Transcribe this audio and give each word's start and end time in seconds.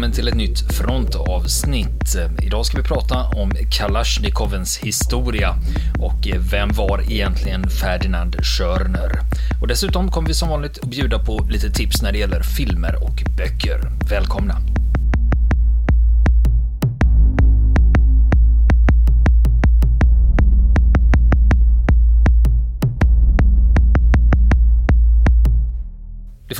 Välkommen 0.00 0.16
till 0.16 0.28
ett 0.28 0.34
nytt 0.34 0.72
frontavsnitt. 0.72 2.16
Idag 2.42 2.66
ska 2.66 2.76
vi 2.76 2.82
prata 2.82 3.24
om 3.24 3.52
Kalashnikovens 3.70 4.78
historia 4.78 5.54
och 5.98 6.28
vem 6.52 6.68
var 6.68 7.12
egentligen 7.12 7.70
Ferdinand 7.70 8.36
Schörner? 8.44 9.20
Och 9.60 9.68
dessutom 9.68 10.10
kommer 10.10 10.28
vi 10.28 10.34
som 10.34 10.48
vanligt 10.48 10.78
att 10.78 10.90
bjuda 10.90 11.18
på 11.18 11.48
lite 11.50 11.70
tips 11.70 12.02
när 12.02 12.12
det 12.12 12.18
gäller 12.18 12.42
filmer 12.42 13.04
och 13.04 13.22
böcker. 13.36 13.80
Välkomna! 14.10 14.59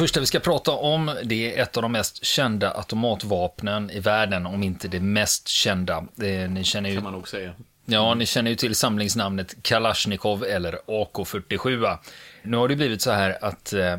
Första 0.01 0.21
vi 0.21 0.27
ska 0.27 0.41
prata 0.41 0.73
om, 0.73 1.17
det 1.25 1.57
är 1.57 1.63
ett 1.63 1.77
av 1.77 1.83
de 1.83 1.93
mest 1.93 2.25
kända 2.25 2.71
automatvapnen 2.71 3.91
i 3.91 4.01
världen, 4.01 4.47
om 4.47 4.63
inte 4.63 4.89
det 4.89 5.01
mest 5.01 5.49
kända. 5.49 6.07
Det, 6.15 6.49
ni 6.49 6.65
känner 6.65 6.91
ju... 6.91 6.97
kan 6.97 7.05
man 7.05 7.13
nog 7.13 7.29
säga. 7.29 7.55
Ja, 7.85 8.15
ni 8.15 8.27
känner 8.27 8.51
ju 8.51 8.57
till 8.57 8.75
samlingsnamnet 8.75 9.63
Kalashnikov 9.63 10.45
eller 10.45 10.79
AK47. 10.87 11.99
Nu 12.43 12.57
har 12.57 12.69
det 12.69 12.77
blivit 12.77 13.03
så 13.03 13.11
här 13.11 13.45
att 13.45 13.73
eh, 13.73 13.99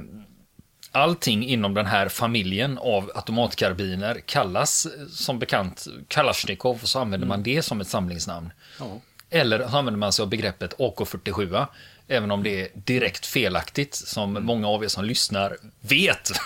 allting 0.92 1.46
inom 1.46 1.74
den 1.74 1.86
här 1.86 2.10
familjen 2.10 2.78
av 2.78 3.12
automatkarbiner 3.16 4.20
kallas 4.26 4.86
eh, 4.86 5.08
som 5.08 5.40
bekant 5.40 5.88
Kalashnikov, 6.08 6.80
och 6.82 6.90
så 6.90 7.00
använder 7.00 7.28
man 7.28 7.44
det 7.44 7.62
som 7.62 7.82
ett 7.82 7.88
samlingsnamn. 7.88 8.54
Ja. 8.80 9.02
Eller 9.30 9.68
så 9.68 9.78
använder 9.78 10.00
man 10.00 10.14
sig 10.14 10.24
av 10.24 10.30
begreppet 10.30 10.78
AK47, 10.78 11.68
även 12.12 12.32
om 12.32 12.44
det 12.44 12.62
är 12.62 12.68
direkt 12.74 13.26
felaktigt, 13.26 13.96
som 13.96 14.34
många 14.34 14.68
av 14.68 14.84
er 14.84 14.88
som 14.88 15.06
lyssnar 15.06 15.58
vet. 15.82 16.32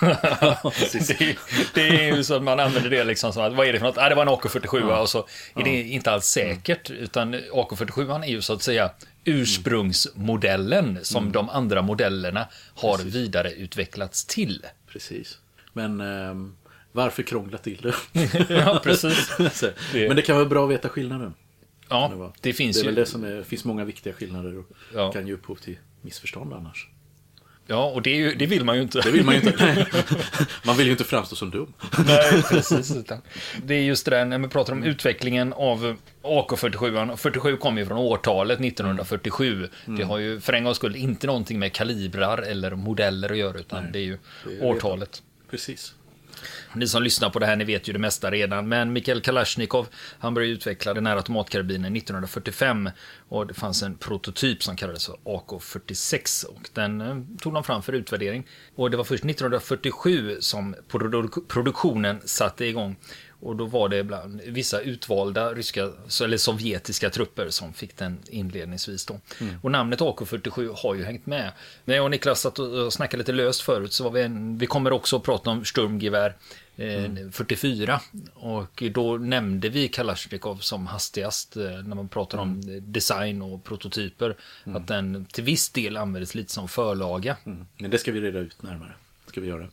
det, 1.18 1.36
det 1.74 1.88
är 1.88 2.16
ju 2.16 2.24
så 2.24 2.34
att 2.34 2.42
man 2.42 2.60
använder 2.60 2.90
det 2.90 3.04
liksom 3.04 3.32
som 3.32 3.42
att, 3.42 3.52
vad 3.52 3.66
är 3.66 3.72
det 3.72 3.78
för 3.78 3.86
något? 3.86 3.98
Ah, 3.98 4.08
det 4.08 4.14
var 4.14 4.22
en 4.22 4.28
AK47 4.28 5.00
och 5.00 5.08
så 5.08 5.26
är 5.54 5.64
det 5.64 5.82
inte 5.82 6.10
alls 6.10 6.26
säkert, 6.26 6.90
utan 6.90 7.34
AK47 7.34 8.22
är 8.24 8.28
ju 8.28 8.42
så 8.42 8.52
att 8.52 8.62
säga 8.62 8.90
ursprungsmodellen 9.24 10.98
som 11.02 11.32
de 11.32 11.48
andra 11.48 11.82
modellerna 11.82 12.46
har 12.74 12.98
vidareutvecklats 12.98 14.24
till. 14.24 14.66
Precis. 14.92 15.38
Men 15.72 16.00
ehm, 16.00 16.56
varför 16.92 17.22
krångla 17.22 17.58
till 17.58 17.92
det? 18.12 18.44
ja, 18.54 18.80
precis. 18.84 19.30
Men 19.92 20.16
det 20.16 20.22
kan 20.22 20.36
vara 20.36 20.46
bra 20.46 20.64
att 20.64 20.70
veta 20.70 20.88
skillnaden. 20.88 21.34
Ja, 21.88 22.08
vara. 22.16 22.32
det 22.40 22.52
finns 22.52 22.76
det 22.76 22.82
är 22.82 22.84
väl 22.84 22.94
ju. 22.94 23.00
det 23.00 23.06
som 23.06 23.24
är, 23.24 23.42
finns 23.42 23.64
många 23.64 23.84
viktiga 23.84 24.12
skillnader 24.12 24.58
och 24.58 24.64
Ja. 24.94 25.12
kan 25.12 25.26
ge 25.26 25.32
upphov 25.32 25.54
till 25.56 25.78
missförstånd 26.02 26.52
annars. 26.52 26.88
Ja, 27.68 27.84
och 27.90 28.02
det, 28.02 28.10
ju, 28.10 28.34
det 28.34 28.46
vill 28.46 28.64
man 28.64 28.76
ju 28.76 28.82
inte. 28.82 29.00
Det 29.00 29.10
vill 29.10 29.24
man 29.24 29.34
ju 29.34 29.40
inte. 29.40 29.54
Nej. 29.64 29.86
Man 30.66 30.76
vill 30.76 30.86
ju 30.86 30.92
inte 30.92 31.04
framstå 31.04 31.36
som 31.36 31.50
dum. 31.50 31.72
Nej, 32.06 32.42
precis. 32.50 32.94
Det 33.64 33.74
är 33.74 33.82
just 33.82 34.04
det 34.04 34.10
där 34.10 34.24
när 34.24 34.38
vi 34.38 34.48
pratar 34.48 34.72
om 34.72 34.84
utvecklingen 34.84 35.52
av 35.52 35.96
AK47. 36.22 37.10
Och 37.12 37.20
47 37.20 37.56
kommer 37.56 37.80
ju 37.80 37.86
från 37.86 37.98
årtalet 37.98 38.60
1947. 38.60 39.68
Det 39.86 40.02
har 40.02 40.18
ju 40.18 40.40
för 40.40 40.52
en 40.52 40.64
gångs 40.64 40.76
skull 40.76 40.96
inte 40.96 41.26
någonting 41.26 41.58
med 41.58 41.72
kalibrar 41.72 42.38
eller 42.42 42.74
modeller 42.74 43.32
att 43.32 43.38
göra, 43.38 43.58
utan 43.58 43.92
det 43.92 43.98
är 43.98 44.02
ju 44.02 44.18
det 44.44 44.60
årtalet. 44.60 45.22
Precis. 45.50 45.94
Ni 46.74 46.88
som 46.88 47.02
lyssnar 47.02 47.30
på 47.30 47.38
det 47.38 47.46
här, 47.46 47.56
ni 47.56 47.64
vet 47.64 47.88
ju 47.88 47.92
det 47.92 47.98
mesta 47.98 48.30
redan. 48.30 48.68
Men 48.68 48.92
Mikhail 48.92 49.20
Kalashnikov, 49.20 49.88
han 50.18 50.34
började 50.34 50.52
utveckla 50.52 50.94
den 50.94 51.06
här 51.06 51.16
automatkarbinen 51.16 51.96
1945. 51.96 52.90
Och 53.28 53.46
det 53.46 53.54
fanns 53.54 53.82
en 53.82 53.96
prototyp 53.96 54.62
som 54.62 54.76
kallades 54.76 55.06
för 55.06 55.16
AK46. 55.24 56.44
Och 56.44 56.70
den 56.72 57.00
eh, 57.00 57.16
tog 57.40 57.54
de 57.54 57.64
fram 57.64 57.82
för 57.82 57.92
utvärdering. 57.92 58.46
Och 58.74 58.90
det 58.90 58.96
var 58.96 59.04
först 59.04 59.24
1947 59.24 60.36
som 60.40 60.74
produktionen 61.48 62.20
satte 62.24 62.64
igång. 62.64 62.96
Och 63.40 63.56
då 63.56 63.66
var 63.66 63.88
det 63.88 64.04
bland 64.04 64.40
vissa 64.46 64.80
utvalda 64.80 65.54
ryska, 65.54 65.90
eller 66.24 66.36
sovjetiska 66.36 67.10
trupper 67.10 67.50
som 67.50 67.72
fick 67.72 67.96
den 67.96 68.18
inledningsvis 68.28 69.06
då. 69.06 69.20
Och 69.62 69.70
namnet 69.70 70.00
AK47 70.00 70.76
har 70.82 70.94
ju 70.94 71.04
hängt 71.04 71.26
med. 71.26 71.52
När 71.84 71.94
jag 71.94 72.04
och 72.04 72.10
Niklas 72.10 72.40
satt 72.40 72.58
och 72.58 72.92
snackade 72.92 73.20
lite 73.20 73.32
löst 73.32 73.60
förut 73.60 73.92
så 73.92 74.04
var 74.04 74.10
vi 74.10 74.22
en, 74.22 74.58
vi 74.58 74.66
kommer 74.66 74.92
också 74.92 75.16
att 75.16 75.22
prata 75.22 75.50
om 75.50 75.64
Sturmgevär 75.64 76.34
eh, 76.76 77.30
44. 77.32 78.00
Och 78.34 78.82
då 78.92 79.16
nämnde 79.16 79.68
vi 79.68 79.88
Kalashnikov 79.88 80.56
som 80.56 80.86
hastigast 80.86 81.56
eh, 81.56 81.62
när 81.62 81.96
man 81.96 82.08
pratar 82.08 82.38
om 82.38 82.60
eh, 82.60 82.82
design 82.82 83.42
och 83.42 83.64
prototyper. 83.64 84.36
Att 84.64 84.86
den 84.86 85.24
till 85.24 85.44
viss 85.44 85.70
del 85.70 85.96
användes 85.96 86.34
lite 86.34 86.52
som 86.52 86.68
förlaga. 86.68 87.36
Mm. 87.44 87.66
Men 87.76 87.90
det 87.90 87.98
ska 87.98 88.12
vi 88.12 88.20
reda 88.20 88.38
ut 88.38 88.62
närmare. 88.62 88.92
Ska 89.36 89.40
vi 89.40 89.48
göra. 89.48 89.68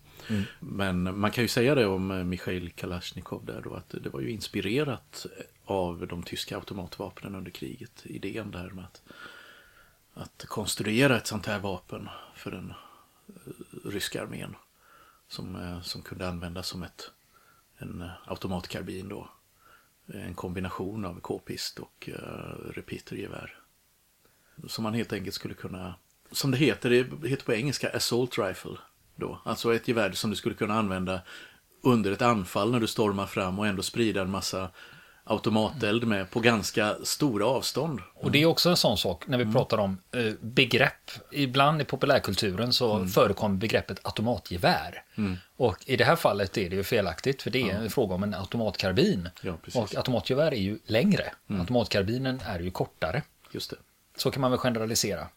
Men 0.59 1.19
man 1.19 1.31
kan 1.31 1.43
ju 1.43 1.47
säga 1.47 1.75
det 1.75 1.85
om 1.85 2.11
eh, 2.11 2.23
Mikhail 2.23 2.69
Kalashnikov 2.69 3.45
där 3.45 3.61
då 3.61 3.73
att 3.73 3.89
det 3.89 4.09
var 4.09 4.19
ju 4.19 4.31
inspirerat 4.31 5.25
av 5.65 6.07
de 6.07 6.23
tyska 6.23 6.55
automatvapnen 6.55 7.35
under 7.35 7.51
kriget. 7.51 8.01
Idén 8.03 8.51
där 8.51 8.69
med 8.69 8.85
att, 8.85 9.01
att 10.13 10.45
konstruera 10.47 11.17
ett 11.17 11.27
sånt 11.27 11.45
här 11.45 11.59
vapen 11.59 12.09
för 12.35 12.51
den 12.51 12.73
eh, 13.27 13.89
ryska 13.89 14.21
armén. 14.23 14.55
Som, 15.27 15.55
eh, 15.55 15.81
som 15.81 16.01
kunde 16.01 16.27
användas 16.27 16.67
som 16.67 16.83
ett, 16.83 17.11
en 17.77 18.01
eh, 18.01 18.11
automatkarbin 18.25 19.09
då. 19.09 19.29
En 20.05 20.33
kombination 20.33 21.05
av 21.05 21.19
k-pist 21.19 21.79
och 21.79 22.09
uh, 22.09 22.71
repeatergevär. 22.73 23.59
Som 24.67 24.83
man 24.83 24.93
helt 24.93 25.13
enkelt 25.13 25.35
skulle 25.35 25.53
kunna, 25.53 25.95
som 26.31 26.51
det 26.51 26.57
heter, 26.57 26.89
det 26.89 27.29
heter 27.29 27.45
på 27.45 27.53
engelska 27.53 27.89
assault 27.89 28.37
rifle. 28.37 28.77
Då. 29.15 29.41
Alltså 29.45 29.75
ett 29.75 29.87
gevär 29.87 30.11
som 30.11 30.29
du 30.29 30.35
skulle 30.35 30.55
kunna 30.55 30.73
använda 30.73 31.21
under 31.83 32.11
ett 32.11 32.21
anfall 32.21 32.71
när 32.71 32.79
du 32.79 32.87
stormar 32.87 33.25
fram 33.25 33.59
och 33.59 33.67
ändå 33.67 33.83
sprida 33.83 34.21
en 34.21 34.29
massa 34.29 34.69
automateld 35.23 36.03
med 36.03 36.29
på 36.31 36.39
ganska 36.39 36.95
stora 37.03 37.45
avstånd. 37.45 37.99
Och 38.15 38.31
det 38.31 38.41
är 38.41 38.45
också 38.45 38.69
en 38.69 38.77
sån 38.77 38.97
sak 38.97 39.27
när 39.27 39.37
vi 39.37 39.53
pratar 39.53 39.77
om 39.77 39.97
eh, 40.11 40.33
begrepp. 40.41 41.11
Ibland 41.31 41.81
i 41.81 41.85
populärkulturen 41.85 42.73
så 42.73 43.07
förekommer 43.07 43.57
begreppet 43.57 43.99
automatgevär. 44.03 45.03
Och 45.57 45.77
i 45.85 45.95
det 45.95 46.03
här 46.03 46.15
fallet 46.15 46.57
är 46.57 46.69
det 46.69 46.75
ju 46.75 46.83
felaktigt 46.83 47.41
för 47.41 47.49
det 47.49 47.69
är 47.69 47.75
en 47.75 47.89
fråga 47.89 48.15
om 48.15 48.23
en 48.23 48.33
automatkarbin. 48.33 49.29
Ja, 49.41 49.57
och 49.75 49.95
automatgevär 49.95 50.51
är 50.51 50.61
ju 50.61 50.79
längre. 50.85 51.31
Automatkarbinen 51.59 52.41
är 52.45 52.59
ju 52.59 52.71
kortare. 52.71 53.21
Just 53.51 53.69
det. 53.69 53.77
Så 54.17 54.31
kan 54.31 54.41
man 54.41 54.51
väl 54.51 54.59
generalisera. 54.59 55.27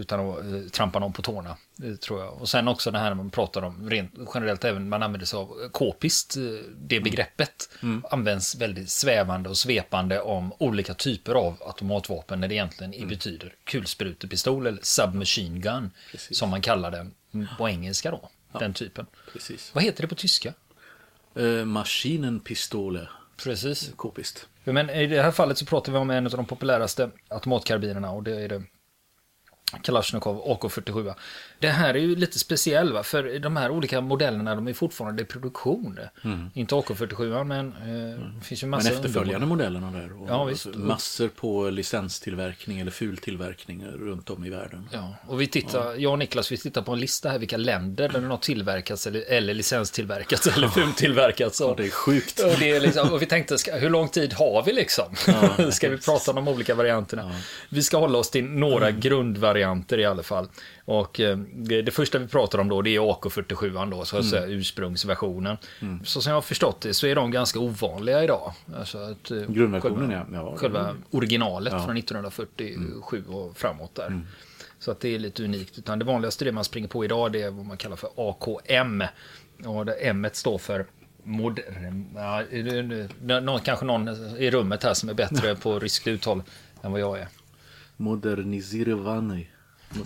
Utan 0.00 0.30
att 0.30 0.44
eh, 0.44 0.70
trampa 0.70 0.98
någon 0.98 1.12
på 1.12 1.22
tårna, 1.22 1.56
eh, 1.82 1.94
tror 1.94 2.20
jag. 2.20 2.40
Och 2.40 2.48
sen 2.48 2.68
också 2.68 2.90
det 2.90 2.98
här 2.98 3.08
när 3.08 3.14
man 3.14 3.30
pratar 3.30 3.62
om, 3.62 3.90
rent 3.90 4.14
generellt 4.34 4.64
även, 4.64 4.88
man 4.88 5.02
använder 5.02 5.26
sig 5.26 5.36
av 5.36 5.68
k-pist, 5.72 6.36
eh, 6.36 6.42
det 6.76 7.00
begreppet 7.00 7.68
används 8.10 8.54
väldigt 8.54 8.90
svävande 8.90 9.48
och 9.48 9.56
svepande 9.56 10.20
om 10.20 10.52
olika 10.58 10.94
typer 10.94 11.34
av 11.34 11.56
automatvapen 11.66 12.40
när 12.40 12.48
det 12.48 12.54
egentligen 12.54 12.94
i 12.94 13.06
betyder 13.06 13.54
kulsprutepistol 13.64 14.66
eller 14.66 14.80
submachine 14.82 15.60
gun, 15.60 15.90
Precis. 16.10 16.38
som 16.38 16.50
man 16.50 16.60
kallar 16.60 16.90
den 16.90 17.14
på 17.58 17.68
engelska 17.68 18.10
då, 18.10 18.28
den 18.58 18.74
typen. 18.74 19.06
Precis. 19.32 19.70
Vad 19.74 19.84
heter 19.84 20.02
det 20.02 20.08
på 20.08 20.14
tyska? 20.14 20.54
Uh, 21.38 21.64
Maschinenpistole, 21.64 23.08
Precis. 23.36 23.92
k-pist. 23.96 24.46
Men 24.64 24.90
i 24.90 25.06
det 25.06 25.22
här 25.22 25.30
fallet 25.30 25.58
så 25.58 25.66
pratar 25.66 25.92
vi 25.92 25.98
om 25.98 26.10
en 26.10 26.26
av 26.26 26.32
de 26.32 26.46
populäraste 26.46 27.10
automatkarbinerna 27.28 28.10
och 28.10 28.22
det 28.22 28.40
är 28.44 28.48
det 28.48 28.62
Kalashnikov 29.78 30.42
AK47. 30.46 31.14
Det 31.60 31.68
här 31.68 31.94
är 31.94 31.98
ju 31.98 32.16
lite 32.16 32.38
speciell 32.38 32.92
va? 32.92 33.02
för 33.02 33.38
de 33.38 33.56
här 33.56 33.70
olika 33.70 34.00
modellerna 34.00 34.54
de 34.54 34.68
är 34.68 34.72
fortfarande 34.72 35.22
i 35.22 35.24
produktion. 35.24 35.98
Inte 36.54 36.74
AK47 36.74 37.44
men 37.44 37.66
eh, 37.68 38.24
det 38.38 38.44
finns 38.44 38.62
ju 38.62 38.66
Men 38.66 38.70
massa 38.70 38.90
efterföljande 38.92 39.46
modellerna 39.46 39.90
där. 39.90 40.22
Och 40.22 40.28
Ja, 40.28 40.44
visst. 40.44 40.66
Massor 40.74 41.28
på 41.28 41.70
licenstillverkning 41.70 42.80
eller 42.80 42.90
fultillverkning 42.90 43.84
runt 43.86 44.30
om 44.30 44.44
i 44.44 44.50
världen. 44.50 44.88
Ja, 44.92 45.14
och 45.26 45.40
vi 45.40 45.46
tittar, 45.46 45.94
jag 45.94 46.12
och 46.12 46.18
Niklas 46.18 46.52
vi 46.52 46.56
tittar 46.56 46.82
på 46.82 46.92
en 46.92 47.00
lista 47.00 47.28
här 47.28 47.38
vilka 47.38 47.56
länder 47.56 48.08
där 48.08 48.20
den 48.20 48.30
har 48.30 48.36
tillverkats 48.38 49.06
eller, 49.06 49.24
eller 49.28 49.54
licenstillverkats 49.54 50.46
eller 50.46 50.68
fultillverkats. 50.68 51.60
Och, 51.60 51.76
Det 51.76 51.86
är 51.86 51.90
sjukt. 51.90 52.40
och, 52.40 52.52
det 52.58 52.70
är 52.70 52.80
liksom, 52.80 53.12
och 53.12 53.22
vi 53.22 53.26
tänkte, 53.26 53.58
ska, 53.58 53.76
hur 53.76 53.90
lång 53.90 54.08
tid 54.08 54.32
har 54.32 54.62
vi 54.62 54.72
liksom? 54.72 55.04
ska 55.72 55.88
vi 55.88 55.98
prata 55.98 56.30
om 56.30 56.36
de 56.36 56.48
olika 56.48 56.74
varianterna? 56.74 57.32
Vi 57.68 57.82
ska 57.82 57.98
hålla 57.98 58.18
oss 58.18 58.30
till 58.30 58.44
några 58.44 58.90
grundvarianter 58.90 59.98
i 59.98 60.04
alla 60.04 60.22
fall. 60.22 60.48
Och 60.84 61.20
eh, 61.20 61.38
det, 61.54 61.82
det 61.82 61.90
första 61.90 62.18
vi 62.18 62.26
pratar 62.28 62.58
om 62.58 62.68
då 62.68 62.82
det 62.82 62.96
är 62.96 63.00
AK47 63.00 63.90
då, 63.90 64.04
så 64.04 64.18
att 64.18 64.24
säga 64.26 64.46
ursprungsversionen. 64.46 65.56
Så 66.04 66.22
som 66.22 66.30
jag 66.30 66.36
har 66.36 66.42
förstått 66.42 66.80
det 66.80 66.94
så 66.94 67.06
är 67.06 67.14
de 67.14 67.30
ganska 67.30 67.58
ovanliga 67.60 68.24
idag. 68.24 68.52
Alltså 68.78 68.98
att, 68.98 69.30
eh, 69.30 69.38
Grundversionen, 69.38 70.10
själva, 70.10 70.26
ja. 70.32 70.50
Ja, 70.50 70.56
Själva 70.56 70.96
originalet 71.10 71.72
Ja. 71.72 71.84
från 71.84 71.96
1947 71.96 73.24
och 73.28 73.56
framåt 73.56 73.94
där. 73.94 74.20
Så 74.78 74.90
att 74.90 75.00
det 75.00 75.14
är 75.14 75.18
lite 75.18 75.44
unikt. 75.44 75.78
Utan 75.78 75.98
det 75.98 76.04
vanligaste 76.04 76.44
det 76.44 76.52
man 76.52 76.64
springer 76.64 76.88
på 76.88 77.04
idag 77.04 77.32
det 77.32 77.42
är 77.42 77.50
vad 77.50 77.66
man 77.66 77.76
kallar 77.76 77.96
för 77.96 78.10
AKM. 78.16 79.02
Och 79.64 79.86
det 79.86 79.92
M 79.92 80.26
står 80.32 80.58
för 80.58 80.86
mod... 81.24 81.60
Ja, 82.14 82.42
någon, 83.40 83.60
kanske 83.60 83.84
någon 83.84 84.08
i 84.38 84.50
rummet 84.50 84.82
här 84.82 84.94
som 84.94 85.08
är 85.08 85.14
bättre 85.14 85.56
på 85.62 85.78
ryskt 85.78 86.06
uttal 86.06 86.42
än 86.82 86.92
vad 86.92 87.00
jag 87.00 87.18
är. 87.18 87.28
Modernizirvany. 87.96 89.46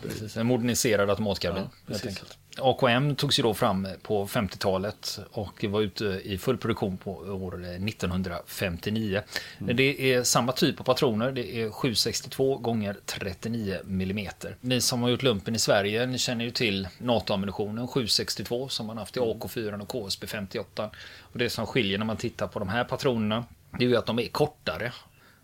Precis, 0.03 0.37
en 0.37 0.47
moderniserad 0.47 1.11
automatkarbin. 1.11 1.69
Ja. 1.87 2.13
AKM 2.59 3.15
togs 3.15 3.39
ju 3.39 3.43
då 3.43 3.55
fram 3.55 3.89
på 4.03 4.27
50-talet 4.27 5.19
och 5.31 5.65
var 5.65 5.81
ute 5.81 6.05
i 6.25 6.39
full 6.39 6.59
produktion 6.59 6.97
på 6.97 7.13
år 7.13 7.65
1959. 7.65 9.23
Mm. 9.59 9.77
Det 9.77 10.15
är 10.15 10.23
samma 10.23 10.53
typ 10.53 10.81
av 10.81 10.85
patroner, 10.85 11.33
det 11.33 11.57
är 11.57 11.71
762 11.71 12.59
gånger 12.59 12.97
39 13.07 13.79
mm. 13.89 14.29
Ni 14.61 14.81
som 14.81 15.03
har 15.03 15.11
gjort 15.11 15.23
lumpen 15.23 15.55
i 15.55 15.59
Sverige, 15.59 16.07
ni 16.07 16.19
känner 16.19 16.45
ju 16.45 16.51
till 16.51 16.89
NATO-ammunitionen 16.99 17.89
762 17.89 18.69
som 18.69 18.87
man 18.87 18.99
haft 18.99 19.17
i 19.17 19.21
AK4 19.21 19.81
och 19.81 19.89
KSB 19.89 20.27
58. 20.27 20.91
Och 21.19 21.39
det 21.39 21.51
som 21.51 21.67
skiljer 21.67 21.99
när 21.99 22.07
man 22.07 22.17
tittar 22.17 22.47
på 22.47 22.59
de 22.59 22.69
här 22.69 22.85
patronerna, 22.85 23.45
det 23.79 23.85
är 23.85 23.89
ju 23.89 23.97
att 23.97 24.07
de 24.07 24.19
är 24.19 24.29
kortare. 24.29 24.93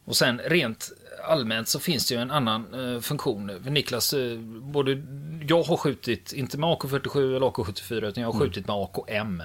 Och 0.04 0.16
sen 0.16 0.40
rent 0.44 0.90
allmänt 1.24 1.68
så 1.68 1.78
finns 1.80 2.08
det 2.08 2.14
ju 2.14 2.20
en 2.20 2.30
annan 2.30 2.94
eh, 2.94 3.00
funktion. 3.00 3.46
Niklas, 3.46 4.12
eh, 4.12 4.38
både 4.62 5.02
jag 5.48 5.62
har 5.62 5.76
skjutit, 5.76 6.32
inte 6.32 6.58
med 6.58 6.68
AK47 6.68 7.36
eller 7.36 7.46
AK74, 7.46 8.04
utan 8.08 8.22
jag 8.22 8.32
har 8.32 8.40
skjutit 8.40 8.66
med 8.66 8.76
AKM. 8.76 9.40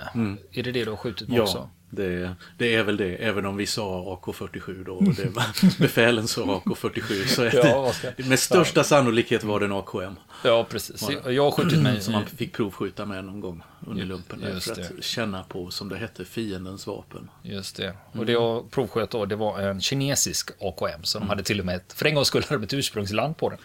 Är 0.51 0.63
det 0.63 0.72
det 0.72 0.83
du 0.86 0.89
har 0.89 0.98
skjutit 0.98 1.30
med 1.30 1.42
också? 1.42 1.69
Ja, 2.03 2.09
det, 2.09 2.36
det 2.57 2.75
är 2.75 2.83
väl 2.83 2.97
det. 2.97 3.15
Även 3.15 3.45
om 3.45 3.57
vi 3.57 3.65
sa 3.65 4.19
AK47 4.25 4.83
då. 4.86 4.94
Och 4.94 5.03
det 5.13 5.25
var, 5.30 5.80
befälen 5.81 6.27
sa 6.27 6.42
AK47. 6.65 7.25
Så 7.27 7.42
det, 7.42 7.53
Ja, 7.53 7.94
ska- 7.94 8.12
med 8.18 8.39
största 8.39 8.83
sannolikhet 8.83 9.44
var 9.44 9.59
det 9.59 9.65
en 9.65 9.71
AKM. 9.71 10.15
Ja, 10.44 10.65
precis. 10.69 11.07
Jag 11.25 11.44
har 11.44 11.51
skjutit 11.51 11.80
med 11.80 12.03
Som 12.03 12.13
man 12.13 12.25
fick 12.25 12.53
provskjuta 12.53 13.06
med 13.06 13.25
någon 13.25 13.39
gång 13.39 13.62
under 13.88 14.06
lumpen. 14.06 14.39
där, 14.42 14.59
För 14.59 14.71
att 14.71 14.77
det. 14.95 15.03
känna 15.03 15.44
på, 15.44 15.69
som 15.71 15.89
det 15.89 15.97
hette, 15.97 16.25
fiendens 16.25 16.88
vapen. 16.88 17.30
Just 17.44 17.75
det. 17.75 17.94
Och 18.12 18.25
det 18.25 18.31
jag 18.31 18.71
provsköt 18.71 19.09
då, 19.12 19.25
det 19.25 19.36
var 19.36 19.59
en 19.59 19.81
kinesisk 19.81 20.50
AKM. 20.59 21.03
Så 21.03 21.19
de 21.19 21.30
hade 21.30 21.44
till 21.44 21.59
och 21.59 21.65
med, 21.65 21.75
ett, 21.75 21.94
för 21.94 22.06
en 22.06 22.15
gång 22.15 22.25
skulle 22.25 22.45
de 22.50 22.63
ett 22.63 22.74
ursprungsland 22.74 23.38
på 23.38 23.50
den. 23.50 23.59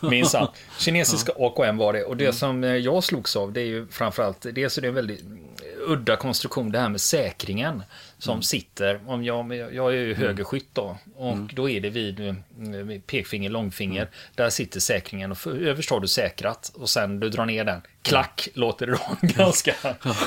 Minsann. 0.10 0.46
Kinesiska 0.78 1.32
AKM 1.38 1.76
var 1.76 1.92
det. 1.92 2.04
Och 2.04 2.16
det 2.16 2.32
som 2.32 2.64
eh, 2.64 2.70
jag 2.76 3.04
slogs 3.04 3.36
av, 3.36 3.52
det 3.52 3.60
är 3.60 3.66
ju 3.66 3.86
framförallt, 3.86 4.46
dels 4.52 4.78
är 4.78 4.82
det 4.82 4.88
en 4.88 4.94
väldigt 4.94 5.20
mm, 5.20 5.38
udda 5.82 6.16
konstruktion, 6.16 6.72
det 6.72 6.78
här 6.78 6.88
med 6.88 7.00
säkringen. 7.00 7.82
Som 8.18 8.42
sitter, 8.42 9.00
om 9.06 9.24
jag, 9.24 9.54
jag 9.54 9.92
är 9.92 9.96
ju 9.96 10.14
högerskytt 10.14 10.68
då. 10.72 10.98
Och 11.16 11.38
då 11.52 11.70
är 11.70 11.80
det 11.80 11.90
vid, 11.90 12.20
eh, 12.28 12.34
vid 12.58 13.06
pekfinger, 13.06 13.50
långfinger. 13.50 14.08
Där 14.34 14.50
sitter 14.50 14.80
säkringen 14.80 15.32
och 15.32 15.46
överst 15.46 15.90
har 15.90 16.00
du 16.00 16.08
säkrat. 16.08 16.72
Och 16.74 16.90
sen 16.90 17.20
du 17.20 17.28
drar 17.28 17.46
ner 17.46 17.64
den. 17.64 17.82
Klack 18.02 18.48
låter 18.54 18.86
det 18.86 18.92
då 18.92 19.16
ganska, 19.20 19.74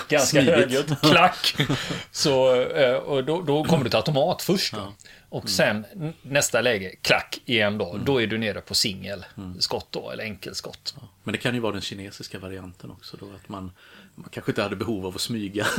ganska 0.10 0.42
högljutt. 0.42 1.02
Klack! 1.02 1.56
Så, 2.12 2.62
eh, 2.62 2.96
och 2.96 3.24
då, 3.24 3.42
då 3.42 3.64
kommer 3.64 3.84
du 3.84 3.90
till 3.90 3.98
automat 3.98 4.42
först. 4.42 4.74
Då. 4.74 4.94
Och 5.36 5.50
sen 5.50 5.86
n- 5.96 6.14
nästa 6.22 6.62
läge, 6.62 6.96
klack 7.02 7.42
igen 7.46 7.78
då. 7.78 7.98
Då 8.06 8.22
är 8.22 8.28
du 8.28 8.38
nere 8.38 8.62
på 8.62 8.76
singelskott 8.76 9.88
då, 9.92 10.12
eller 10.12 10.24
enkelskott. 10.24 10.96
Men 11.24 11.32
det 11.32 11.38
kan 11.38 11.54
ju 11.54 11.60
vara 11.60 11.72
den 11.74 11.82
kinesiska 11.82 12.40
varianten 12.40 12.92
också 12.92 13.18
då. 13.18 13.26
Att 13.26 13.50
man, 13.50 13.72
man 14.16 14.30
kanske 14.32 14.52
inte 14.52 14.62
hade 14.62 14.76
behov 14.76 15.06
av 15.06 15.16
att 15.16 15.22
smyga. 15.22 15.68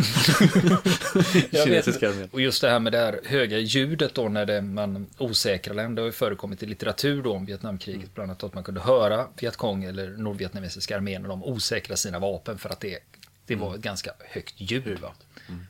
Kinesiska 1.65 2.11
vet, 2.11 2.35
och 2.35 2.41
just 2.41 2.61
det 2.63 2.71
här 2.71 2.79
med 2.79 2.93
det 2.93 2.99
här 2.99 3.21
höga 3.25 3.59
ljudet 3.59 4.15
då 4.15 4.29
när 4.29 4.47
det, 4.47 4.63
man 4.63 5.07
osäkrar 5.19 5.75
länder 5.75 6.03
har 6.03 6.07
ju 6.07 6.13
förekommit 6.13 6.63
i 6.63 6.67
litteratur 6.67 7.23
då 7.23 7.33
om 7.33 7.47
Vietnamkriget. 7.47 8.15
Bland 8.15 8.31
annat 8.31 8.45
att 8.45 8.55
man 8.55 8.65
kunde 8.65 8.81
höra 8.81 9.27
Vietkong 9.41 9.85
eller 9.85 10.09
nordvietnamesiska 10.09 10.97
armén 10.97 11.23
när 11.23 11.29
de 11.29 11.45
osäkrar 11.45 11.97
sina 11.97 12.19
vapen 12.19 12.59
för 12.59 12.69
att 12.69 12.81
det, 12.81 12.99
det 13.47 13.57
var 13.57 13.75
ett 13.75 13.81
ganska 13.81 14.11
högt 14.19 14.55
ljud. 14.57 14.99
Va? 14.99 15.13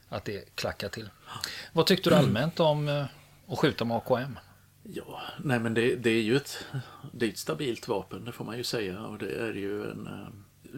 Att 0.09 0.25
det 0.25 0.55
klackar 0.55 0.89
till. 0.89 1.09
Vad 1.73 1.87
tyckte 1.87 2.11
du 2.11 2.17
allmänt 2.17 2.61
om 2.61 3.05
att 3.49 3.59
skjuta 3.59 3.85
med 3.85 3.97
AKM? 3.97 4.39
Ja, 4.83 5.21
nej 5.45 5.59
men 5.61 5.75
det, 5.75 5.95
det 5.97 6.11
är 6.11 6.23
ju 6.23 6.37
ett, 6.37 6.65
det 7.13 7.27
ett 7.29 7.39
stabilt 7.39 7.89
vapen, 7.89 8.25
det 8.25 8.33
får 8.33 8.45
man 8.45 8.57
ju 8.57 8.65
säga. 8.65 9.01
Och 9.01 9.19
det 9.19 9.31
är 9.41 9.53
ju 9.53 9.91
en... 9.91 10.07
eh, 10.07 10.29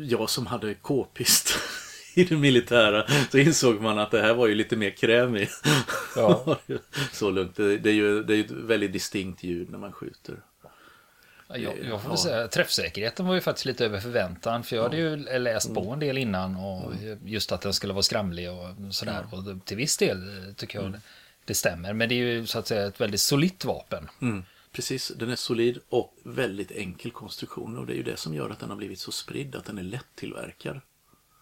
Jag 0.08 0.30
som 0.30 0.46
hade 0.46 0.74
k-pist 0.74 1.50
i 2.14 2.24
det 2.24 2.36
militära, 2.36 3.06
så 3.30 3.38
insåg 3.38 3.80
man 3.80 3.98
att 3.98 4.10
det 4.10 4.22
här 4.22 4.34
var 4.34 4.46
ju 4.46 4.54
lite 4.54 4.76
mer 4.76 4.90
krämig. 4.90 5.48
Ja. 6.16 6.56
så 7.12 7.30
lugnt. 7.30 7.56
Det, 7.56 7.78
det 7.78 7.90
är 7.90 7.94
ju 7.94 8.22
det 8.24 8.36
är 8.36 8.40
ett 8.44 8.50
väldigt 8.50 8.92
distinkt 8.92 9.42
ljud 9.42 9.70
när 9.70 9.78
man 9.78 9.92
skjuter. 9.92 10.34
Jag, 11.48 11.60
jag 11.84 12.02
får 12.02 12.10
Ja. 12.12 12.16
säga, 12.16 12.48
träffsäkerheten 12.48 13.26
var 13.26 13.34
ju 13.34 13.40
faktiskt 13.40 13.64
lite 13.66 13.84
över 13.84 14.00
förväntan. 14.00 14.62
För 14.62 14.76
jag 14.76 14.82
hade 14.82 14.96
ju 14.96 15.16
läst 15.38 15.74
på 15.74 15.90
en 15.92 15.98
del 15.98 16.18
innan 16.18 16.56
och 16.56 16.92
just 17.24 17.52
att 17.52 17.60
den 17.60 17.72
skulle 17.72 17.92
vara 17.92 18.02
skramlig 18.02 18.50
och 18.50 18.94
sådär. 18.94 19.26
Och 19.32 19.64
till 19.64 19.76
viss 19.76 19.96
del 19.96 20.48
eh, 20.48 20.54
tycker 20.54 20.80
jag 20.82 20.92
det, 20.92 21.00
det 21.48 21.54
stämmer. 21.54 21.92
Men 21.92 22.08
det 22.08 22.14
är 22.14 22.18
ju 22.18 22.46
så 22.46 22.58
att 22.58 22.66
säga 22.66 22.86
ett 22.86 23.00
väldigt 23.00 23.20
solitt 23.20 23.64
vapen. 23.64 24.08
Mm. 24.20 24.44
Precis, 24.72 25.12
den 25.16 25.30
är 25.30 25.36
solid 25.36 25.78
och 25.88 26.14
väldigt 26.24 26.70
enkel 26.70 27.10
konstruktion. 27.10 27.78
Och 27.78 27.86
det 27.86 27.92
är 27.92 27.96
ju 27.96 28.02
det 28.02 28.16
som 28.16 28.34
gör 28.34 28.50
att 28.50 28.58
den 28.58 28.70
har 28.70 28.76
blivit 28.76 28.98
så 28.98 29.12
spridd, 29.12 29.56
att 29.56 29.64
den 29.64 29.78
är 29.78 29.82
lättillverkad. 29.82 30.80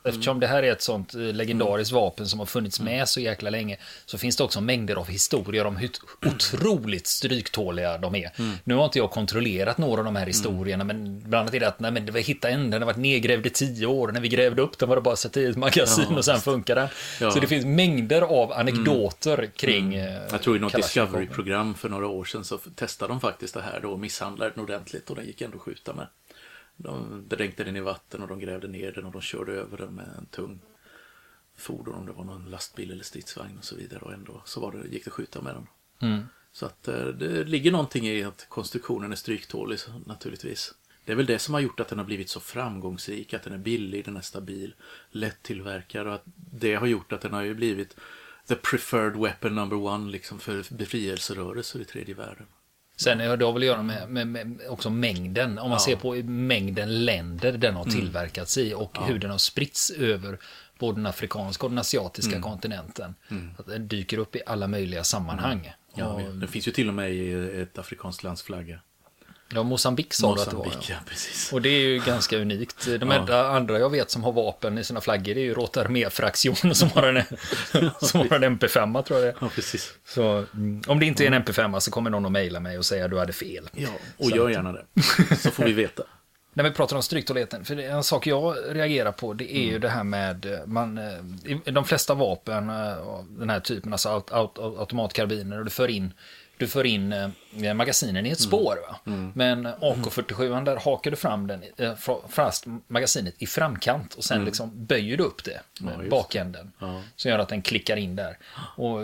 Eftersom 0.06 0.40
det 0.40 0.46
här 0.46 0.62
är 0.62 0.72
ett 0.72 0.82
sånt 0.82 1.14
eh, 1.14 1.20
legendariskt 1.20 1.92
vapen 1.92 2.26
som 2.26 2.38
har 2.38 2.46
funnits 2.46 2.80
med 2.80 3.08
så 3.08 3.20
jäkla 3.20 3.50
länge 3.50 3.76
så 4.06 4.18
finns 4.18 4.36
det 4.36 4.44
också 4.44 4.60
mängder 4.60 4.96
av 4.96 5.08
historier 5.08 5.66
om 5.66 5.76
hur 5.76 5.90
otroligt 6.26 7.06
stryktåliga 7.06 7.98
de 7.98 8.14
är. 8.14 8.30
Nu 8.64 8.74
har 8.74 8.84
inte 8.84 8.98
jag 8.98 9.10
kontrollerat 9.10 9.78
några 9.78 10.00
av 10.00 10.04
de 10.04 10.16
här 10.16 10.26
historierna 10.26 10.84
men 10.84 11.20
bland 11.20 11.34
annat 11.34 11.54
är 11.54 11.60
det 11.60 11.68
att 11.68 11.80
nej, 11.80 11.90
men 11.90 12.06
det 12.06 12.12
var 12.12 12.20
hitta 12.20 12.48
en, 12.48 12.70
den 12.70 12.82
har 12.82 12.86
varit 12.86 12.96
nedgrävd 12.96 13.46
i 13.46 13.50
tio 13.50 13.86
år. 13.86 14.08
När 14.12 14.20
vi 14.20 14.28
grävde 14.28 14.62
upp 14.62 14.78
den 14.78 14.88
var 14.88 14.96
det 14.96 15.02
bara 15.02 15.12
att 15.12 15.18
sätta 15.18 15.40
i 15.40 15.46
ett 15.46 15.56
magasin 15.56 16.06
Ja, 16.10 16.16
och 16.16 16.24
sen 16.24 16.40
funkar 16.40 16.74
den. 16.74 16.88
Ja. 17.20 17.30
Så 17.30 17.40
det 17.40 17.46
finns 17.46 17.64
mängder 17.64 18.22
av 18.22 18.52
anekdoter 18.52 19.50
kring 19.56 19.94
eh, 19.94 20.22
Jag 20.30 20.42
tror 20.42 20.56
i 20.56 20.58
något. 20.58 20.74
Discovery-program 20.74 21.74
för 21.74 21.88
några 21.88 22.06
år 22.06 22.24
sedan 22.24 22.44
så 22.44 22.58
testade 22.58 23.12
de 23.12 23.20
faktiskt 23.20 23.54
det 23.54 23.62
här 23.62 23.80
då 23.82 23.90
och 23.90 24.00
misshandlade 24.00 24.52
den 24.54 24.64
ordentligt 24.64 25.10
och 25.10 25.16
den 25.16 25.26
gick 25.26 25.40
ändå 25.40 25.56
att 25.56 25.62
skjuta 25.62 25.92
med. 25.92 26.06
De 26.76 27.24
dränkte 27.28 27.64
den 27.64 27.76
i 27.76 27.80
vatten 27.80 28.22
och 28.22 28.28
de 28.28 28.40
grävde 28.40 28.68
ner 28.68 28.92
den 28.92 29.04
och 29.04 29.12
de 29.12 29.20
körde 29.20 29.52
över 29.52 29.76
den 29.76 29.94
med 29.94 30.08
en 30.18 30.26
tung 30.26 30.60
fordon 31.56 31.94
om 31.94 32.06
det 32.06 32.12
var 32.12 32.24
någon 32.24 32.50
lastbil 32.50 32.90
eller 32.90 33.04
stridsvagn 33.04 33.58
och 33.58 33.64
så 33.64 33.76
vidare 33.76 34.00
och 34.00 34.12
ändå 34.12 34.42
så 34.44 34.60
var 34.60 34.72
det, 34.72 34.88
gick 34.88 35.04
det 35.04 35.08
att 35.08 35.14
skjuta 35.14 35.42
med 35.42 35.54
den. 35.54 35.66
Mm. 36.10 36.24
Så 36.52 36.66
att 36.66 36.88
eh, 36.88 37.06
det 37.06 37.44
ligger 37.44 37.72
någonting 37.72 38.06
i 38.06 38.24
att 38.24 38.46
konstruktionen 38.48 39.12
är 39.12 39.16
stryktålig 39.16 39.78
naturligtvis. 40.06 40.74
Det 41.04 41.12
är 41.12 41.16
väl 41.16 41.26
det 41.26 41.38
som 41.38 41.54
har 41.54 41.60
gjort 41.60 41.80
att 41.80 41.88
den 41.88 41.98
har 41.98 42.04
blivit 42.04 42.28
så 42.28 42.40
framgångsrik, 42.40 43.34
att 43.34 43.42
den 43.42 43.52
är 43.52 43.58
billig, 43.58 44.04
den 44.04 44.16
är 44.16 44.20
stabil, 44.20 44.74
lättillverkad 45.10 46.06
och 46.06 46.14
att 46.14 46.24
det 46.34 46.74
har 46.74 46.86
gjort 46.86 47.12
att 47.12 47.20
den 47.20 47.32
har 47.32 47.42
ju 47.42 47.54
blivit 47.54 47.96
the 48.46 48.54
preferred 48.54 49.16
weapon 49.16 49.54
number 49.54 49.76
one 49.76 50.10
liksom 50.10 50.38
för 50.38 50.74
befrielserörelser 50.74 51.80
i 51.80 51.84
tredje 51.84 52.14
världen. 52.14 52.46
Sen 52.96 53.20
har 53.20 53.36
det 53.36 53.44
har 53.44 53.52
väl 53.52 53.62
att 53.62 53.66
göra 53.66 53.82
med, 53.82 54.08
med, 54.08 54.26
med 54.28 54.60
också 54.68 54.90
mängden. 54.90 55.58
Om 55.58 55.70
man 55.70 55.80
ser 55.80 55.96
på 55.96 56.14
mängden 56.30 57.04
länder 57.04 57.52
den 57.52 57.74
har 57.74 57.82
Mm. 57.84 57.94
tillverkats 57.94 58.58
i 58.58 58.74
och 58.74 58.98
hur 59.06 59.18
den 59.18 59.30
har 59.30 59.38
spritts 59.38 59.90
över 59.90 60.38
både 60.78 60.98
den 60.98 61.06
afrikanska 61.06 61.66
och 61.66 61.70
den 61.70 61.78
asiatiska 61.78 62.30
Mm. 62.36 62.42
kontinenten. 62.42 63.14
Att 63.58 63.66
den 63.66 63.88
dyker 63.88 64.18
upp 64.18 64.36
i 64.36 64.42
alla 64.46 64.66
möjliga 64.68 65.04
sammanhang. 65.04 65.58
Mm. 65.60 65.72
Ja, 65.94 66.06
och, 66.06 66.20
Den 66.34 66.48
finns 66.48 66.68
ju 66.68 66.72
till 66.72 66.88
och 66.88 66.94
med 66.94 67.14
i 67.14 67.32
ett 67.62 67.78
afrikanskt 67.78 68.22
lands 68.22 68.42
flagga. 68.42 68.80
Ja, 69.48 69.62
Mosambik 69.62 70.14
sa 70.14 70.34
du 70.34 70.42
att 70.42 70.50
det 70.50 70.56
var. 70.56 70.64
Mosambik, 70.64 70.90
ja 70.90 70.96
precis. 71.06 71.52
Och 71.52 71.62
det 71.62 71.68
är 71.68 71.80
ju 71.80 71.98
ganska 71.98 72.38
unikt. 72.38 72.86
De 73.00 73.10
enda 73.10 73.48
andra 73.48 73.78
jag 73.78 73.90
vet 73.90 74.10
som 74.10 74.24
har 74.24 74.32
vapen 74.32 74.78
i 74.78 74.84
sina 74.84 75.00
flaggor 75.00 75.34
det 75.34 75.40
är 75.40 75.44
ju 75.44 75.54
Rotarmé-fraktionen 75.54 76.74
som 76.74 76.90
har 76.90 77.02
en, 77.02 77.22
som 78.00 78.20
har 78.30 78.40
en 78.40 78.58
MP5 78.58 79.02
tror 79.02 79.20
jag 79.20 79.28
det. 79.28 79.38
Ja, 79.40 79.50
precis. 79.54 79.92
Så 80.06 80.44
mm, 80.54 80.82
om 80.86 80.98
det 80.98 81.06
inte 81.06 81.24
är 81.24 81.32
en 81.32 81.44
MP5 81.44 81.80
så 81.80 81.90
kommer 81.90 82.10
någon 82.10 82.26
att 82.26 82.32
mejla 82.32 82.60
mig 82.60 82.78
och 82.78 82.84
säga 82.84 83.04
att 83.04 83.10
du 83.10 83.18
hade 83.18 83.32
fel. 83.32 83.68
Ja, 83.72 83.88
och 84.16 84.30
gör 84.30 84.48
gärna 84.48 84.72
det. 84.72 84.84
Så 85.36 85.50
får 85.50 85.64
vi 85.64 85.72
veta. 85.82 86.02
När 86.56 86.64
vi 86.64 86.70
pratar 86.70 86.96
om 86.96 87.02
stryktåligheten, 87.02 87.64
för 87.64 87.78
en 87.78 88.02
sak 88.02 88.26
jag 88.26 88.56
reagerar 88.68 89.12
på, 89.12 89.32
det 89.32 89.56
är 89.56 89.62
ju 89.62 89.78
det 89.78 89.88
här 89.88 90.04
med, 90.04 90.44
eh, 90.46 90.66
man, 90.66 90.98
eh, 90.98 91.72
de 91.72 91.84
flesta 91.84 92.14
vapen 92.14 92.70
eh, 92.70 92.98
av 92.98 93.26
den 93.38 93.50
här 93.50 93.60
typen, 93.60 93.92
alltså 93.92 94.08
aut, 94.08 94.32
aut, 94.32 94.58
automatkarbiner, 94.58 95.58
och 95.58 95.64
du 95.64 95.70
för 95.70 95.88
in, 95.88 96.12
du 96.58 96.68
för 96.68 96.86
in 96.86 97.12
eh, 97.12 97.74
magasinen 97.74 98.26
i 98.26 98.30
ett 98.30 98.40
spår. 98.40 98.78
Va? 98.88 99.12
Men 99.34 99.66
AK47, 99.66 100.64
där 100.64 100.76
hakar 100.76 101.10
du 101.10 101.16
fram 101.16 101.46
den, 101.46 101.62
eh, 101.76 101.94
fast 102.28 102.64
magasinet 102.86 103.34
i 103.38 103.46
framkant 103.46 104.14
och 104.14 104.24
sen 104.24 104.44
liksom 104.44 104.70
böjer 104.86 105.16
du 105.16 105.24
upp 105.24 105.44
det 105.44 105.60
med 105.80 105.98
just 105.98 106.10
bakänden. 106.10 106.72
Ja. 106.78 107.02
Som 107.16 107.30
gör 107.30 107.38
att 107.38 107.48
den 107.48 107.62
klickar 107.62 107.96
in 107.96 108.16
där. 108.16 108.38
Och 108.76 109.00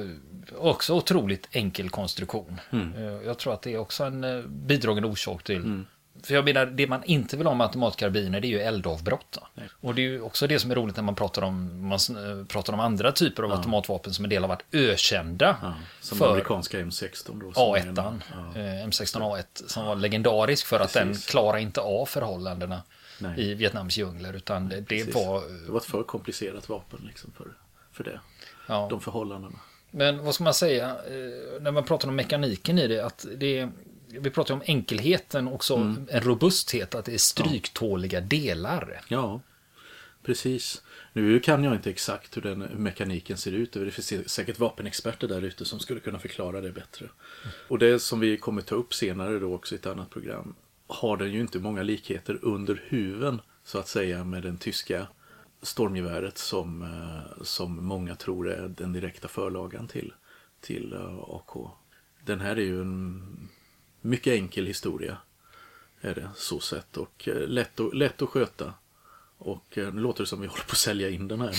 också 0.59 0.95
otroligt 0.95 1.49
enkel 1.53 1.91
konstruktion. 1.91 2.61
Eh, 2.73 3.03
Jag 3.27 3.39
tror 3.39 3.55
att 3.55 3.63
det 3.63 3.73
är 3.75 3.79
också 3.79 4.05
en 4.05 4.25
eh, 4.25 4.43
bidragande 4.47 5.09
orsak 5.09 5.43
till 5.43 5.85
för 6.23 6.35
jag 6.35 6.45
menar, 6.45 6.67
det 6.67 6.87
man 6.87 7.05
inte 7.05 7.37
vill 7.37 7.47
ha 7.47 7.55
med 7.55 7.67
automatkarbiner 7.67 8.41
det 8.41 8.47
är 8.47 8.51
ju 8.51 8.61
eldavbrott. 8.61 9.39
Och 9.81 9.95
det 9.95 10.03
är 10.03 10.07
ju 10.07 10.21
också 10.21 10.47
det 10.47 10.59
som 10.59 10.71
är 10.71 10.75
roligt 10.75 10.97
när 10.97 11.03
man 11.03 11.15
pratar 11.15 11.43
om, 11.43 11.87
man 11.89 11.99
eh, 12.41 12.47
pratar 12.47 12.73
om 12.73 12.81
andra 12.81 13.13
typer 13.13 13.43
av 13.43 13.53
automatvapen 13.53 14.15
som 14.15 14.25
en 14.25 14.29
del 14.31 14.43
har 14.43 14.49
varit 14.49 14.65
ökända. 14.73 15.57
Ja, 15.63 15.75
som 16.01 16.19
för 16.19 16.31
amerikanska 16.31 16.79
M16 16.79 17.41
då. 17.41 17.53
som 17.53 17.75
är 17.75 17.79
en- 17.79 17.97
A1, 17.99 18.21
Ja. 18.55 18.61
eh, 18.61 18.87
M16A1, 18.87 19.45
som 19.67 19.85
var 19.87 19.97
legendarisk 19.97 20.67
för 20.67 20.81
att 20.81 20.93
den 20.93 21.09
Precis. 21.09 21.27
klarar 21.27 21.59
inte 21.59 21.81
av 21.81 22.07
förhållandena 22.07 22.83
Nej. 23.19 23.41
i 23.51 23.55
Vietnams 23.55 23.97
djungler. 23.99 24.33
Utan 24.37 24.69
det, 24.69 24.83
Precis. 24.83 25.15
var... 25.15 25.43
Det 25.67 25.73
var 25.73 25.79
ett 25.81 25.85
för 25.87 26.03
komplicerat 26.03 26.69
vapen 26.69 27.01
liksom 27.07 27.31
för, 27.37 27.47
för 27.93 28.05
det. 28.05 28.21
Ja. 28.67 28.87
De 28.91 29.01
förhållandena. 29.01 29.59
Men 29.91 30.25
vad 30.25 30.35
ska 30.35 30.45
man 30.45 30.55
säga, 30.55 30.85
eh, 30.89 31.61
när 31.63 31.71
man 31.71 31.85
pratar 31.85 32.09
om 32.09 32.17
mekaniken 32.17 32.79
i 32.79 32.87
det, 32.89 33.01
att 33.07 33.27
det 33.37 33.59
är, 33.59 33.71
vi 34.21 34.31
pratar 34.31 34.55
om 34.55 34.63
enkelheten 34.67 35.49
också, 35.49 35.75
Mm. 35.77 36.07
en 36.11 36.21
robusthet, 36.21 36.95
att 36.95 37.05
det 37.05 37.15
är 37.15 37.19
stryktåliga 37.19 38.21
delar. 38.21 39.01
Ja, 39.09 39.41
precis. 40.23 40.83
Nu 41.13 41.41
kan 41.41 41.65
jag 41.65 41.75
inte 41.75 41.91
exakt 41.91 42.37
hur 42.37 42.43
den 42.43 42.59
mekaniken 42.59 43.37
ser 43.37 43.53
ut. 43.53 43.73
Det 43.73 43.91
finns 43.91 44.31
säkert 44.31 44.59
vapenexperter 44.59 45.29
där 45.29 45.43
ute 45.43 45.65
som 45.65 45.79
skulle 45.81 46.01
kunna 46.01 46.19
förklara 46.19 46.61
det 46.61 46.73
bättre. 46.73 47.09
Och 47.69 47.79
det 47.79 47.99
som 47.99 48.21
vi 48.21 48.37
kommer 48.37 48.63
ta 48.63 48.75
upp 48.75 48.95
senare 48.95 49.39
då 49.39 49.55
också 49.55 49.75
i 49.75 49.79
ett 49.79 49.87
annat 49.87 50.11
program 50.11 50.55
har 50.87 51.17
den 51.17 51.33
ju 51.33 51.41
inte 51.41 51.59
många 51.59 51.83
likheter 51.83 52.39
under 52.43 52.83
huven 52.89 53.41
så 53.65 53.79
att 53.79 53.89
säga 53.89 54.25
med 54.25 54.43
den 54.43 54.57
tyska 54.59 55.07
stormgeväret 55.63 56.39
som, 56.39 56.83
eh, 56.83 57.43
som 57.43 57.85
många 57.85 58.15
tror 58.15 58.51
är 58.51 58.69
den 58.69 58.93
direkta 58.93 59.29
förlagan 59.29 59.89
till, 59.89 60.13
till 60.61 60.93
eh, 60.93 61.19
AK. 61.19 61.71
Den 62.25 62.41
här 62.41 62.57
är 62.57 62.63
ju 62.63 62.81
en 62.81 63.49
mycket 64.03 64.33
enkel 64.33 64.67
historia. 64.67 65.17
Är 66.01 66.15
det 66.15 66.29
så 66.37 66.61
sett 66.61 66.97
och 66.97 67.29
eh, 67.29 67.49
lätt, 67.49 67.81
att- 67.81 67.95
lätt 67.95 68.23
att 68.23 68.29
sköta. 68.29 68.75
Och 69.39 69.79
eh, 69.79 69.95
nu 69.95 70.01
låter 70.01 70.23
det 70.23 70.27
som 70.29 70.41
vi 70.41 70.47
håller 70.47 70.63
på 70.65 70.71
att 70.73 70.77
sälja 70.77 71.11
in 71.11 71.29
den 71.29 71.41
här. 71.41 71.55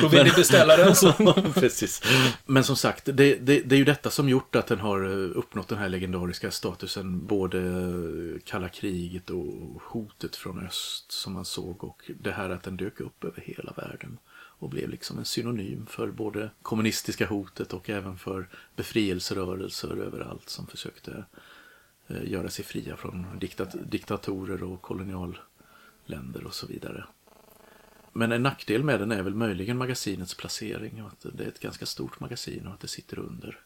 Då 0.00 0.08
vill 0.08 0.24
ni 0.24 0.30
beställa 0.30 0.76
den 0.76 0.94
så. 0.96 1.12
Precis. 1.54 2.02
Men 2.46 2.64
som 2.64 2.76
sagt, 2.76 3.04
det, 3.04 3.12
det, 3.12 3.60
det 3.60 3.74
är 3.74 3.78
ju 3.78 3.84
detta 3.84 4.10
som 4.10 4.28
gjort 4.28 4.56
att 4.56 4.66
den 4.66 4.78
har 4.78 5.04
eh, 5.04 5.38
uppnått 5.38 5.68
den 5.68 5.78
här 5.78 5.88
legendariska 5.88 6.50
statusen. 6.50 7.26
Både 7.26 7.60
kalla 8.44 8.68
kriget 8.68 9.30
och 9.30 9.82
hotet 9.82 10.36
från 10.36 10.66
öst 10.66 11.12
som 11.12 11.32
man 11.32 11.44
såg 11.44 11.84
och 11.84 12.10
det 12.20 12.30
här 12.32 12.50
att 12.50 12.62
den 12.62 12.76
dök 12.76 13.00
upp 13.00 13.24
över 13.24 13.40
hela 13.46 13.72
världen. 13.76 14.18
Och 14.60 14.68
blev 14.68 14.88
liksom 14.88 15.18
en 15.18 15.24
synonym 15.24 15.86
för 15.86 16.10
både 16.10 16.50
kommunistiska 16.62 17.26
hotet 17.26 17.72
och 17.72 17.90
även 17.90 18.18
för 18.18 18.48
befrielserörelser 18.76 19.96
överallt 19.96 20.48
som 20.48 20.66
försökte 20.66 21.24
eh, 22.06 22.30
göra 22.30 22.48
sig 22.48 22.64
fria 22.64 22.96
från 22.96 23.38
diktat 23.38 23.76
diktatorer 23.90 24.62
och 24.62 24.82
kolonialländer 24.82 26.44
och 26.44 26.54
så 26.54 26.66
vidare. 26.66 27.04
Men 28.12 28.32
en 28.32 28.42
nackdel 28.42 28.84
med 28.84 29.00
den 29.00 29.12
är 29.12 29.22
väl 29.22 29.34
möjligen 29.34 29.78
magasinets 29.78 30.34
placering. 30.34 31.02
Och 31.02 31.08
att 31.08 31.26
det 31.32 31.44
är 31.44 31.48
ett 31.48 31.60
ganska 31.60 31.86
stort 31.86 32.20
magasin 32.20 32.66
och 32.66 32.74
att 32.74 32.80
det 32.80 32.88
sitter 32.88 33.18
under. 33.18 33.60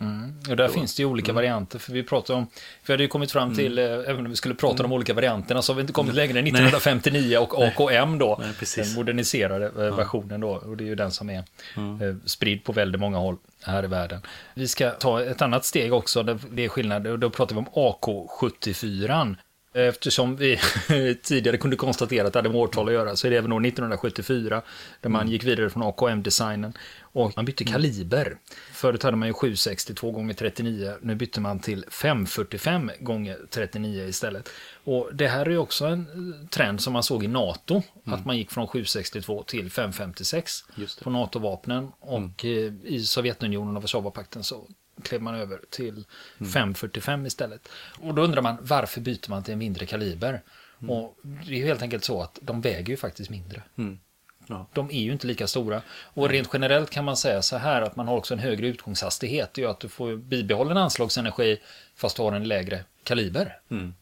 Mm. 0.00 0.34
Och 0.50 0.56
där 0.56 0.68
finns 0.68 0.94
det 0.94 1.02
ju 1.02 1.06
olika 1.06 1.32
varianter, 1.32 1.78
för 1.78 1.92
vi 1.92 2.02
pratar 2.02 2.34
om, 2.34 2.46
vi 2.86 2.92
hade 2.92 3.02
ju 3.02 3.08
kommit 3.08 3.32
fram 3.32 3.54
till, 3.54 3.78
eh, 3.78 3.84
även 3.84 4.18
om 4.18 4.30
vi 4.30 4.36
skulle 4.36 4.54
prata 4.54 4.82
om 4.82 4.90
de 4.90 4.92
olika 4.92 5.14
varianterna, 5.14 5.62
så 5.62 5.72
har 5.72 5.76
vi 5.76 5.80
inte 5.80 5.92
kommit 5.92 6.14
längre 6.14 6.38
än 6.38 6.44
1959 6.46 7.36
och 7.38 7.62
AKM 7.62 8.18
då, 8.18 8.40
Nej, 8.40 8.68
den 8.76 8.94
moderniserade 8.94 9.66
eh, 9.66 9.96
versionen 9.96 10.40
då, 10.40 10.48
och 10.50 10.76
det 10.76 10.84
är 10.84 10.88
ju 10.88 10.94
den 10.94 11.10
som 11.10 11.30
är 11.30 11.38
eh, 11.38 12.16
spridd 12.24 12.64
på 12.64 12.72
väldigt 12.72 13.00
många 13.00 13.18
håll 13.18 13.36
här 13.62 13.84
i 13.84 13.86
världen. 13.86 14.20
Vi 14.54 14.68
ska 14.68 14.90
ta 14.90 15.22
ett 15.22 15.42
annat 15.42 15.64
steg 15.64 15.92
också, 15.92 16.22
det 16.22 16.64
är 16.64 16.68
skillnad, 16.68 17.06
och 17.06 17.18
då 17.18 17.30
pratar 17.30 17.54
vi 17.54 17.58
om 17.58 17.66
AK74. 17.66 19.36
Eftersom 19.74 20.36
vi 20.36 20.60
tidigare 21.22 21.56
kunde 21.56 21.76
konstatera 21.76 22.26
att 22.26 22.32
det 22.32 22.38
hade 22.38 22.48
med 22.48 22.58
årtal 22.58 22.88
att 22.88 22.94
göra 22.94 23.16
så 23.16 23.26
är 23.26 23.30
det 23.30 23.36
även 23.36 23.52
år 23.52 23.66
1974 23.66 24.62
där 25.00 25.10
man 25.10 25.28
gick 25.28 25.44
vidare 25.44 25.70
från 25.70 25.82
AKM-designen 25.82 26.72
och 27.00 27.32
man 27.36 27.44
bytte 27.44 27.64
kaliber. 27.64 28.36
Förut 28.72 29.02
hade 29.02 29.16
man 29.16 29.28
ju 29.28 29.34
762 29.34 30.10
gånger 30.10 30.34
39 30.34 30.94
nu 31.00 31.14
bytte 31.14 31.40
man 31.40 31.60
till 31.60 31.84
545 31.88 32.90
gånger 33.00 33.38
39 33.50 34.08
istället. 34.08 34.48
Och 34.84 35.10
det 35.14 35.28
här 35.28 35.46
är 35.46 35.50
ju 35.50 35.58
också 35.58 35.84
en 35.86 36.00
eh, 36.00 36.48
trend 36.48 36.80
som 36.80 36.92
man 36.92 37.02
såg 37.02 37.24
i 37.24 37.28
NATO, 37.28 37.82
att 38.04 38.24
man 38.24 38.36
gick 38.36 38.50
från 38.50 38.68
762 38.68 39.42
till 39.42 39.70
556 39.70 40.64
Just 40.74 40.98
det. 40.98 41.04
på 41.04 41.10
NATO-vapnen 41.10 41.92
och 42.00 42.44
eh, 42.44 42.72
i 42.84 43.04
Sovjetunionen 43.06 43.76
och 43.76 43.82
Warszawapakten 43.82 44.44
så 44.44 44.66
klev 45.02 45.22
man 45.22 45.34
över 45.34 45.60
till 45.70 46.04
545 46.52 47.26
istället. 47.26 47.68
Och 47.98 48.14
då 48.14 48.22
undrar 48.22 48.42
man 48.42 48.56
varför 48.60 49.00
byter 49.00 49.30
man 49.30 49.42
till 49.42 49.52
en 49.52 49.58
mindre 49.58 49.86
kaliber? 49.86 50.42
Och 50.88 51.18
det 51.22 51.52
är 51.52 51.58
ju 51.58 51.66
helt 51.66 51.82
enkelt 51.82 52.04
så 52.04 52.22
att 52.22 52.38
de 52.42 52.60
väger 52.60 52.88
ju 52.88 52.96
faktiskt 52.96 53.30
mindre. 53.30 53.62
Mm. 53.76 53.98
Ja. 54.46 54.66
De 54.72 54.90
är 54.90 55.02
ju 55.02 55.12
inte 55.12 55.26
lika 55.26 55.46
stora. 55.46 55.82
Och 55.88 56.28
rent 56.28 56.48
generellt 56.52 56.90
kan 56.90 57.04
man 57.04 57.16
säga 57.16 57.42
så 57.42 57.56
här 57.56 57.82
att 57.82 57.96
man 57.96 58.08
har 58.08 58.16
också 58.16 58.34
en 58.34 58.40
högre 58.40 58.66
utgångshastighet. 58.66 59.54
Det 59.54 59.60
ju 59.60 59.68
att 59.68 59.80
du 59.80 59.88
får 59.88 60.16
bibehållen 60.16 60.76
anslagsenergi 60.76 61.60
fast 61.94 62.16
du 62.16 62.22
har 62.22 62.32
en 62.32 62.48
lägre 62.48 62.84
kaliber. 63.02 63.60
Mm. 63.70 63.94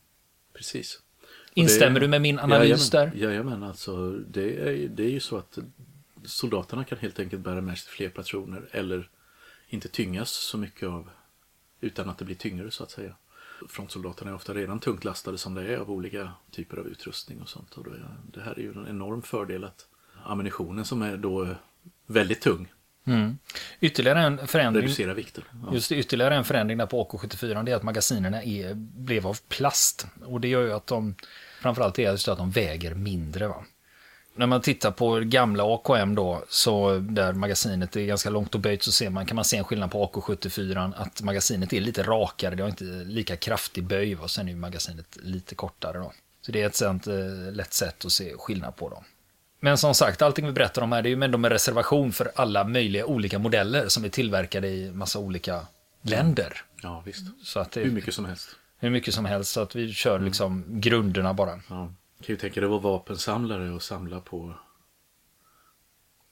Precis. 0.55 1.01
Instämmer 1.55 2.01
du 2.01 2.09
med 2.09 2.21
min 2.21 2.39
analys 2.39 2.93
jajamän, 2.93 3.13
där? 3.19 3.27
Jajamän, 3.27 3.63
alltså 3.63 4.11
det 4.11 4.69
är, 4.69 4.89
det 4.89 5.03
är 5.03 5.11
ju 5.11 5.21
så 5.21 5.39
att 5.39 5.59
soldaterna 6.25 6.85
kan 6.85 6.99
helt 6.99 7.19
enkelt 7.19 7.43
bära 7.43 7.61
med 7.61 7.79
sig 7.79 7.93
fler 7.93 8.09
patroner 8.09 8.69
eller 8.71 9.09
inte 9.71 9.89
tyngas 9.89 10.31
så 10.31 10.59
mycket 10.59 10.89
av 10.89 11.11
utan 11.81 12.09
att 12.09 12.19
det 12.19 12.25
blir 12.25 12.37
tyngre 12.37 12.71
så 12.71 12.83
att 12.83 12.91
säga. 12.91 13.15
Frontsoldaterna 13.69 14.31
är 14.31 14.35
ofta 14.35 14.55
redan 14.55 14.81
tungt 14.81 15.05
lastade 15.05 15.39
som 15.39 15.55
det 15.55 15.75
är 15.75 15.79
av 15.79 15.91
olika 15.91 16.33
typer 16.51 16.77
av 16.77 16.87
utrustning 16.87 17.43
och 17.43 17.49
sånt. 17.49 17.75
Och 17.75 17.87
det 18.33 18.41
här 18.41 18.59
är 18.59 18.63
ju 18.63 18.73
en 18.73 18.87
enorm 18.89 19.23
fördel 19.23 19.65
att 19.65 19.87
ammunitionen 20.25 20.85
som 20.85 21.03
är 21.03 21.17
då 21.17 21.49
väldigt 22.07 22.41
tung 22.41 22.69
Mm. 23.05 23.39
Ytterligare 23.81 24.21
en 24.21 24.47
förändring. 24.47 24.83
reducerar 24.83 25.15
vikten. 25.15 25.45
Ja. 25.67 25.75
Just 25.75 25.89
det, 25.89 25.97
ytterligare 25.97 26.37
en 26.37 26.45
förändring 26.45 26.79
där 26.79 26.87
på 26.87 27.05
AK74 27.05 27.65
det 27.65 27.73
är 27.73 27.77
att 27.77 27.83
magasinerna 27.83 28.43
är, 28.43 28.75
blev 28.75 29.27
av 29.27 29.39
plast. 29.49 30.07
Och 30.25 30.41
det 30.41 30.49
gör 30.49 30.63
ju 30.63 30.73
att 30.73 30.87
de, 30.87 31.15
framförallt 31.61 31.99
är 31.99 32.13
just 32.13 32.29
att 32.29 32.39
de 32.39 32.51
väger 32.51 32.95
mindre. 32.95 33.49
Va? 33.49 33.65
När 34.35 34.47
man 34.47 34.61
tittar 34.61 34.91
på 34.91 35.21
gamla 35.21 35.65
AKM 35.65 36.15
då, 36.15 36.45
så 36.49 36.99
där 36.99 37.33
magasinet 37.33 37.97
är 37.97 38.05
ganska 38.05 38.31
långt 38.31 38.55
och 38.55 38.61
böjt 38.61 38.83
så 38.83 38.93
ser 38.93 39.11
man, 39.11 39.27
kan 39.27 39.37
man 39.37 39.45
se 39.45 39.57
en 39.57 39.65
skillnad 39.65 39.91
på 39.91 40.07
AK74 40.07 40.93
att 40.97 41.23
magasinet 41.23 41.73
är 41.73 41.81
lite 41.81 42.03
rakare, 42.03 42.55
det 42.55 42.63
har 42.63 42.71
inte 42.71 42.85
lika 42.85 43.37
kraftig 43.37 43.85
böj 43.85 44.17
och 44.17 44.31
sen 44.31 44.49
är 44.49 44.55
magasinet 44.55 45.17
lite 45.23 45.55
kortare 45.55 45.99
då. 45.99 46.13
Så 46.43 46.53
det 46.53 46.63
är 46.63 46.67
ett 46.67 46.77
sånt 46.77 47.07
eh, 47.07 47.15
lätt 47.53 47.73
sätt 47.73 48.05
att 48.05 48.13
se 48.13 48.33
skillnad 48.39 48.77
på 48.77 48.89
dem. 48.89 49.05
Men 49.61 49.79
som 49.79 49.95
sagt, 49.95 50.23
allting 50.23 50.47
vi 50.47 50.53
berättar 50.53 50.83
om 50.83 50.93
här 50.93 51.03
det 51.03 51.09
är 51.09 51.17
ju 51.17 51.25
ändå 51.25 51.39
med 51.39 51.53
reservation 51.53 52.13
för 52.13 52.31
alla 52.35 52.65
möjliga 52.65 53.07
olika 53.07 53.39
modeller 53.39 53.89
som 53.89 54.05
är 54.05 54.09
tillverkade 54.09 54.69
i 54.69 54.91
massa 54.93 55.19
olika 55.19 55.67
länder. 56.03 56.63
ja, 56.83 57.03
visst. 57.07 57.27
Så 57.43 57.61
att 57.61 57.73
det 57.73 57.81
Hur 57.81 57.91
mycket 57.91 58.15
som 58.15 58.25
helst. 58.25 58.49
hur 58.79 58.91
mycket 58.91 59.15
som 59.15 59.25
helst, 59.25 59.51
så 59.51 59.61
att 59.61 59.77
vi 59.77 59.93
kör 59.93 60.19
liksom 60.19 60.65
grunderna 60.69 61.35
bara. 61.35 61.61
Ja. 61.69 61.93
Kan 62.21 62.33
ju 62.35 62.37
tänka 62.37 62.61
dig 62.61 62.65
att 62.67 62.71
vara 62.71 62.81
vapensamlare 62.93 63.71
och 63.71 63.83
samla 63.83 64.21
på 64.21 64.55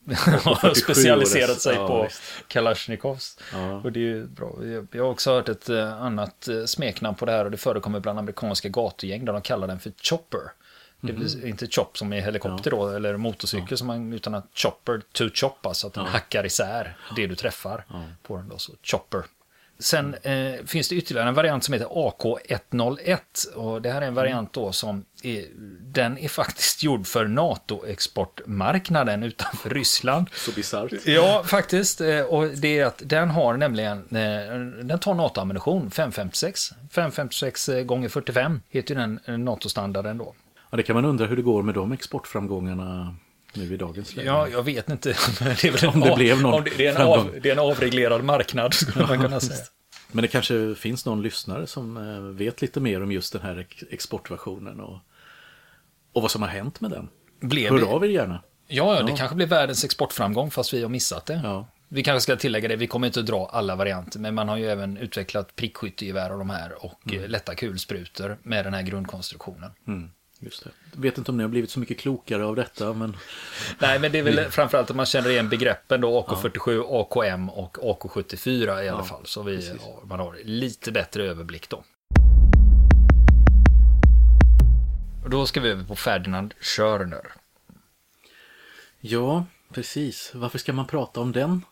Har 0.45 0.75
specialiserat 0.75 1.61
sig 1.61 1.75
Ja, 1.75 1.89
på 1.89 2.03
visst. 2.03 2.23
Kalasjnikovs. 2.49 3.39
Ja. 3.53 3.75
Och 3.75 3.93
det 3.93 4.01
är 4.01 4.03
ju 4.03 4.27
bra. 4.27 4.53
Jag- 4.93 5.01
har 5.03 5.11
också 5.11 5.31
hört 5.31 5.49
ett 5.49 5.69
eh, 5.69 6.03
annat 6.03 6.49
eh, 6.49 6.65
smeknamn 6.65 7.17
på 7.17 7.27
det 7.27 7.33
här 7.33 7.45
och 7.45 7.51
det 7.51 7.57
förekommer 7.57 8.01
bland 8.01 8.19
amerikanska 8.19 8.69
gatugäng 8.69 9.25
där 9.25 9.33
de 9.33 9.43
kallar 9.43 9.67
den 9.67 9.81
för 9.81 9.93
chopper. 10.03 10.41
Det 11.01 11.13
vill 11.13 11.31
säga 11.31 11.49
inte 11.49 11.67
chop 11.67 11.99
som 11.99 12.13
är 12.13 12.21
helikopter 12.21 12.71
då, 12.71 12.89
eller 12.89 13.17
motorcykel 13.17 13.79
som 13.79 13.87
man, 13.87 14.13
utan 14.13 14.35
att 14.35 14.47
chopper 14.55 15.03
to 15.13 15.29
chop, 15.35 15.67
alltså 15.67 15.87
att 15.87 15.93
den 15.95 16.07
hackar 16.07 16.47
isär 16.47 16.97
det 17.17 17.27
du 17.27 17.35
träffar 17.35 17.85
på 18.23 18.37
den 18.37 18.49
då, 18.49 18.59
så 18.59 18.73
chopper. 18.83 19.23
Sen 19.81 20.15
eh, 20.23 20.53
finns 20.67 20.89
det 20.89 20.95
ytterligare 20.95 21.29
en 21.29 21.35
variant 21.35 21.65
som 21.65 21.73
heter 21.75 21.87
AK101 21.87 23.19
och 23.55 23.83
det 23.83 23.91
här 23.91 24.03
är 24.03 24.07
en 24.07 24.15
variant 24.15 24.53
då 24.53 24.73
som 24.73 25.05
är, 25.23 25.45
den 25.81 26.19
är 26.19 26.29
faktiskt 26.29 26.83
gjord 26.83 27.07
för 27.07 27.27
NATO-exportmarknaden 27.27 29.23
utanför 29.23 29.71
Ryssland. 29.71 30.27
så 30.35 30.53
bisarrt. 30.53 30.93
Ja, 31.07 31.43
faktiskt. 31.47 32.01
Eh, 32.01 32.21
Och 32.21 32.49
det 32.49 32.79
är 32.79 32.85
att 32.87 33.03
den 33.05 33.31
har 33.31 33.57
nämligen, 33.57 33.99
eh, 33.99 34.85
den 34.85 34.99
tar 34.99 35.15
NATO-ammunition, 35.15 35.91
556. 35.91 36.73
556 36.91 37.69
gånger 37.85 38.09
45 38.09 38.61
heter 38.69 38.95
den 38.95 39.21
eh, 39.25 39.39
NATO-standarden 39.39 40.19
då. 40.19 40.35
Ja, 40.71 40.77
det 40.77 40.83
kan 40.83 40.95
man 40.97 41.05
undra 41.05 41.27
hur 41.27 41.37
det 41.37 41.43
går 41.43 41.63
med 41.63 41.75
de 41.75 41.93
exportframgångarna 41.93 43.15
nu 43.55 43.75
i 43.75 43.77
dagens 43.77 44.17
läge. 44.17 44.29
Ja, 44.29 44.49
jag 44.49 44.63
vet 44.63 44.91
inte. 44.91 45.09
Det 45.41 45.65
är 45.65 45.71
väl 45.73 45.91
Om 45.91 46.01
det 46.01 46.11
av- 46.11 46.17
blev 46.19 46.41
någon 46.43 46.65
det, 46.65 46.71
det, 46.77 46.87
är 46.87 46.95
en 46.97 47.03
av, 47.07 47.35
det 47.43 47.49
är 47.49 47.53
en 47.53 47.59
avreglerad 47.59 48.25
marknad, 48.25 48.75
skulle 48.75 49.07
man 49.07 49.21
kunna 49.23 49.41
säga. 49.41 49.65
Men 50.13 50.23
det 50.23 50.29
kanske 50.29 50.75
finns 50.75 51.07
någon 51.07 51.23
lyssnare 51.23 51.67
som 51.67 51.97
eh, 51.97 52.21
vet 52.21 52.63
lite 52.63 52.81
mer 52.81 53.03
om 53.03 53.13
just 53.13 53.33
den 53.33 53.43
här 53.43 53.57
ex- 53.59 53.85
exportversionen 53.91 54.81
och, 54.81 54.99
och 56.13 56.23
vad 56.23 56.31
som 56.31 56.43
har 56.43 56.49
hänt 56.49 56.81
med 56.81 56.91
den. 56.91 57.09
Blev 57.41 57.71
Hör 57.73 57.79
det- 57.79 57.87
av 57.87 58.05
er 58.05 58.09
gärna. 58.09 58.43
Ja, 58.71 58.97
ja, 58.97 59.03
det 59.03 59.11
Ja. 59.11 59.17
kanske 59.17 59.37
blir 59.37 59.47
världens 59.47 59.85
exportframgång 59.85 60.51
fast 60.51 60.75
vi 60.75 60.83
har 60.83 60.89
missat 60.89 61.27
det. 61.27 61.41
Ja. 61.45 61.69
Vi 61.89 62.03
kanske 62.03 62.21
ska 62.23 62.37
tillägga 62.37 62.69
det, 62.69 62.77
vi 62.77 62.87
kommer 62.87 63.07
inte 63.07 63.21
att 63.21 63.27
dra 63.27 63.47
alla 63.53 63.77
varianter, 63.77 64.19
men 64.21 64.35
man 64.35 64.49
har 64.49 64.57
ju 64.57 64.67
även 64.71 64.97
utvecklat 64.97 65.57
prickskyttegevär 65.57 66.33
och 66.33 66.39
de 66.39 66.51
här 66.51 66.85
och 66.85 67.15
eh, 67.15 67.29
lätta 67.29 67.55
kulsprutor 67.55 68.39
med 68.43 68.65
den 68.67 68.75
här 68.75 68.83
grundkonstruktionen. 68.83 69.71
Mm, 69.87 70.11
just 70.39 70.65
det. 70.65 70.71
Jag 70.95 71.01
vet 71.01 71.19
inte 71.19 71.31
om 71.31 71.37
ni 71.37 71.43
har 71.43 71.51
blivit 71.51 71.71
så 71.71 71.81
mycket 71.81 71.99
klokare 71.99 72.45
av 72.45 72.57
detta, 72.57 72.93
men 72.93 73.17
Nej, 73.79 73.99
men 73.99 74.13
det 74.13 74.19
är 74.19 74.23
väl 74.23 74.45
framförallt 74.51 74.91
att 74.91 74.97
man 74.97 75.07
känner 75.07 75.31
igen 75.31 75.49
begreppen 75.49 76.01
då 76.01 76.21
AK47, 76.21 76.85
AKM 76.89 77.51
och 77.51 77.77
AK74 77.77 78.83
i 78.83 78.89
alla 78.89 79.05
fall. 79.05 79.27
Så 79.27 79.43
vi, 79.43 79.69
ja, 79.69 80.03
man 80.05 80.21
har 80.21 80.37
lite 80.45 80.93
bättre 80.93 81.25
överblick 81.25 81.69
då. 81.69 81.85
Och 85.25 85.31
då 85.31 85.47
ska 85.47 85.61
vi 85.61 85.69
över 85.69 85.85
på 85.85 85.97
Ferdinand 85.97 86.55
Schörner. 86.61 87.33
ja, 89.01 89.45
precis. 89.73 90.33
Varför 90.35 90.59
ska 90.59 90.73
man 90.73 90.87
prata 90.87 91.21
om 91.21 91.33
den 91.33 91.65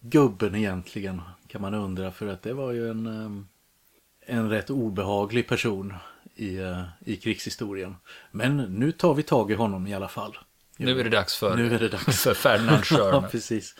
gubben 0.00 0.54
egentligen? 0.54 1.22
Kan 1.48 1.60
man 1.62 1.74
undra 1.74 2.12
för 2.12 2.26
att 2.26 2.42
det 2.42 2.52
var 2.52 2.72
ju 2.72 2.90
en, 2.90 3.06
eh, 3.06 4.36
en 4.36 4.50
rätt 4.50 4.70
obehaglig 4.70 5.48
person 5.48 5.94
i, 6.36 6.56
eh, 6.56 6.82
i 7.04 7.16
krigshistorien. 7.16 7.96
Men 8.30 8.56
nu 8.56 8.92
tar 8.92 9.14
vi 9.14 9.22
tag 9.22 9.50
i 9.50 9.54
honom 9.54 9.86
i 9.86 9.94
alla 9.94 10.08
fall. 10.08 10.38
Nu 10.76 11.00
är 11.00 11.04
det 11.04 11.10
dags 11.10 11.36
för, 11.36 11.56
nu 11.56 11.74
är 11.74 11.78
det 11.78 11.88
dags. 11.88 12.22
för 12.22 12.34
Ferdinand 12.34 12.84
Schörner. 12.84 13.12
ja, 13.12 13.28
precis. 13.30 13.74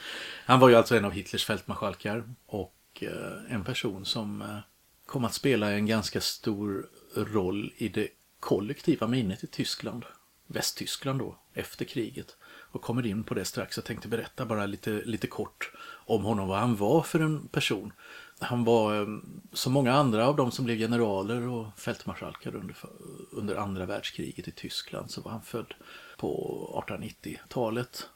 Han 0.46 0.60
var 0.60 0.68
ju 0.68 0.74
alltså 0.74 0.96
en 0.96 1.04
av 1.04 1.12
Hitlers 1.12 1.44
fältmarskalkar 1.44 2.24
och 2.46 2.74
eh, 3.00 3.54
en 3.54 3.64
person 3.64 4.04
som 4.04 4.42
eh, 4.42 4.58
kom 5.06 5.24
att 5.24 5.34
spela 5.34 5.70
en 5.70 5.86
ganska 5.86 6.20
stor 6.20 6.86
roll 7.14 7.72
i 7.76 7.88
det 7.88 8.08
kollektiva 8.40 9.06
minnet 9.06 9.44
i 9.44 9.46
Tyskland. 9.46 10.04
Västtyskland 10.46 11.18
då, 11.18 11.38
efter 11.54 11.84
kriget. 11.84 12.36
Och 12.72 12.82
kommer 12.82 13.06
in 13.06 13.24
på 13.24 13.34
det 13.34 13.44
strax. 13.44 13.76
Jag 13.76 13.84
tänkte 13.84 14.08
berätta 14.08 14.46
bara 14.46 14.66
lite, 14.66 14.90
lite 14.90 15.26
kort 15.26 15.72
om 16.06 16.24
honom, 16.24 16.48
vad 16.48 16.58
han 16.58 16.76
var 16.76 17.02
för 17.02 17.20
en 17.20 17.48
person. 17.48 17.92
Han 18.38 18.64
var 18.64 19.00
eh, 19.00 19.06
som 19.52 19.72
många 19.72 19.92
andra 19.92 20.28
av 20.28 20.36
de 20.36 20.50
som 20.50 20.64
blev 20.64 20.78
generaler 20.78 21.48
och 21.48 21.78
fältmarskalkar 21.78 22.54
under, 22.54 22.76
under 23.32 23.56
andra 23.56 23.86
världskriget 23.86 24.48
i 24.48 24.52
Tyskland 24.52 25.10
så 25.10 25.20
var 25.20 25.30
han 25.30 25.42
född 25.42 25.74
på 26.16 26.84
1890-talet. 26.88 28.08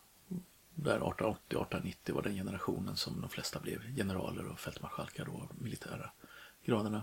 Där 0.74 1.00
1880-1890 1.00 2.12
var 2.12 2.22
den 2.22 2.34
generationen 2.34 2.96
som 2.96 3.20
de 3.20 3.30
flesta 3.30 3.60
blev 3.60 3.96
generaler 3.96 4.46
och 4.46 4.60
fältmarskalkar 4.60 5.28
och 5.28 5.50
militära 5.58 6.10
graderna. 6.64 7.02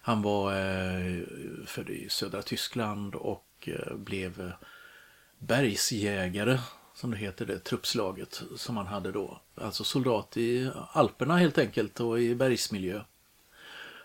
Han 0.00 0.22
var 0.22 0.52
eh, 0.52 1.22
född 1.66 1.90
i 1.90 2.08
södra 2.08 2.42
Tyskland 2.42 3.14
och 3.14 3.68
eh, 3.68 3.96
blev 3.96 4.40
eh, 4.40 4.52
bergsjägare 5.38 6.58
som 6.98 7.10
det 7.10 7.16
heter, 7.16 7.46
det 7.46 7.58
truppslaget 7.58 8.42
som 8.56 8.76
han 8.76 8.86
hade 8.86 9.12
då. 9.12 9.40
Alltså 9.54 9.84
soldat 9.84 10.36
i 10.36 10.70
Alperna 10.92 11.36
helt 11.36 11.58
enkelt 11.58 12.00
och 12.00 12.20
i 12.20 12.34
bergsmiljö. 12.34 13.02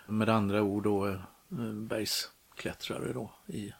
Med 0.07 0.29
andra 0.29 0.61
ord 0.61 0.83
då 0.83 1.07
eh, 1.07 1.17
bergsklättrare 1.73 3.13
då 3.13 3.33
i, 3.47 3.73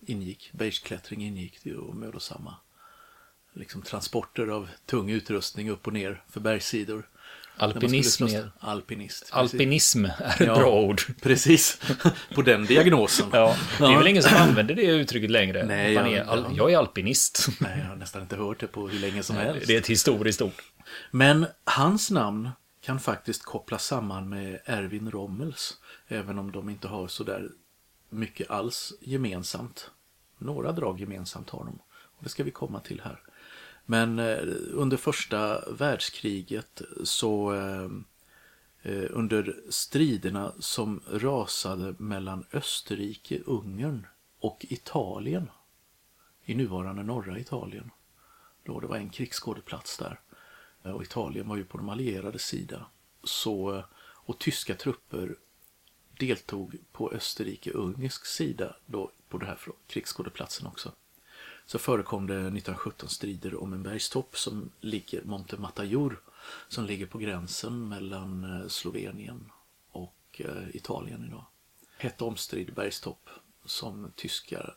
ingick. 0.00 0.50
Bergsklättring 0.52 1.22
ingick 1.22 1.58
det 1.62 1.74
och 1.74 1.96
mödosamma 1.96 2.54
liksom, 3.52 3.82
transporter 3.82 4.46
av 4.46 4.68
tung 4.86 5.10
utrustning 5.10 5.70
upp 5.70 5.86
och 5.86 5.92
ner 5.92 6.24
för 6.28 6.40
bergssidor. 6.40 7.08
Alpinism 7.56 8.24
är... 8.24 8.50
Alpinist. 8.58 9.28
Alpinism 9.32 10.04
är 10.04 10.10
ett 10.28 10.40
ja, 10.40 10.54
bra 10.54 10.80
ord. 10.80 11.02
Precis, 11.22 11.80
på 12.34 12.42
den 12.42 12.66
diagnosen. 12.66 13.26
Ja, 13.32 13.56
det 13.78 13.84
är 13.84 13.98
väl 13.98 14.06
ingen 14.06 14.22
som 14.22 14.36
använder 14.36 14.74
det 14.74 14.82
uttrycket 14.82 15.30
längre. 15.30 15.66
Nej, 15.66 15.92
jag, 15.92 16.12
är, 16.12 16.24
al 16.24 16.46
jag 16.56 16.72
är 16.72 16.78
alpinist. 16.78 17.48
Nej, 17.60 17.78
jag 17.78 17.88
har 17.88 17.96
nästan 17.96 18.22
inte 18.22 18.36
hört 18.36 18.60
det 18.60 18.66
på 18.66 18.88
hur 18.88 18.98
länge 18.98 19.22
som 19.22 19.36
helst. 19.36 19.66
Det 19.66 19.74
är 19.74 19.78
ett 19.78 19.86
historiskt 19.86 20.42
ord. 20.42 20.62
Men 21.10 21.46
hans 21.64 22.10
namn 22.10 22.50
kan 22.82 23.00
faktiskt 23.00 23.44
kopplas 23.44 23.86
samman 23.86 24.28
med 24.28 24.58
Erwin 24.64 25.10
Rommels. 25.10 25.74
Även 26.08 26.38
om 26.38 26.52
de 26.52 26.70
inte 26.70 26.88
har 26.88 27.08
så 27.08 27.24
där 27.24 27.48
mycket 28.10 28.50
alls 28.50 28.92
gemensamt. 29.00 29.90
Några 30.38 30.72
drag 30.72 31.00
gemensamt 31.00 31.50
har 31.50 31.64
de. 31.64 31.78
Och 32.16 32.24
det 32.24 32.28
ska 32.28 32.44
vi 32.44 32.50
komma 32.50 32.80
till 32.80 33.00
här. 33.04 33.20
Men 33.86 34.18
eh, 34.18 34.38
under 34.72 34.96
första 34.96 35.70
världskriget 35.70 36.82
så 37.04 37.54
eh, 37.54 37.90
eh, 38.82 39.04
under 39.10 39.56
striderna 39.68 40.52
som 40.58 41.02
rasade 41.10 41.94
mellan 41.98 42.44
Österrike, 42.52 43.40
Ungern 43.46 44.06
och 44.38 44.66
Italien 44.68 45.50
i 46.44 46.54
nuvarande 46.54 47.02
norra 47.02 47.38
Italien. 47.38 47.90
Då 48.64 48.80
det 48.80 48.86
var 48.86 48.96
en 48.96 49.10
krigsskådeplats 49.10 49.98
där. 49.98 50.20
Och 50.82 51.02
Italien 51.02 51.48
var 51.48 51.56
ju 51.56 51.64
på 51.64 51.78
de 51.78 51.88
allierade 51.88 52.38
sida. 52.38 52.86
Så, 53.24 53.82
och 53.98 54.38
tyska 54.38 54.74
trupper 54.74 55.36
deltog 56.18 56.76
på 56.92 57.12
Österrike-Ungersk 57.12 58.26
sida 58.26 58.76
då 58.86 59.10
på 59.28 59.38
den 59.38 59.48
här 59.48 59.58
krigsskådeplatsen 59.86 60.66
också 60.66 60.92
så 61.66 61.78
förekom 61.78 62.26
det 62.26 62.34
1917 62.34 63.08
strider 63.08 63.62
om 63.62 63.72
en 63.72 63.82
bergstopp 63.82 64.38
som 64.38 64.70
ligger, 64.80 65.22
Monte 65.22 65.56
Matajur, 65.56 66.20
som 66.68 66.84
ligger 66.84 67.06
på 67.06 67.18
gränsen 67.18 67.88
mellan 67.88 68.44
eh, 68.44 68.68
Slovenien 68.68 69.50
och 69.90 70.40
eh, 70.44 70.76
Italien 70.76 71.24
idag. 71.24 71.44
Hett 71.98 72.22
omstridd 72.22 72.74
bergstopp 72.74 73.30
som 73.64 74.12
tyska 74.16 74.74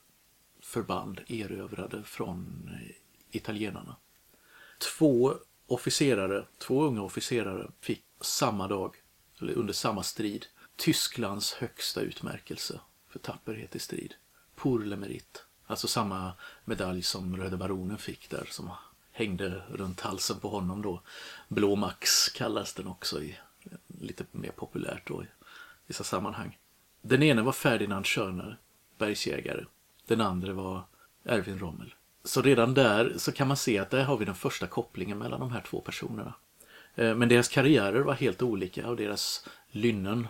förband 0.62 1.22
erövrade 1.28 2.04
från 2.04 2.70
eh, 2.74 2.96
italienarna. 3.32 3.96
Två 4.98 5.36
officerare, 5.68 6.46
två 6.58 6.84
unga 6.84 7.02
officerare 7.02 7.72
fick 7.80 8.04
samma 8.22 8.68
dag, 8.68 8.96
eller 9.42 9.54
under 9.54 9.74
samma 9.74 10.04
strid, 10.04 10.46
Tysklands 10.76 11.54
högsta 11.54 12.02
utmärkelse 12.02 12.80
för 13.10 13.20
tapperhet 13.20 13.76
i 13.76 13.80
strid, 13.80 14.14
Pour 14.56 14.80
le 14.80 14.96
Mérite. 14.96 15.40
Alltså 15.70 15.88
samma 15.88 16.34
medalj 16.66 17.04
som 17.04 17.38
Röde 17.38 17.58
Baronen 17.58 17.98
fick 17.98 18.30
där 18.30 18.48
som 18.52 18.72
hängde 19.12 19.62
runt 19.70 20.02
halsen 20.02 20.40
på 20.40 20.50
honom 20.50 20.82
då. 20.82 21.02
Blå 21.48 21.76
Max 21.76 22.30
kallas 22.30 22.74
den 22.74 22.88
också 22.88 23.22
i 23.22 23.40
lite 24.00 24.26
mer 24.32 24.52
populärt 24.52 25.08
då 25.08 25.24
i 25.24 25.28
vissa 25.88 26.04
sammanhang. 26.04 26.58
Den 27.02 27.24
ene 27.24 27.42
var 27.42 27.52
Ferdinand 27.52 28.08
Schörner, 28.08 28.58
bergsjägare. 28.98 29.66
Den 30.08 30.22
andra 30.22 30.54
var 30.54 30.84
Erwin 31.26 31.60
Rommel. 31.60 31.94
Så 32.24 32.42
redan 32.42 32.74
där 32.74 33.14
så 33.18 33.32
kan 33.32 33.48
man 33.48 33.58
se 33.58 33.80
att 33.80 33.90
där 33.90 34.04
har 34.04 34.18
vi 34.18 34.26
den 34.26 34.36
första 34.36 34.68
kopplingen 34.68 35.18
mellan 35.18 35.40
de 35.40 35.52
här 35.52 35.62
två 35.62 35.82
personerna. 35.82 36.34
Eh, 36.96 37.16
men 37.16 37.30
deras 37.30 37.48
karriärer 37.48 38.02
var 38.02 38.14
helt 38.14 38.42
olika 38.42 38.88
och 38.88 38.96
deras 38.96 39.48
lynnen 39.72 40.28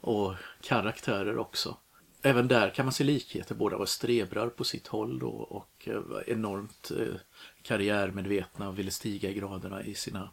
och 0.00 0.34
karaktärer 0.60 1.38
också 1.38 1.76
även 2.26 2.48
där 2.48 2.70
kan 2.70 2.86
man 2.86 2.92
se 2.92 3.04
likheter. 3.04 3.54
Båda 3.54 3.78
var 3.78 3.86
strebrar 3.86 4.48
på 4.48 4.64
sitt 4.64 4.86
håll 4.86 5.18
då 5.18 5.28
och 5.30 5.88
eh, 5.88 6.02
enormt 6.26 6.90
eh, 6.90 7.14
karriärmedvetna 7.62 8.68
och 8.68 8.78
ville 8.78 8.90
stiga 8.90 9.30
i 9.30 9.34
graderna 9.34 9.82
i 9.84 9.94
sina 9.94 10.30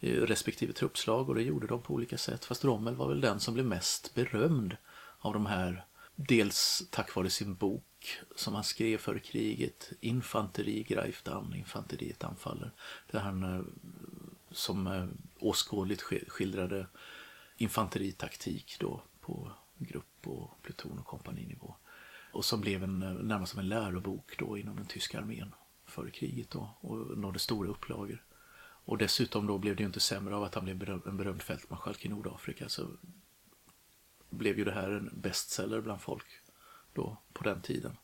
eh, 0.00 0.22
respektive 0.22 0.72
truppslag 0.72 1.28
och 1.28 1.34
det 1.34 1.42
gjorde 1.42 1.66
de 1.66 1.82
på 1.82 1.94
olika 1.94 2.18
sätt. 2.18 2.44
Fast 2.44 2.64
Rommel 2.64 2.94
var 2.94 3.08
väl 3.08 3.20
den 3.20 3.40
som 3.40 3.54
blev 3.54 3.66
mest 3.66 4.14
berömd 4.14 4.76
av 5.18 5.32
de 5.32 5.46
här. 5.46 5.84
Dels 6.14 6.82
tack 6.90 7.14
vare 7.14 7.30
sin 7.30 7.54
bok 7.54 8.18
som 8.36 8.54
han 8.54 8.64
skrev 8.64 8.98
före 8.98 9.18
kriget, 9.18 9.92
Infanteri 10.00 10.82
greift 10.82 11.28
an, 11.28 11.54
infanteriet 11.56 12.24
anfaller. 12.24 12.70
Där 13.10 13.20
han 13.20 13.66
som 14.50 15.08
åskådligt 15.38 16.02
skildrade 16.02 16.86
infanteritaktik 17.56 18.76
då 18.80 19.02
på 19.20 19.52
grupp 19.78 20.26
och 20.26 20.62
pluton 20.62 20.98
och 20.98 21.06
kompaninivå. 21.06 21.74
Och 22.32 22.44
som 22.44 22.60
blev 22.60 22.84
en, 22.84 22.98
närmast 22.98 23.52
som 23.52 23.60
en 23.60 23.68
lärobok 23.68 24.38
då 24.38 24.58
inom 24.58 24.76
den 24.76 24.86
tyska 24.86 25.18
armén 25.18 25.54
före 25.86 26.10
kriget 26.10 26.50
då 26.50 26.76
och 26.80 27.18
nådde 27.18 27.38
stora 27.38 27.68
upplagor. 27.68 28.22
Och 28.58 28.98
dessutom 28.98 29.46
då 29.46 29.58
blev 29.58 29.76
det 29.76 29.80
ju 29.80 29.86
inte 29.86 30.00
sämre 30.00 30.36
av 30.36 30.42
att 30.42 30.54
han 30.54 30.64
blev 30.64 31.00
en 31.06 31.16
berömd 31.16 31.42
fältmarskalk 31.42 32.04
i 32.04 32.08
Nordafrika 32.08 32.68
så 32.68 32.86
blev 34.30 34.58
ju 34.58 34.64
det 34.64 34.72
här 34.72 34.90
en 34.90 35.10
bestseller 35.14 35.80
bland 35.80 36.00
folk 36.00 36.26
då 36.92 37.16
på 37.32 37.44
den 37.44 37.60
tiden. 37.60 37.96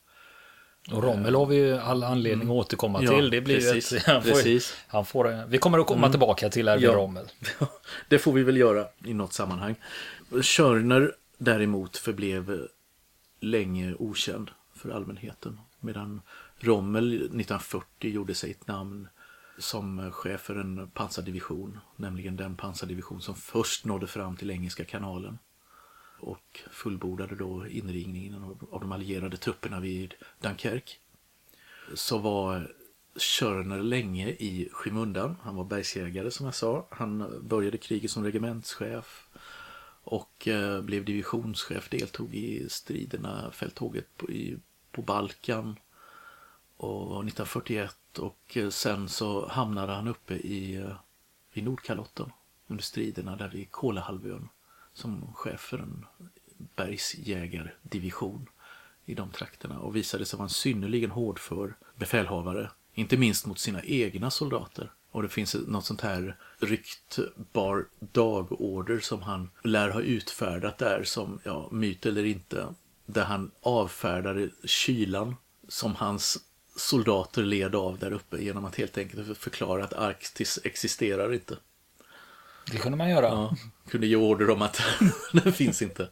Och 0.91 1.03
Rommel 1.03 1.35
har 1.35 1.47
vi 1.47 1.57
ju 1.57 1.79
all 1.79 2.05
anledning 2.05 2.49
att 2.49 2.55
återkomma 2.55 2.99
mm. 2.99 3.15
till. 3.15 3.31
det 3.31 3.41
blir 3.41 3.57
precis, 3.57 3.93
ett, 3.93 4.03
han 4.07 4.23
får, 4.23 4.31
precis. 4.31 4.77
Han 4.87 5.05
får, 5.05 5.47
vi 5.49 5.59
kommer 5.59 5.79
att 5.79 5.87
komma 5.87 5.99
mm. 5.99 6.11
tillbaka 6.11 6.51
till 6.51 6.69
Erwin 6.69 6.85
ja. 6.85 6.93
Rommel. 6.93 7.27
det 8.09 8.19
får 8.19 8.33
vi 8.33 8.43
väl 8.43 8.57
göra 8.57 8.87
i 9.05 9.15
något 9.15 9.33
sammanhang. 9.33 9.75
Körner 10.43 11.15
däremot 11.45 11.97
förblev 11.97 12.69
länge 13.41 13.95
okänd 13.95 14.51
för 14.75 14.91
allmänheten. 14.91 15.61
Medan 15.81 16.21
Rommel 16.59 17.15
1940 17.15 18.11
gjorde 18.11 18.35
sig 18.35 18.51
ett 18.51 18.67
namn 18.67 19.09
som 19.59 20.13
chef 20.13 20.41
för 20.41 20.57
en 20.57 20.91
pansardivision, 20.91 21.79
nämligen 21.97 22.37
den 22.37 22.57
pansardivision 22.57 23.21
som 23.21 23.35
först 23.35 23.85
nådde 23.85 24.07
fram 24.07 24.37
till 24.37 24.51
Engelska 24.51 24.85
kanalen 24.85 25.39
och 26.21 26.61
fullbordade 26.71 27.37
då 27.37 27.67
inringningen 27.67 28.43
av 28.71 28.81
de 28.81 28.93
allierade 28.93 29.37
trupperna 29.37 29.81
vid 29.81 30.15
Dunkerque. 30.41 30.97
Så 31.95 32.19
var 32.19 32.73
Körner 33.17 33.83
länge 33.83 34.29
i 34.29 34.69
skymundan. 34.73 35.37
Han 35.43 35.57
var 35.57 35.65
bergsjägare 35.65 36.31
som 36.31 36.47
jag 36.47 36.55
sa. 36.55 36.87
Han 36.91 37.41
började 37.49 37.79
kriget 37.79 38.11
som 38.11 38.25
regementschef 38.25 39.29
och 40.05 40.49
eh, 40.49 40.83
blev 40.83 41.05
divisionschef, 41.05 41.89
deltog 41.91 42.35
i 42.35 42.69
striderna, 42.69 43.51
fälttåget 43.53 44.17
på, 44.17 44.31
i, 44.31 44.59
på 44.91 45.03
Balkan 45.03 45.79
och 46.77 47.05
1941 47.05 48.19
och 48.19 48.57
eh, 48.57 48.69
sen 48.69 49.09
så 49.09 49.49
hamnade 49.49 49.93
han 49.93 50.09
uppe 50.09 50.35
i, 50.35 50.77
eh, 50.77 50.97
i 51.53 51.63
Nordkalotten 51.63 52.33
under 52.67 52.85
striderna 52.85 53.37
där 53.37 53.49
vid 53.49 53.71
Kolahalvön 53.71 54.49
som 54.95 55.33
chef 55.35 55.61
för 55.61 55.79
en 55.79 56.07
bergsjägardivision 56.77 58.49
i 59.05 59.15
de 59.15 59.31
trakterna 59.31 59.81
och 59.81 59.97
visade 59.97 60.25
sig 60.25 60.37
vara 60.37 60.47
en 60.47 60.51
synnerligen 60.51 61.11
hårdför 61.11 61.75
befälhavare, 61.95 62.71
inte 62.95 63.17
minst 63.17 63.47
mot 63.47 63.59
sina 63.59 63.83
egna 63.83 64.31
soldater. 64.31 64.93
Och 65.13 65.23
det 65.23 65.29
finns 65.29 65.57
något 65.67 65.85
sånt 65.85 66.01
här 66.01 66.37
ryktbar 66.59 67.87
dagorder 68.01 69.01
som 69.01 69.23
han 69.23 69.51
lär 69.65 69.91
ha 69.91 70.01
utfärdat 70.01 70.79
där 70.79 71.05
som, 71.05 71.41
ja, 71.45 71.69
myt 71.73 72.07
eller 72.07 72.25
inte, 72.25 72.67
där 73.07 73.25
han 73.25 73.51
avfärdade 73.63 74.49
kylan 74.65 75.37
som 75.69 75.95
hans 75.95 76.39
soldater 76.77 77.43
led 77.43 77.75
av 77.75 77.99
där 77.99 78.13
uppe 78.13 78.43
genom 78.45 78.65
att 78.65 78.77
helt 78.77 78.99
enkelt 78.99 79.39
förklara 79.39 79.85
att 79.85 79.93
Arktis 79.93 80.59
existerar 80.65 81.35
inte. 81.35 81.57
Det 82.71 82.79
kunde 82.79 82.99
man 82.99 83.11
göra. 83.11 83.27
Ja, 83.27 83.57
kunde 83.89 84.07
ge 84.07 84.17
order 84.17 84.51
om 84.51 84.63
att 84.63 84.81
den 85.33 85.53
finns 85.53 85.83
inte. 85.83 86.09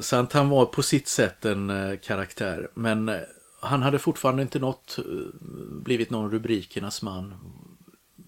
Så 0.00 0.16
att 0.16 0.32
han 0.32 0.48
var 0.48 0.66
på 0.66 0.82
sitt 0.82 1.08
sätt 1.08 1.44
en 1.44 1.70
eh, 1.70 1.98
karaktär. 1.98 2.68
Men 2.74 3.08
eh, 3.08 3.20
han 3.60 3.82
hade 3.82 3.98
fortfarande 3.98 4.42
inte 4.42 4.58
nått, 4.58 4.98
eh, 4.98 5.04
blivit 5.70 6.10
någon 6.10 6.30
rubrikernas 6.30 7.02
man. 7.02 7.34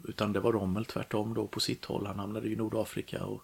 Utan 0.09 0.33
det 0.33 0.41
var 0.41 0.53
Rommel 0.53 0.85
tvärtom 0.85 1.35
då 1.35 1.47
på 1.47 1.61
sitt 1.61 1.85
håll. 1.85 2.07
Han 2.07 2.19
hamnade 2.19 2.49
i 2.49 2.57
Nordafrika 2.57 3.25
och 3.25 3.43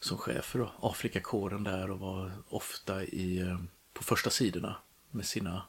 som 0.00 0.18
chef 0.18 0.44
för 0.44 0.70
Afrikakåren 0.80 1.64
där 1.64 1.90
och 1.90 1.98
var 1.98 2.32
ofta 2.48 3.04
i, 3.04 3.40
eh, 3.40 3.58
på 3.92 4.04
första 4.04 4.30
sidorna 4.30 4.76
med 5.10 5.26
sina 5.26 5.62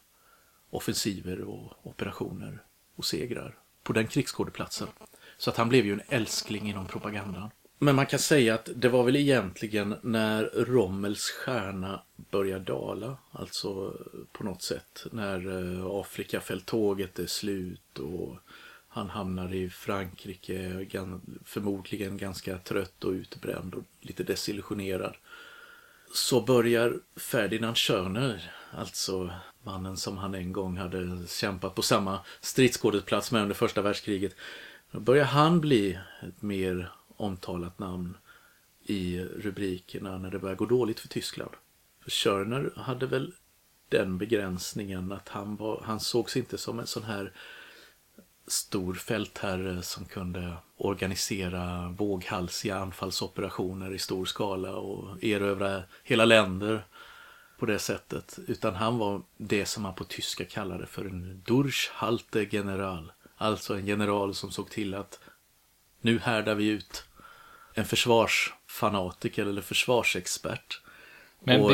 offensiver 0.70 1.41
och 1.41 1.88
operationer 1.88 2.63
och 2.96 3.06
segrar 3.06 3.58
på 3.84 3.94
den 3.94 4.08
krigsskådeplatsen. 4.08 4.88
Så 5.38 5.50
att 5.50 5.58
han 5.58 5.70
blev 5.70 5.86
ju 5.86 5.94
en 5.94 6.02
älskling 6.08 6.70
inom 6.70 6.86
propagandan. 6.86 7.50
Men 7.78 7.96
man 7.96 8.06
kan 8.06 8.20
säga 8.20 8.56
att 8.56 8.70
det 8.76 8.89
var 8.89 9.04
väl 9.04 9.15
egentligen 9.15 9.96
när 10.02 10.44
Rommels 10.44 11.22
stjärna 11.22 12.02
började 12.15 12.63
dala, 12.63 13.18
alltså 13.32 13.94
på 14.32 14.44
något 14.44 14.62
sätt, 14.62 15.06
när 15.12 15.48
eh, 15.48 15.86
Afrikafälttåget 15.86 17.20
är 17.20 17.26
slut 17.26 18.00
och 18.00 18.38
han 18.95 19.10
hamnar 19.10 19.53
i 19.53 19.69
Frankrike, 19.69 20.88
förmodligen 21.45 22.17
ganska 22.17 22.58
trött 22.58 23.03
och 23.03 23.12
utbränd 23.12 23.73
och 23.73 23.84
lite 23.99 24.23
desillusionerad. 24.23 25.15
Så 26.13 26.41
börjar 26.41 26.99
Ferdinand 27.15 27.77
Schörner, 27.77 28.51
alltså 28.71 29.31
mannen 29.63 29.97
som 29.97 30.17
han 30.17 30.36
en 30.36 30.53
gång 30.53 30.77
hade 30.77 31.27
kämpat 31.27 31.75
på 31.75 31.81
samma 31.81 32.19
stridsskådeplats 32.41 33.31
med 33.31 33.41
under 33.41 33.55
första 33.55 33.81
världskriget, 33.81 34.36
då 34.91 34.99
börjar 34.99 35.25
han 35.25 35.62
bli 35.62 35.99
ett 36.27 36.41
mer 36.41 36.91
omtalat 37.17 37.79
namn 37.79 38.17
i 38.84 39.19
rubrikerna 39.19 40.17
när 40.17 40.31
det 40.31 40.39
börjar 40.39 40.55
gå 40.55 40.65
dåligt 40.65 40.99
för 40.99 41.08
Tyskland. 41.08 41.51
För 42.03 42.12
Schörner 42.12 42.71
hade 42.75 43.08
väl 43.08 43.34
den 43.89 44.17
begränsningen 44.17 45.12
att 45.12 45.29
han, 45.29 45.55
var, 45.55 45.81
han 45.86 45.99
sågs 45.99 46.38
inte 46.38 46.58
som 46.58 46.79
en 46.79 46.88
sån 46.88 47.03
här 47.03 47.31
stor 48.47 48.93
fältherre 48.93 49.81
som 49.81 50.05
kunde 50.05 50.53
organisera 50.77 51.89
våghalsiga 51.97 52.77
anfallsoperationer 52.77 53.93
i 53.93 53.99
stor 53.99 54.25
skala 54.25 54.75
och 54.75 55.23
erövra 55.23 55.84
hela 56.03 56.25
länder 56.25 56.86
på 57.60 57.65
det 57.65 57.79
sättet. 57.79 58.39
Utan 58.47 58.75
han 58.75 58.97
var 58.97 59.21
det 59.38 59.65
som 59.65 59.84
man 59.84 59.95
på 59.95 60.03
tyska 60.03 60.45
kallade 60.45 60.86
för 60.86 61.05
en 61.05 61.41
Durchhalte 61.45 62.47
General. 62.51 63.12
Alltså 63.38 63.77
en 63.77 63.88
general 63.88 64.36
som 64.36 64.51
såg 64.51 64.69
till 64.69 64.93
att 64.93 65.19
nu 66.01 66.19
härdar 66.19 66.55
vi 66.55 66.67
ut 66.67 67.05
en 67.73 67.86
försvarsfanatiker 67.86 69.45
eller 69.45 69.62
försvarsexpert. 69.62 70.81
Men 71.39 71.62
och, 71.62 71.71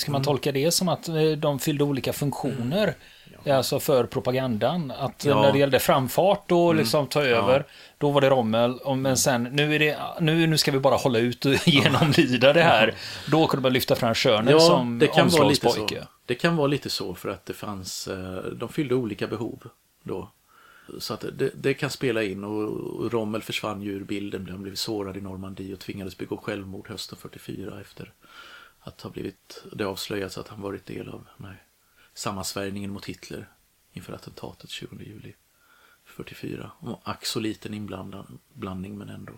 ska 0.00 0.12
man 0.12 0.18
mm. 0.18 0.24
tolka 0.24 0.52
det 0.52 0.70
som 0.70 0.88
att 0.88 1.08
eh, 1.08 1.30
de 1.38 1.58
fyllde 1.58 1.84
olika 1.84 2.12
funktioner? 2.12 2.94
Ja. 3.44 3.56
Alltså 3.56 3.80
för 3.80 4.04
propagandan. 4.04 4.90
Att 4.90 5.24
ja. 5.24 5.42
när 5.42 5.52
det 5.52 5.58
gällde 5.58 5.78
framfart 5.78 6.52
och 6.52 6.64
mm. 6.64 6.76
liksom 6.76 7.06
ta 7.06 7.22
över, 7.22 7.58
ja. 7.58 7.64
då 7.98 8.10
var 8.10 8.20
det 8.20 8.30
Rommel. 8.30 8.78
Men 8.96 9.16
sen, 9.16 9.42
nu, 9.42 9.74
är 9.74 9.78
det, 9.78 9.98
nu, 10.20 10.46
nu 10.46 10.58
ska 10.58 10.70
vi 10.70 10.78
bara 10.78 10.96
hålla 10.96 11.18
ut 11.18 11.44
och 11.44 11.54
genomlida 11.68 12.52
det 12.52 12.62
här. 12.62 12.94
Då 13.30 13.46
kunde 13.46 13.62
man 13.62 13.72
lyfta 13.72 13.96
fram 13.96 14.14
Schörner 14.14 14.52
ja, 14.52 14.60
som 14.60 14.98
det 14.98 15.06
kan 15.06 15.28
vara 15.28 15.48
lite 15.48 15.68
så. 15.68 15.88
Det 16.26 16.34
kan 16.34 16.56
vara 16.56 16.66
lite 16.66 16.90
så 16.90 17.14
för 17.14 17.28
att 17.28 17.46
det 17.46 17.52
fanns, 17.52 18.08
eh, 18.08 18.34
de 18.36 18.68
fyllde 18.68 18.94
olika 18.94 19.26
behov 19.26 19.62
då. 20.02 20.30
Så 20.98 21.14
att 21.14 21.24
det, 21.32 21.50
det, 21.54 21.74
kan 21.74 21.90
spela 21.90 22.22
in 22.22 22.44
och 22.44 23.12
Rommel 23.12 23.42
försvann 23.42 23.82
ju 23.82 23.92
ur 23.92 24.04
bilden. 24.04 24.48
Han 24.50 24.62
blev 24.62 24.74
sårad 24.74 25.16
i 25.16 25.20
Normandie 25.20 25.72
och 25.72 25.80
tvingades 25.80 26.18
begå 26.18 26.36
självmord 26.36 26.88
hösten 26.88 27.18
44 27.18 27.80
efter 27.80 28.12
att 28.80 29.00
ha 29.00 29.10
blivit, 29.10 29.64
det 29.72 29.84
avslöjats 29.84 30.38
att 30.38 30.48
han 30.48 30.60
varit 30.60 30.86
del 30.86 31.08
av 31.08 31.26
nej, 31.36 31.56
sammansvärjningen 32.20 32.90
mot 32.90 33.04
Hitler 33.04 33.48
inför 33.92 34.12
attentatet 34.12 34.70
20 34.70 35.04
juli 35.04 35.34
44. 36.04 36.70
Och 36.78 37.00
ack 37.04 37.26
så 37.26 37.40
liten 37.40 37.74
inblandning 37.74 38.98
men 38.98 39.08
ändå. 39.08 39.32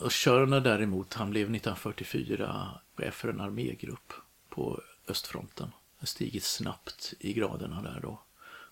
Och 0.00 0.10
Körner 0.10 0.60
däremot, 0.60 1.14
han 1.14 1.30
blev 1.30 1.42
1944 1.42 2.80
chef 2.96 3.14
för 3.14 3.28
en 3.28 3.40
armégrupp 3.40 4.12
på 4.48 4.80
östfronten. 5.08 5.72
Han 5.98 6.06
stigit 6.06 6.44
snabbt 6.44 7.14
i 7.20 7.32
graderna 7.32 7.82
där 7.82 8.00
då 8.00 8.22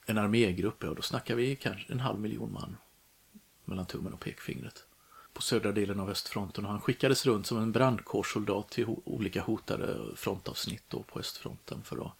en 0.06 0.18
armégrupp, 0.18 0.82
ja 0.82 0.94
då 0.94 1.02
snackar 1.02 1.34
vi 1.34 1.56
kanske 1.56 1.92
en 1.92 2.00
halv 2.00 2.20
miljon 2.20 2.52
man 2.52 2.76
mellan 3.64 3.86
tummen 3.86 4.12
och 4.12 4.20
pekfingret 4.20 4.86
på 5.32 5.42
södra 5.42 5.72
delen 5.72 6.00
av 6.00 6.10
östfronten 6.10 6.64
och 6.64 6.70
han 6.70 6.80
skickades 6.80 7.26
runt 7.26 7.46
som 7.46 7.58
en 7.58 7.72
brandkårssoldat 7.72 8.70
till 8.70 8.86
olika 9.04 9.42
hotade 9.42 9.96
frontavsnitt 10.16 10.84
då 10.88 11.02
på 11.02 11.18
östfronten 11.18 11.82
för 11.84 12.06
att, 12.06 12.12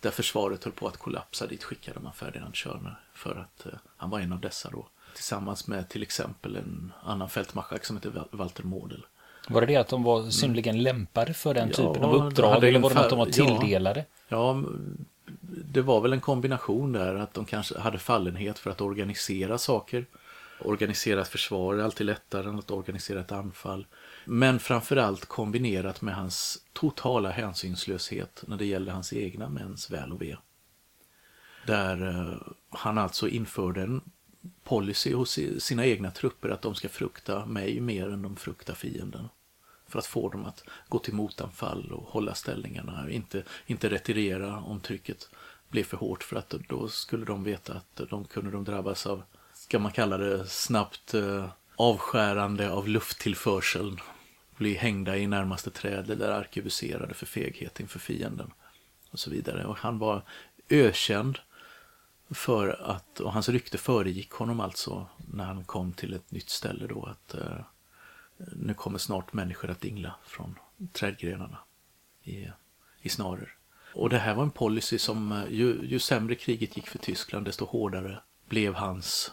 där 0.00 0.10
försvaret 0.10 0.64
höll 0.64 0.72
på 0.72 0.88
att 0.88 0.96
kollapsa 0.96 1.46
dit 1.46 1.64
skickade 1.64 2.00
man 2.00 2.12
Ferdinand 2.12 2.56
Schörner 2.56 3.00
för 3.14 3.34
att 3.34 3.66
eh, 3.66 3.72
han 3.96 4.10
var 4.10 4.20
en 4.20 4.32
av 4.32 4.40
dessa 4.40 4.70
då 4.70 4.86
tillsammans 5.14 5.66
med 5.66 5.88
till 5.88 6.02
exempel 6.02 6.56
en 6.56 6.92
annan 7.02 7.28
fältmarskalk 7.28 7.84
som 7.84 7.96
heter 7.96 8.24
Walter 8.30 8.62
Model. 8.62 9.06
Var 9.48 9.60
det 9.60 9.66
det 9.66 9.76
att 9.76 9.88
de 9.88 10.02
var 10.02 10.30
synnerligen 10.30 10.74
mm. 10.74 10.84
lämpade 10.84 11.34
för 11.34 11.54
den 11.54 11.68
typen 11.68 11.96
ja, 12.00 12.06
av 12.06 12.14
uppdrag 12.14 12.64
eller 12.64 12.80
var 12.80 12.90
det 12.90 12.94
något 12.94 13.10
de 13.10 13.18
var 13.18 13.26
tilldelade? 13.26 14.04
Ja, 14.28 14.62
ja, 14.62 14.62
det 15.64 15.82
var 15.82 16.00
väl 16.00 16.12
en 16.12 16.20
kombination 16.20 16.92
där 16.92 17.14
att 17.14 17.34
de 17.34 17.44
kanske 17.44 17.78
hade 17.78 17.98
fallenhet 17.98 18.58
för 18.58 18.70
att 18.70 18.80
organisera 18.80 19.58
saker. 19.58 20.06
Organisera 20.64 21.20
ett 21.20 21.28
försvar 21.28 21.74
är 21.74 21.82
alltid 21.82 22.06
lättare 22.06 22.48
än 22.48 22.58
att 22.58 22.70
organisera 22.70 23.20
ett 23.20 23.32
anfall. 23.32 23.86
Men 24.24 24.58
framförallt 24.58 25.26
kombinerat 25.26 26.02
med 26.02 26.14
hans 26.14 26.64
totala 26.72 27.30
hänsynslöshet 27.30 28.44
när 28.46 28.56
det 28.56 28.66
gäller 28.66 28.92
hans 28.92 29.12
egna 29.12 29.48
mäns 29.48 29.90
väl 29.90 30.12
och 30.12 30.22
ve. 30.22 30.36
Där 31.66 32.08
eh, 32.08 32.52
han 32.70 32.98
alltså 32.98 33.28
införde 33.28 33.82
en 33.82 34.00
policy 34.64 35.14
hos 35.14 35.38
sina 35.58 35.86
egna 35.86 36.10
trupper 36.10 36.48
att 36.48 36.62
de 36.62 36.74
ska 36.74 36.88
frukta 36.88 37.46
mig 37.46 37.80
mer 37.80 38.08
än 38.08 38.22
de 38.22 38.36
fruktar 38.36 38.74
fienden. 38.74 39.28
För 39.88 39.98
att 39.98 40.06
få 40.06 40.28
dem 40.28 40.44
att 40.44 40.64
gå 40.88 40.98
till 40.98 41.14
motanfall 41.14 41.92
och 41.92 42.02
hålla 42.02 42.34
ställningarna, 42.34 43.10
inte, 43.10 43.42
inte 43.66 43.88
retirera 43.88 44.60
om 44.60 44.80
trycket 44.80 45.28
blev 45.68 45.84
för 45.84 45.96
hårt 45.96 46.22
för 46.22 46.36
att 46.36 46.54
då 46.68 46.88
skulle 46.88 47.24
de 47.24 47.44
veta 47.44 47.74
att 47.74 48.10
de 48.10 48.24
kunde 48.24 48.50
de 48.50 48.64
drabbas 48.64 49.06
av, 49.06 49.22
ska 49.70 49.78
man 49.78 49.92
kalla 49.92 50.18
det, 50.18 50.46
snabbt 50.46 51.14
eh, 51.14 51.50
avskärande 51.76 52.70
av 52.70 52.88
lufttillförseln. 52.88 54.00
Bli 54.56 54.74
hängda 54.74 55.16
i 55.16 55.26
närmaste 55.26 55.70
träd 55.70 56.10
eller 56.10 56.30
arkebuserade 56.30 57.14
för 57.14 57.26
feghet 57.26 57.80
inför 57.80 57.98
fienden. 57.98 58.52
Och 59.10 59.18
så 59.18 59.30
vidare. 59.30 59.64
Och 59.64 59.76
han 59.76 59.98
var 59.98 60.22
ökänd 60.68 61.38
för 62.30 62.90
att, 62.90 63.20
och 63.20 63.32
hans 63.32 63.48
rykte 63.48 63.78
föregick 63.78 64.30
honom 64.30 64.60
alltså 64.60 65.06
när 65.16 65.44
han 65.44 65.64
kom 65.64 65.92
till 65.92 66.14
ett 66.14 66.30
nytt 66.30 66.50
ställe 66.50 66.86
då 66.86 67.04
att 67.04 67.34
eh, 67.34 67.60
nu 68.36 68.74
kommer 68.74 68.98
snart 68.98 69.32
människor 69.32 69.70
att 69.70 69.80
dingla 69.80 70.14
från 70.24 70.58
trädgrenarna 70.92 71.58
i, 72.22 72.48
i 73.00 73.08
snaror. 73.08 73.56
Och 73.94 74.10
det 74.10 74.18
här 74.18 74.34
var 74.34 74.42
en 74.42 74.50
policy 74.50 74.98
som 74.98 75.32
eh, 75.32 75.44
ju, 75.50 75.80
ju 75.84 75.98
sämre 75.98 76.34
kriget 76.34 76.76
gick 76.76 76.86
för 76.86 76.98
Tyskland 76.98 77.46
desto 77.46 77.64
hårdare 77.64 78.22
blev 78.48 78.74
hans 78.74 79.32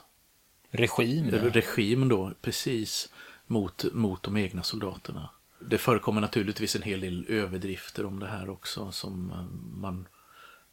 regim. 0.72 1.30
Regim 1.32 2.10
då, 2.10 2.32
precis 2.42 3.10
mot, 3.48 3.86
mot 3.94 4.24
de 4.24 4.38
egna 4.38 4.64
soldaterna. 4.64 5.30
Det 5.60 5.78
förekommer 5.78 6.22
naturligtvis 6.22 6.76
en 6.76 6.82
hel 6.82 7.02
del 7.02 7.26
överdrifter 7.30 8.06
om 8.06 8.20
det 8.20 8.28
här 8.28 8.50
också 8.50 8.92
som 8.92 9.32
eh, 9.32 9.78
man, 9.82 10.08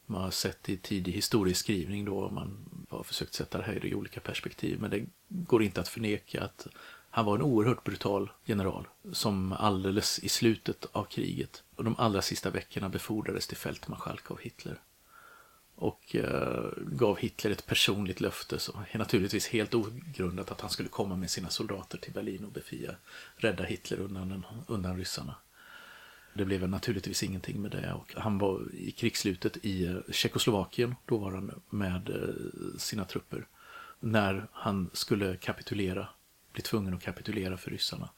man 0.07 0.23
har 0.23 0.31
sett 0.31 0.69
i 0.69 0.77
tidig 0.77 1.13
historieskrivning 1.13 2.05
då. 2.05 2.31
Man 2.31 2.57
har 2.91 3.03
försökt 3.03 3.35
sätta 3.35 3.59
det 3.59 3.65
här 3.65 3.87
i 3.87 3.95
olika 3.95 4.21
perspektiv 4.21 4.81
men 4.81 4.91
det 4.91 5.07
går 5.29 5.63
inte 5.63 5.81
att 5.81 5.89
förneka 5.89 6.45
att 6.45 6.67
han 7.11 7.25
var 7.25 7.37
en 7.37 7.43
oerhört 7.43 7.85
brutal 7.85 8.31
general 8.45 8.89
som 9.13 9.53
alldeles 9.53 10.19
i 10.19 10.29
slutet 10.29 10.87
av 10.93 11.05
kriget 11.05 11.63
och 11.77 11.85
de 11.85 11.95
allra 11.99 12.23
sista 12.23 12.51
veckorna 12.51 12.89
befordrades 12.89 13.47
till 13.47 13.57
fältmarskalk 13.57 14.31
av 14.31 14.39
Hitler. 14.41 14.81
Och 15.77 16.17
eh, 16.17 16.71
gav 16.77 17.19
Hitler 17.19 17.51
ett 17.51 17.67
personligt 17.67 18.21
löfte 18.21 18.59
så 18.59 18.85
är 18.91 18.99
naturligtvis 18.99 19.47
helt 19.47 19.75
ogrundat 19.75 20.51
att 20.51 20.61
han 20.61 20.71
skulle 20.71 20.89
komma 20.89 21.17
med 21.17 21.31
sina 21.31 21.51
soldater 21.51 21.99
till 21.99 22.13
Berlin 22.13 22.45
och 22.45 22.53
befria, 22.53 22.95
rädda 23.37 23.65
Hitler 23.65 24.01
undan, 24.01 24.45
undan 24.67 24.97
ryssarna. 24.97 25.35
Det 26.35 26.45
blev 26.45 26.69
naturligtvis 26.69 27.23
ingenting 27.23 27.63
med 27.63 27.71
det 27.71 27.93
och 27.93 28.15
han 28.17 28.39
var 28.39 28.75
i 28.75 28.91
krigsslutet 28.91 29.57
i 29.63 29.87
eh, 29.87 29.97
Tjeckoslovakien, 30.13 30.95
då 31.07 31.19
var 31.19 31.33
han 31.33 31.61
med 31.71 32.11
eh, 32.11 32.79
sina 32.79 33.05
trupper 33.05 33.47
när 34.01 34.47
han 34.53 34.91
skulle 34.93 35.37
kapitulera, 35.37 36.09
bli 36.53 36.63
tvungen 36.63 36.95
att 36.95 37.03
kapitulera 37.03 37.57
för 37.57 37.71
ryssarna, 37.71 38.09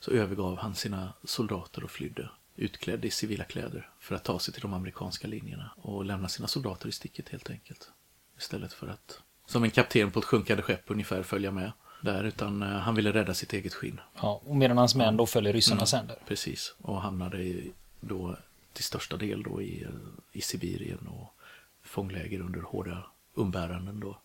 så 0.00 0.10
övergav 0.10 0.58
han 0.58 0.74
sina 0.74 1.12
soldater 1.24 1.84
och 1.84 1.90
flydde 1.90 2.28
utklädd 2.60 3.04
i 3.04 3.10
civila 3.10 3.44
kläder 3.44 3.88
för 4.00 4.14
att 4.14 4.24
ta 4.24 4.38
sig 4.38 4.54
till 4.54 4.62
de 4.62 4.74
amerikanska 4.74 5.28
linjerna 5.28 5.70
och 5.76 6.04
lämna 6.04 6.28
sina 6.28 6.48
soldater 6.48 6.88
i 6.88 6.92
sticket 6.92 7.28
helt 7.28 7.50
enkelt. 7.50 7.90
Istället 8.38 8.72
för 8.72 8.88
att, 8.88 9.20
som 9.46 9.64
en 9.64 9.70
kapten 9.70 10.10
på 10.10 10.18
ett 10.18 10.24
sjunkande 10.24 10.62
skepp 10.62 10.82
ungefär, 10.86 11.22
följa 11.22 11.50
med 11.50 11.72
där, 12.02 12.24
utan 12.24 12.62
eh, 12.62 12.68
han 12.68 12.94
ville 12.94 13.12
rädda 13.12 13.34
sitt 13.34 13.52
eget 13.52 13.74
skinn. 13.74 14.00
Ja, 14.22 14.42
och 14.44 14.56
medan 14.56 14.78
hans 14.78 14.94
män 14.94 15.16
då 15.16 15.26
följer 15.26 15.52
ryssarnas 15.52 15.92
Mm. 15.94 16.06
händer. 16.06 16.22
Precis, 16.26 16.74
och 16.78 17.02
hamnade 17.02 17.42
i, 17.42 17.72
då 18.00 18.36
till 18.72 18.84
största 18.84 19.16
del 19.16 19.42
då 19.42 19.62
i, 19.62 19.86
i 20.32 20.40
Sibirien 20.40 21.06
och 21.06 21.34
fångläger 21.82 22.40
under 22.40 22.60
hårda 22.60 23.06
umbäranden 23.34 24.00
då. 24.00 24.20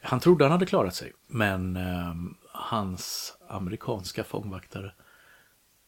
Han 0.00 0.20
trodde 0.20 0.44
han 0.44 0.52
hade 0.52 0.66
klarat 0.66 0.94
sig, 0.94 1.12
men 1.26 1.76
eh, 1.76 2.14
hans 2.52 3.36
amerikanska 3.48 4.24
fångvaktare 4.24 4.92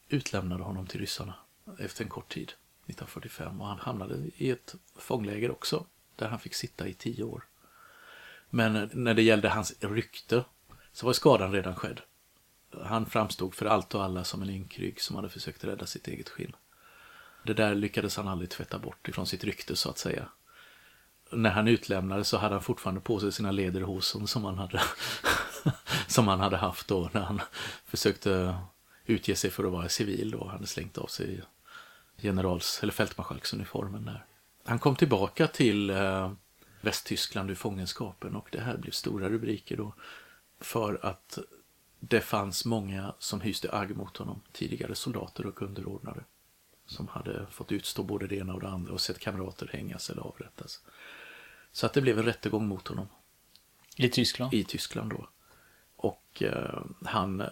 utlämnade 0.08 0.62
honom 0.62 0.86
till 0.86 1.00
ryssarna 1.00 1.34
efter 1.78 2.04
en 2.04 2.10
kort 2.10 2.28
tid, 2.28 2.52
1945. 2.86 3.60
Och 3.60 3.66
han 3.66 3.78
hamnade 3.78 4.30
i 4.36 4.50
ett 4.50 4.74
fångläger 4.96 5.50
också, 5.50 5.86
där 6.16 6.28
han 6.28 6.38
fick 6.38 6.54
sitta 6.54 6.88
i 6.88 6.94
tio 6.94 7.24
år. 7.24 7.44
Men 8.50 8.90
när 8.92 9.14
det 9.14 9.22
gällde 9.22 9.48
hans 9.48 9.74
rykte 9.80 10.44
så 10.92 11.06
var 11.06 11.12
skadan 11.12 11.52
redan 11.52 11.74
skedd. 11.74 12.00
Han 12.82 13.06
framstod 13.06 13.54
för 13.54 13.66
allt 13.66 13.94
och 13.94 14.04
alla 14.04 14.24
som 14.24 14.42
en 14.42 14.50
ynkrygg 14.50 15.00
som 15.00 15.16
hade 15.16 15.28
försökt 15.28 15.64
rädda 15.64 15.86
sitt 15.86 16.08
eget 16.08 16.28
skinn. 16.28 16.56
Det 17.42 17.54
där 17.54 17.74
lyckades 17.74 18.16
han 18.16 18.28
aldrig 18.28 18.50
tvätta 18.50 18.78
bort 18.78 19.08
ifrån 19.08 19.26
sitt 19.26 19.44
rykte 19.44 19.76
så 19.76 19.90
att 19.90 19.98
säga. 19.98 20.28
När 21.32 21.50
han 21.50 21.68
utlämnades 21.68 22.28
så 22.28 22.36
hade 22.36 22.54
han 22.54 22.62
fortfarande 22.62 23.00
på 23.00 23.20
sig 23.20 23.32
sina 23.32 23.50
lederhosen 23.50 24.26
som 24.26 24.44
han 24.44 24.58
hade, 24.58 24.82
som 26.06 26.28
han 26.28 26.40
hade 26.40 26.56
haft 26.56 26.88
då 26.88 27.10
när 27.12 27.20
han 27.20 27.40
försökte 27.86 28.58
utge 29.06 29.36
sig 29.36 29.50
för 29.50 29.64
att 29.64 29.72
vara 29.72 29.88
civil 29.88 30.30
då. 30.30 30.38
Han 30.38 30.48
hade 30.48 30.66
slängt 30.66 30.98
av 30.98 31.06
sig 31.06 31.42
generals 32.22 32.82
eller 32.82 32.92
fältmarskalksuniformen 32.92 34.04
där. 34.04 34.24
Han 34.64 34.78
kom 34.78 34.96
tillbaka 34.96 35.46
till 35.46 35.90
eh, 35.90 36.32
Västtyskland 36.80 37.50
ur 37.50 37.54
fångenskapen 37.54 38.36
och 38.36 38.48
det 38.52 38.60
här 38.60 38.76
blev 38.76 38.90
stora 38.90 39.28
rubriker 39.28 39.76
då. 39.76 39.94
För 40.60 41.06
att 41.06 41.38
det 42.00 42.20
fanns 42.20 42.64
många 42.64 43.14
som 43.18 43.40
hyste 43.40 43.72
agg 43.72 43.96
mot 43.96 44.16
honom, 44.16 44.40
tidigare 44.52 44.94
soldater 44.94 45.46
och 45.46 45.62
underordnade. 45.62 46.24
Som 46.86 47.08
hade 47.08 47.46
fått 47.50 47.72
utstå 47.72 48.02
både 48.02 48.26
det 48.26 48.36
ena 48.36 48.54
och 48.54 48.60
det 48.60 48.68
andra 48.68 48.92
och 48.92 49.00
sett 49.00 49.18
kamrater 49.18 49.70
hängas 49.72 50.10
eller 50.10 50.22
avrättas. 50.22 50.80
Så 51.72 51.86
att 51.86 51.92
det 51.92 52.00
blev 52.00 52.18
en 52.18 52.24
rättegång 52.24 52.68
mot 52.68 52.88
honom 52.88 53.06
I 53.96 54.08
Tyskland. 54.08 54.54
i 54.54 54.64
Tyskland 54.64 55.10
då. 55.10 55.28
Och 55.96 56.42
eh, 56.42 56.82
han 57.04 57.42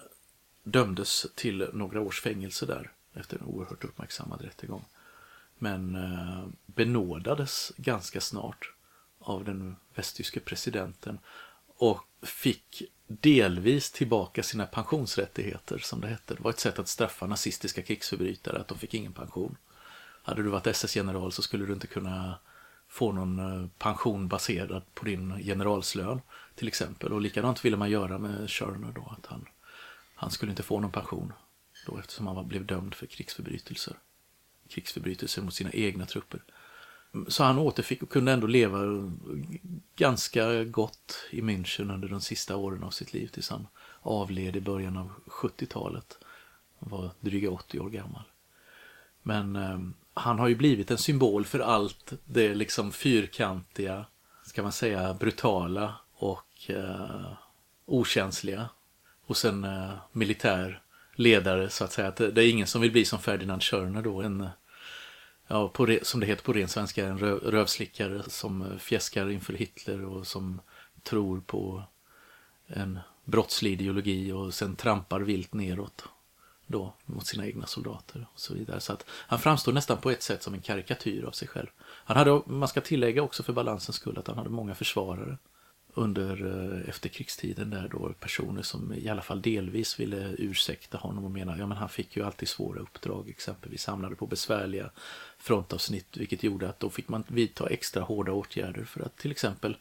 dömdes 0.62 1.26
till 1.35 1.68
några 1.72 2.00
års 2.00 2.20
fängelse 2.20 2.66
där 2.66 2.92
efter 3.18 3.38
en 3.38 3.46
oerhört 3.46 3.85
uppmärksammad 3.85 4.40
rättegång. 4.40 4.85
Men 5.59 5.94
eh, 5.94 6.46
benådades 6.66 7.72
ganska 7.76 8.20
snart 8.20 8.72
av 9.18 9.44
den 9.44 9.76
västtyske 9.94 10.40
presidenten 10.40 11.18
och 11.76 12.04
fick 12.22 12.83
delvis 13.07 13.90
tillbaka 13.90 14.42
sina 14.42 14.66
pensionsrättigheter 14.66 15.78
som 15.78 16.00
det 16.00 16.09
hette. 16.09 16.35
Det 16.35 16.42
var 16.42 16.50
ett 16.50 16.61
sätt 16.61 16.78
att 16.78 16.88
straffa 16.88 17.26
nazistiska 17.26 17.83
krigsförbrytare 17.83 18.61
att 18.61 18.68
de 18.68 18.78
fick 18.78 18.94
ingen 18.94 19.12
pension. 19.12 19.57
Hade 20.22 20.42
du 20.42 20.48
varit 20.48 20.66
SS-general 20.66 21.33
så 21.33 21.42
skulle 21.42 21.66
du 21.66 21.72
inte 21.72 21.87
kunna 21.87 22.38
få 22.88 23.12
någon 23.12 23.38
eh, 23.38 23.68
pension 23.78 24.28
baserad 24.28 24.83
på 24.94 25.04
din 25.04 25.38
generalslön 25.38 26.20
till 26.54 26.68
exempel. 26.68 27.12
Och 27.12 27.20
likadant 27.20 27.64
ville 27.64 27.76
man 27.76 27.90
göra 27.90 28.18
med 28.18 28.50
Schörner 28.50 28.92
då, 28.92 29.14
att 29.18 29.26
han, 29.26 29.46
han 30.14 30.31
skulle 30.31 30.52
inte 30.52 30.62
få 30.62 30.81
någon 30.81 30.92
pension 30.92 31.33
då 31.88 31.98
eftersom 31.98 32.27
han 32.27 32.48
blev 32.48 32.66
dömd 32.66 32.94
för 32.94 33.07
krigsförbrytelser. 33.07 33.96
Krigsförbrytelser 34.68 35.42
mot 35.42 35.55
sina 35.55 35.70
egna 35.72 36.07
trupper. 36.07 36.42
Så 37.29 37.44
han 37.44 37.59
återfick 37.59 38.03
och 38.03 38.11
kunde 38.11 38.33
ändå 38.33 38.46
leva 38.46 38.79
ganska 39.96 40.64
gott 40.64 41.27
i 41.31 41.40
München 41.40 41.94
under 41.94 42.09
de 42.09 42.20
sista 42.20 42.57
åren 42.57 42.83
av 42.83 42.90
sitt 42.90 43.12
liv 43.12 43.27
tills 43.27 43.51
han 43.51 43.66
avled 44.01 44.57
i 44.57 44.61
början 44.61 44.96
av 44.96 45.12
70-talet. 45.27 46.18
Han 46.79 46.90
var 46.90 47.11
dryga 47.20 47.51
80 47.51 47.81
år 47.81 47.90
gammal. 47.90 48.22
Men 49.22 49.57
eh, 49.57 49.79
han 50.14 50.38
har 50.38 50.48
ju 50.48 50.57
blivit 50.57 50.90
en 50.90 50.98
symbol 50.98 51.44
för 51.44 51.61
allt 51.61 52.12
det 52.24 52.55
liksom 52.55 52.92
fyrkantiga, 52.92 54.07
ska 54.44 54.62
man 54.62 54.72
säga 54.72 55.14
brutala 55.14 55.94
och 56.12 56.70
eh, 56.70 57.33
okänsliga 57.87 58.68
hos 59.27 59.44
en 59.44 59.64
eh, 59.64 59.92
militär 60.12 60.83
ledare 61.18 61.70
så 61.70 61.85
att 61.85 61.92
säga. 61.92 62.09
Att 62.09 62.16
det, 62.16 62.42
är 62.42 62.50
ingen 62.50 62.66
som 62.66 62.81
vill 62.81 62.92
bli 62.92 63.04
som 63.04 63.18
Ferdinand 63.18 63.62
Schörner 63.62 64.02
då, 64.02 64.22
en 64.22 64.48
ja, 65.46 65.68
på 65.68 65.87
re, 65.87 65.98
som 66.02 66.20
det 66.20 66.26
heter 66.26 66.42
på 66.42 66.52
ren 66.52 66.68
svenska, 66.68 67.07
en 67.07 67.18
röv, 67.18 67.38
rövslickare 67.38 68.22
som 68.26 68.78
fjäskar 68.78 69.31
inför 69.31 69.52
Hitler 69.52 70.04
och 70.04 70.26
som 70.26 70.61
tror 71.02 71.40
på 71.40 71.83
en 72.66 72.98
brottslig 73.24 73.72
ideologi 73.72 74.33
och 74.33 74.54
sen 74.54 74.76
trampar 74.76 75.20
vilt 75.20 75.54
neråt 75.54 76.04
då 76.66 76.94
mot 77.04 77.26
sina 77.26 77.46
egna 77.46 77.66
soldater 77.66 78.26
och 78.33 78.40
så 78.40 78.54
vidare. 78.54 78.81
Så 78.81 78.92
att 78.92 79.04
han 79.09 79.38
framstår 79.38 79.72
nästan 79.72 79.98
på 79.98 80.11
ett 80.11 80.22
sätt 80.22 80.42
som 80.42 80.54
en 80.54 80.61
karikatyr 80.61 81.24
av 81.24 81.31
sig 81.31 81.48
själv. 81.48 81.66
Han 81.81 82.16
hade, 82.16 82.42
man 82.46 82.68
ska 82.68 82.81
tillägga 82.81 83.22
också 83.22 83.42
för 83.42 83.52
balansens 83.52 83.96
skull 83.96 84.18
att 84.18 84.26
han 84.26 84.38
hade 84.38 84.50
många 84.50 84.74
försvarare 84.74 85.38
under 85.98 86.46
eh, 86.46 86.88
efterkrigstiden 86.88 87.70
där 87.70 87.88
då 87.88 88.12
personer 88.20 88.62
som 88.62 88.92
i 88.92 89.08
alla 89.08 89.22
fall 89.22 89.42
delvis 89.42 90.00
ville 90.00 90.34
ursäkta 90.38 90.98
honom 90.98 91.24
och 91.24 91.30
mena 91.30 91.58
ja 91.58 91.66
men 91.66 91.76
han 91.76 91.88
fick 91.88 92.16
ju 92.16 92.24
alltid 92.24 92.48
svåra 92.48 92.80
uppdrag 92.80 93.28
exempelvis 93.28 93.87
hamnade 93.87 94.16
på 94.16 94.26
besvärliga 94.26 94.90
frontavsnitt 95.38 96.16
vilket 96.16 96.42
gjorde 96.42 96.68
att 96.68 96.80
då 96.80 96.90
fick 96.90 97.08
man 97.08 97.24
vidta 97.28 97.68
extra 97.68 98.02
hårda 98.02 98.32
åtgärder 98.32 98.84
för 98.84 99.00
att 99.00 99.16
till 99.16 99.30
exempel 99.30 99.76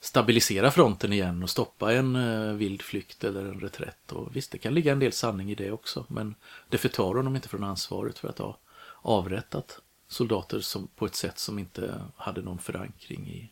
stabilisera 0.00 0.70
fronten 0.70 1.12
igen 1.12 1.42
och 1.42 1.50
stoppa 1.50 1.92
en 1.92 2.16
eh, 2.16 2.52
vild 2.52 2.82
flykt 2.82 3.24
eller 3.24 3.44
en 3.44 3.60
reträtt. 3.60 4.12
Och 4.12 4.36
visst, 4.36 4.50
det 4.50 4.58
kan 4.58 4.74
ligga 4.74 4.92
en 4.92 4.98
del 4.98 5.12
sanning 5.12 5.50
i 5.50 5.54
det 5.54 5.72
också, 5.72 6.06
men 6.08 6.34
det 6.68 6.78
förtar 6.78 7.14
honom 7.14 7.36
inte 7.36 7.48
från 7.48 7.64
ansvaret 7.64 8.18
för 8.18 8.28
att 8.28 8.38
ha 8.38 8.58
avrättat 9.02 9.80
soldater 10.08 10.60
som, 10.60 10.88
på 10.96 11.06
ett 11.06 11.14
sätt 11.14 11.38
som 11.38 11.58
inte 11.58 12.00
hade 12.16 12.42
någon 12.42 12.58
förankring 12.58 13.28
i 13.28 13.50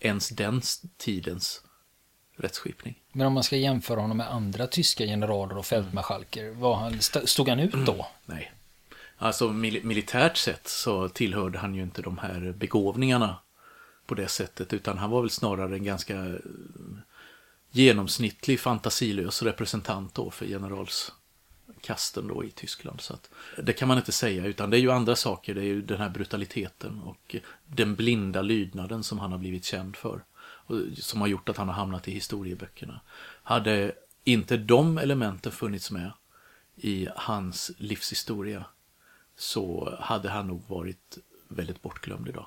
ens 0.00 0.28
den 0.28 0.62
tidens 0.96 1.62
rättsskipning. 2.36 2.98
Men 3.12 3.26
om 3.26 3.32
man 3.32 3.44
ska 3.44 3.56
jämföra 3.56 4.00
honom 4.00 4.16
med 4.16 4.30
andra 4.32 4.66
tyska 4.66 5.04
generaler 5.04 5.58
och 5.58 5.66
fältmarskalker, 5.66 6.50
var 6.50 6.76
han, 6.76 6.94
st- 6.94 7.26
stod 7.26 7.48
han 7.48 7.60
ut 7.60 7.86
då? 7.86 8.06
Nej. 8.24 8.52
Alltså 9.18 9.48
mil 9.48 9.84
militärt 9.84 10.36
sett 10.36 10.68
så 10.68 11.08
tillhörde 11.08 11.58
han 11.58 11.74
ju 11.74 11.82
inte 11.82 12.02
de 12.02 12.18
här 12.18 12.54
begåvningarna 12.58 13.38
på 14.06 14.14
det 14.14 14.28
sättet, 14.28 14.72
utan 14.72 14.98
han 14.98 15.10
var 15.10 15.20
väl 15.20 15.30
snarare 15.30 15.74
en 15.74 15.84
ganska 15.84 16.16
eh, 16.16 16.34
genomsnittlig 17.70 18.60
fantasilös 18.60 19.42
representant 19.42 20.14
då 20.14 20.30
för 20.30 20.46
kasten 21.86 22.28
då 22.28 22.44
i 22.44 22.50
Tyskland. 22.50 23.00
Så 23.00 23.14
att, 23.14 23.30
det 23.62 23.72
kan 23.72 23.88
man 23.88 23.98
inte 23.98 24.12
säga, 24.12 24.46
utan 24.46 24.70
det 24.70 24.76
är 24.76 24.80
ju 24.80 24.90
andra 24.90 25.16
saker, 25.16 25.54
det 25.54 25.60
är 25.60 25.64
ju 25.64 25.82
den 25.82 25.98
här 25.98 26.08
brutaliteten 26.08 27.00
och 27.02 27.36
den 27.66 27.94
blinda 27.94 28.42
lydnaden 28.42 29.02
som 29.04 29.18
han 29.18 29.32
har 29.32 29.38
blivit 29.38 29.64
känd 29.64 29.96
för. 29.96 30.24
Och 30.38 30.80
som 30.98 31.20
har 31.20 31.28
gjort 31.28 31.48
att 31.48 31.56
han 31.56 31.68
har 31.68 31.74
hamnat 31.74 32.08
i 32.08 32.12
historieböckerna. 32.12 33.00
Hade 33.42 33.92
inte 34.24 34.56
de 34.56 34.98
elementen 34.98 35.52
funnits 35.52 35.90
med 35.90 36.12
i 36.76 37.08
hans 37.16 37.70
livshistoria 37.78 38.64
så 39.36 39.96
hade 40.00 40.30
han 40.30 40.46
nog 40.46 40.62
varit 40.68 41.18
väldigt 41.48 41.82
bortglömd 41.82 42.28
idag. 42.28 42.46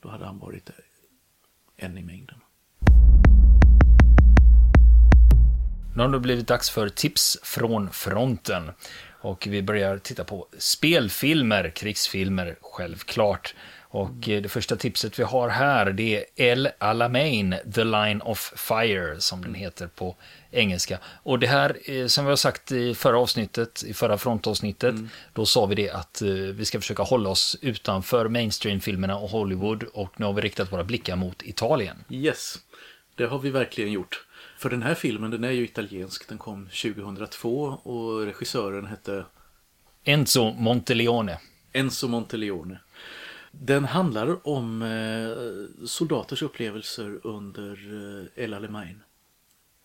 Då 0.00 0.08
hade 0.08 0.24
han 0.24 0.38
varit 0.38 0.70
en 1.76 1.98
i 1.98 2.02
mängden. 2.02 2.40
Nu 5.98 6.04
har 6.04 6.10
det 6.10 6.20
blivit 6.20 6.46
dags 6.46 6.70
för 6.70 6.88
tips 6.88 7.38
från 7.42 7.90
fronten. 7.90 8.70
Och 9.20 9.46
vi 9.50 9.62
börjar 9.62 9.98
titta 9.98 10.24
på 10.24 10.46
spelfilmer, 10.58 11.70
krigsfilmer, 11.70 12.56
självklart. 12.60 13.54
Och 13.80 14.28
eh, 14.28 14.42
det 14.42 14.48
första 14.48 14.76
tipset 14.76 15.18
vi 15.18 15.22
har 15.22 15.48
här, 15.48 15.92
det 15.92 16.16
är 16.16 16.24
El 16.36 16.68
Alamein, 16.78 17.54
The 17.74 17.84
Line 17.84 18.20
of 18.20 18.52
Fire, 18.56 19.20
som 19.20 19.42
den 19.42 19.54
heter 19.54 19.86
på 19.86 20.16
engelska. 20.50 20.98
Och 21.22 21.38
det 21.38 21.46
här, 21.46 21.76
eh, 21.84 22.06
som 22.06 22.24
vi 22.24 22.28
har 22.28 22.36
sagt 22.36 22.72
i 22.72 22.94
förra 22.94 23.18
avsnittet, 23.18 23.84
i 23.86 23.94
förra 23.94 24.18
frontavsnittet, 24.18 24.94
då 25.32 25.46
sa 25.46 25.66
vi 25.66 25.74
det 25.74 25.90
att 25.90 26.22
eh, 26.22 26.28
vi 26.28 26.64
ska 26.64 26.80
försöka 26.80 27.02
hålla 27.02 27.30
oss 27.30 27.56
utanför 27.62 28.28
mainstream-filmerna 28.28 29.16
och 29.16 29.30
Hollywood. 29.30 29.82
Och 29.82 30.20
nu 30.20 30.26
har 30.26 30.32
vi 30.32 30.42
riktat 30.42 30.72
våra 30.72 30.84
blickar 30.84 31.16
mot 31.16 31.42
Italien. 31.42 32.04
Yes, 32.10 32.58
det 33.14 33.26
har 33.26 33.38
vi 33.38 33.50
verkligen 33.50 33.92
gjort. 33.92 34.27
För 34.58 34.70
den 34.70 34.82
här 34.82 34.94
filmen, 34.94 35.30
den 35.30 35.44
är 35.44 35.50
ju 35.50 35.64
italiensk, 35.64 36.28
den 36.28 36.38
kom 36.38 36.66
2002 36.66 37.62
och 37.82 38.24
regissören 38.24 38.86
hette 38.86 39.24
Enzo 40.04 40.50
Monteleone. 40.52 41.40
Enzo 41.72 42.08
Monteleone. 42.08 42.78
Den 43.50 43.84
handlar 43.84 44.48
om 44.48 44.82
eh, 44.82 45.86
soldaters 45.86 46.42
upplevelser 46.42 47.20
under 47.22 47.72
eh, 48.34 48.44
El 48.44 48.54
Alamein. 48.54 49.02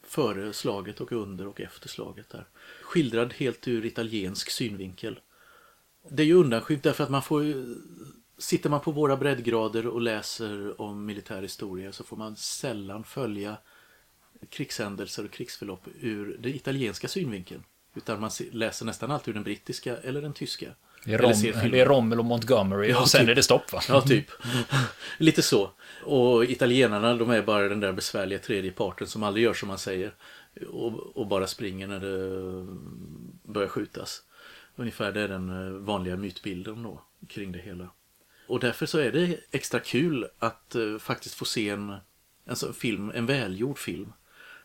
före 0.07 0.53
slaget 0.53 1.01
och 1.01 1.11
under 1.11 1.47
och 1.47 1.61
efter 1.61 1.89
slaget 1.89 2.29
där. 2.29 2.45
Skildrad 2.81 3.33
helt 3.33 3.67
ur 3.67 3.85
italiensk 3.85 4.49
synvinkel. 4.49 5.19
Det 6.09 6.23
är 6.23 6.27
ju 6.27 6.33
undanskymt 6.33 6.83
därför 6.83 7.03
att 7.03 7.09
man 7.09 7.23
får 7.23 7.43
ju, 7.43 7.75
Sitter 8.37 8.69
man 8.69 8.79
på 8.79 8.91
våra 8.91 9.17
breddgrader 9.17 9.87
och 9.87 10.01
läser 10.01 10.81
om 10.81 11.05
militär 11.05 11.41
historia 11.41 11.91
så 11.91 12.03
får 12.03 12.17
man 12.17 12.35
sällan 12.35 13.03
följa 13.03 13.57
krigshändelser 14.49 15.25
och 15.25 15.31
krigsförlopp 15.31 15.87
ur 16.01 16.37
den 16.39 16.55
italienska 16.55 17.07
synvinkeln. 17.07 17.63
Utan 17.95 18.21
man 18.21 18.31
läser 18.51 18.85
nästan 18.85 19.11
alltid 19.11 19.31
ur 19.31 19.33
den 19.33 19.43
brittiska 19.43 19.97
eller 19.97 20.21
den 20.21 20.33
tyska. 20.33 20.67
Det 21.05 21.13
är, 21.13 21.17
Rom, 21.17 21.71
det 21.71 21.79
är 21.79 21.85
Rommel 21.85 22.19
och 22.19 22.25
Montgomery 22.25 22.89
ja, 22.89 23.01
och 23.01 23.09
sen 23.09 23.21
typ. 23.21 23.29
är 23.29 23.35
det 23.35 23.43
stopp 23.43 23.73
va? 23.73 23.81
Ja, 23.89 24.01
typ. 24.01 24.25
Lite 25.17 25.41
så. 25.41 25.71
Och 26.03 26.45
italienarna 26.45 27.15
de 27.15 27.29
är 27.29 27.41
bara 27.41 27.69
den 27.69 27.79
där 27.79 27.93
besvärliga 27.93 28.39
tredje 28.39 28.71
parten 28.71 29.07
som 29.07 29.23
aldrig 29.23 29.45
gör 29.45 29.53
som 29.53 29.67
man 29.67 29.77
säger. 29.77 30.13
Och, 30.69 31.17
och 31.17 31.27
bara 31.27 31.47
springer 31.47 31.87
när 31.87 31.99
det 31.99 32.65
börjar 33.43 33.67
skjutas. 33.67 34.23
Ungefär 34.75 35.11
det 35.11 35.21
är 35.21 35.27
den 35.27 35.49
eh, 35.49 35.73
vanliga 35.73 36.17
mytbilden 36.17 36.83
då 36.83 37.01
kring 37.27 37.51
det 37.51 37.59
hela. 37.59 37.89
Och 38.47 38.59
därför 38.59 38.85
så 38.85 38.97
är 38.97 39.11
det 39.11 39.39
extra 39.51 39.79
kul 39.79 40.27
att 40.39 40.75
uh, 40.75 40.99
faktiskt 40.99 41.35
få 41.35 41.45
se 41.45 41.69
en, 41.69 41.95
en 42.45 42.73
film, 42.73 43.11
en 43.15 43.25
välgjord 43.25 43.77
film 43.77 44.13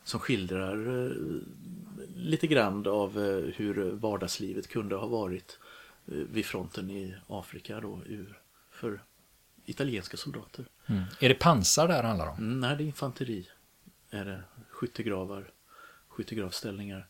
som 0.09 0.21
skildrar 0.21 0.89
uh, 0.89 1.13
lite 2.17 2.47
grann 2.47 2.87
av 2.87 3.19
uh, 3.19 3.51
hur 3.57 3.91
vardagslivet 3.91 4.69
kunde 4.69 4.97
ha 4.97 5.07
varit 5.07 5.59
vid 6.05 6.47
fronten 6.47 6.91
i 6.91 7.15
Afrika 7.27 7.81
då 7.81 8.01
ur, 8.07 8.39
för 8.71 9.01
italienska 9.65 10.17
soldater. 10.17 10.65
Mm. 10.87 11.03
Är 11.21 11.29
det 11.29 11.35
pansar 11.35 11.89
det 11.89 11.95
här 11.95 12.03
handlar 12.03 12.29
om? 12.29 12.39
Mm, 12.39 12.61
nej, 12.61 12.77
det 12.77 12.83
är 12.85 12.87
infanteri. 12.87 13.49
Är 14.11 14.25
det 14.25 14.43
skyttegravar, 14.71 15.51
skyttegravställningar. 16.09 17.07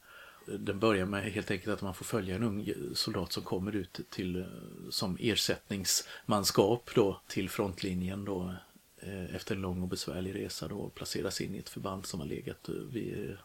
Den 0.46 0.78
börjar 0.78 1.06
med 1.06 1.32
helt 1.32 1.50
enkelt 1.50 1.72
att 1.74 1.82
man 1.82 1.94
får 1.94 2.04
följa 2.04 2.34
en 2.34 2.42
ung 2.42 2.72
soldat 2.94 3.32
som 3.32 3.42
kommer 3.42 3.76
ut 3.76 4.00
till, 4.11 4.46
som 4.90 5.16
ersättningsmanskap 5.20 6.90
då, 6.94 7.20
till 7.26 7.50
frontlinjen 7.50 8.24
då, 8.24 8.42
eh, 8.42 8.54
Eh, 9.00 9.34
efter 9.34 9.54
en 9.54 9.61
lång 9.61 9.82
och 9.82 9.88
besvärlig 9.88 10.34
resa 10.34 10.68
då, 10.68 10.88
placeras 10.88 11.40
in 11.40 11.54
i 11.54 11.58
ett 11.58 11.68
förband 11.68 12.06
som 12.06 12.20
har 12.20 12.26
legat 12.26 12.68
eh, 12.68 12.74
vid, 12.74 13.30
eh, 13.30 13.37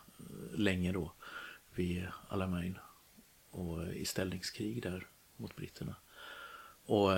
länge 0.60 0.92
då 0.92 1.12
vid 1.76 2.08
Alamein 2.28 2.78
och 3.52 3.94
i 3.94 4.06
ställningskrig 4.06 4.84
där 4.84 5.08
mot 5.38 5.56
britterna. 5.56 5.96
Och 6.86 7.10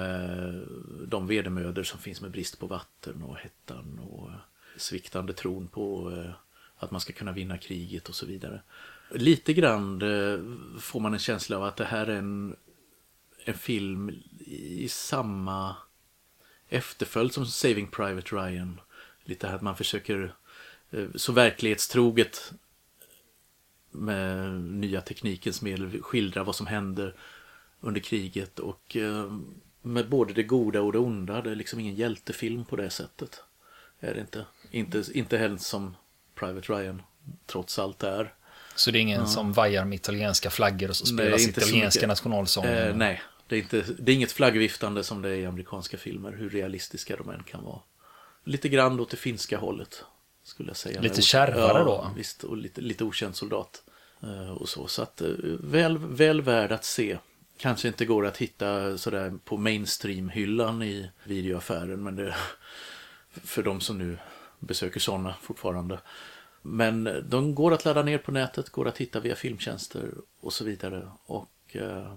de 1.08 1.28
vedermödor 1.28 1.84
som 1.84 2.00
finns 2.00 2.22
med 2.22 2.32
brist 2.32 2.60
på 2.60 2.68
vatten 2.68 3.24
och 3.24 3.38
hettan 3.38 4.00
och 4.00 4.30
sviktande 4.78 5.34
tron 5.34 5.68
på 5.68 6.12
att 6.78 6.92
man 6.92 7.02
ska 7.02 7.14
kunna 7.14 7.32
vinna 7.32 7.58
kriget 7.58 8.10
och 8.10 8.16
så 8.16 8.26
vidare. 8.26 8.62
Lite 9.12 9.54
grann 9.54 10.00
får 10.80 11.00
man 11.00 11.14
en 11.14 11.20
känsla 11.20 11.58
av 11.58 11.64
att 11.64 11.78
det 11.78 11.86
här 11.86 12.08
är 12.08 12.16
en, 12.16 12.56
en 13.46 13.54
film 13.54 14.12
i 14.46 14.88
samma 14.90 15.76
efterföljd 16.70 17.34
som 17.34 17.46
Saving 17.46 17.88
Private 17.88 18.36
Ryan. 18.36 18.80
Lite 19.24 19.48
här 19.48 19.56
att 19.56 19.62
man 19.62 19.78
försöker 19.78 20.36
så 21.16 21.32
verklighetstroget 21.32 22.52
med 23.92 24.52
nya 24.62 25.02
teknikens 25.02 25.62
medel 25.62 26.02
skildra 26.02 26.44
vad 26.44 26.56
som 26.56 26.68
händer 26.68 27.16
under 27.80 28.02
kriget 28.02 28.60
och 28.60 28.96
eh, 28.96 29.32
med 29.82 30.10
både 30.10 30.34
det 30.34 30.44
goda 30.44 30.82
och 30.82 30.92
det 30.92 31.00
onda. 31.00 31.42
Det 31.42 31.52
är 31.52 31.56
liksom 31.56 31.80
ingen 31.80 31.96
hjältefilm 31.96 32.66
på 32.66 32.76
det 32.76 32.90
sättet. 32.90 33.44
Är 34.00 34.14
det 34.14 34.22
inte. 34.22 34.46
Inte, 34.72 35.04
inte 35.14 35.38
heller 35.38 35.58
som 35.58 35.96
Private 36.36 36.74
Ryan 36.74 37.02
trots 37.46 37.80
allt 37.80 38.04
är. 38.04 38.34
Så 38.76 38.92
det 38.92 39.00
är 39.00 39.02
ingen 39.02 39.20
ja. 39.20 39.26
som 39.26 39.54
vajar 39.54 39.86
med 39.86 39.96
italienska 39.96 40.50
flaggor 40.50 40.90
och 40.90 40.96
så 40.96 41.06
spelas 41.06 41.42
nej, 41.42 41.50
italienska 41.50 42.08
nationalsånger? 42.08 42.90
Eh, 42.90 42.96
nej, 42.96 43.22
det 43.48 43.56
är, 43.56 43.60
inte, 43.60 43.86
det 43.98 44.12
är 44.12 44.16
inget 44.16 44.32
flaggviftande 44.32 45.04
som 45.04 45.22
det 45.22 45.30
är 45.30 45.36
i 45.36 45.46
amerikanska 45.46 45.98
filmer, 45.98 46.32
hur 46.32 46.50
realistiska 46.50 47.16
de 47.16 47.30
än 47.30 47.44
kan 47.44 47.64
vara. 47.64 47.80
Lite 48.44 48.70
grann 48.70 49.00
åt 49.00 49.10
det 49.10 49.18
finska 49.18 49.58
hållet, 49.58 50.04
skulle 50.44 50.70
jag 50.70 50.78
säga. 50.78 51.02
Lite 51.02 51.22
kärvare 51.22 51.80
ja, 51.80 51.84
då? 51.84 52.12
Visst, 52.16 52.44
och 52.44 52.58
lite, 52.58 52.82
lite 52.82 53.04
okänd 53.04 53.36
soldat. 53.36 53.84
Eh, 54.24 54.52
och 54.52 54.70
så, 54.70 54.88
så 54.88 55.02
att 55.02 55.22
eh, 55.22 55.28
väl, 55.60 55.98
väl 55.98 56.42
värd 56.42 56.72
att 56.72 56.86
se 56.86 57.18
kanske 57.58 57.88
inte 57.88 58.06
går 58.06 58.26
att 58.26 58.38
hitta 58.38 58.98
sådär 58.98 59.34
på 59.46 59.58
mainstream-hyllan 59.58 60.84
i 60.84 61.10
videoaffären. 61.24 62.04
Men 62.04 62.16
det 62.16 62.36
för 63.30 63.64
de 63.64 63.82
som 63.82 63.98
nu 63.98 64.18
besöker 64.60 65.00
sådana 65.00 65.36
fortfarande. 65.42 66.00
Men 66.62 67.24
de 67.30 67.56
går 67.56 67.74
att 67.74 67.86
ladda 67.86 68.04
ner 68.04 68.18
på 68.18 68.32
nätet, 68.32 68.70
går 68.70 68.88
att 68.88 68.98
hitta 68.98 69.20
via 69.20 69.36
filmtjänster 69.36 70.12
och 70.40 70.54
så 70.54 70.64
vidare. 70.64 71.12
Och 71.26 71.76
eh, 71.76 72.14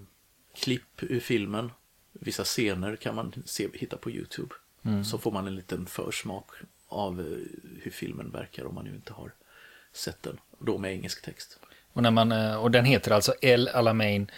klipp 0.61 1.03
ur 1.03 1.21
filmen, 1.21 1.71
vissa 2.13 2.45
scener 2.45 2.97
kan 2.97 3.15
man 3.15 3.43
se, 3.47 3.69
hitta 3.75 3.97
på 3.97 4.11
YouTube. 4.11 4.55
Mm. 4.83 5.05
Så 5.05 5.19
får 5.19 5.33
man 5.33 5.47
en 5.47 5.57
liten 5.57 5.87
försmak 5.87 6.51
av 6.89 7.21
eh, 7.21 7.27
hur 7.83 7.91
filmen 7.91 8.31
verkar 8.31 8.65
om 8.65 8.75
man 8.75 8.85
nu 8.85 8.95
inte 8.95 9.13
har 9.13 9.33
sett 9.93 10.23
den. 10.23 10.41
Då 10.59 10.79
med 10.79 10.93
engelsk 10.93 11.23
text. 11.23 11.59
Och, 11.93 12.03
när 12.03 12.11
man, 12.11 12.33
eh, 12.33 12.57
och 12.57 12.71
den 12.71 12.85
heter 12.85 13.11
alltså 13.11 13.35
El 13.43 13.69
Alamein 13.69 14.31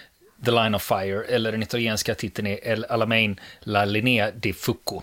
The 0.45 0.51
Line 0.51 0.75
of 0.75 0.83
Fire, 0.83 1.25
eller 1.25 1.53
den 1.53 1.63
italienska 1.63 2.15
titeln 2.15 2.47
är 2.47 2.59
El 2.63 2.85
Alamein 2.85 3.41
La 3.61 3.85
Linea 3.85 4.31
di 4.31 4.53
Fucco. 4.53 5.03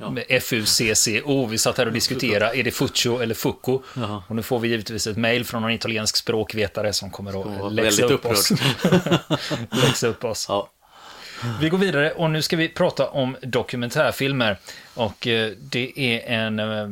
Ja. 0.00 0.10
Med 0.10 0.24
F-U-C-C-O. 0.28 1.46
Vi 1.46 1.58
satt 1.58 1.78
här 1.78 1.86
och 1.86 1.92
diskuterade, 1.92 2.58
är 2.58 2.62
det 2.62 2.70
Fuccio 2.70 3.20
eller 3.20 3.34
Fucco? 3.34 3.82
Jaha. 3.94 4.22
Och 4.28 4.36
nu 4.36 4.42
får 4.42 4.58
vi 4.58 4.68
givetvis 4.68 5.06
ett 5.06 5.16
mejl 5.16 5.44
från 5.44 5.64
en 5.64 5.70
italiensk 5.70 6.16
språkvetare 6.16 6.92
som 6.92 7.10
kommer 7.10 7.66
att 7.66 7.72
läxa 7.72 8.04
upp, 8.04 8.26
oss. 8.26 8.52
läxa 9.70 10.06
upp 10.06 10.24
oss. 10.24 10.46
Ja. 10.48 10.70
Vi 11.60 11.68
går 11.68 11.78
vidare 11.78 12.10
och 12.10 12.30
nu 12.30 12.42
ska 12.42 12.56
vi 12.56 12.68
prata 12.68 13.08
om 13.08 13.36
dokumentärfilmer. 13.42 14.56
Och 14.94 15.26
eh, 15.26 15.52
det 15.60 15.92
är 15.96 16.20
en, 16.26 16.58
eh, 16.58 16.86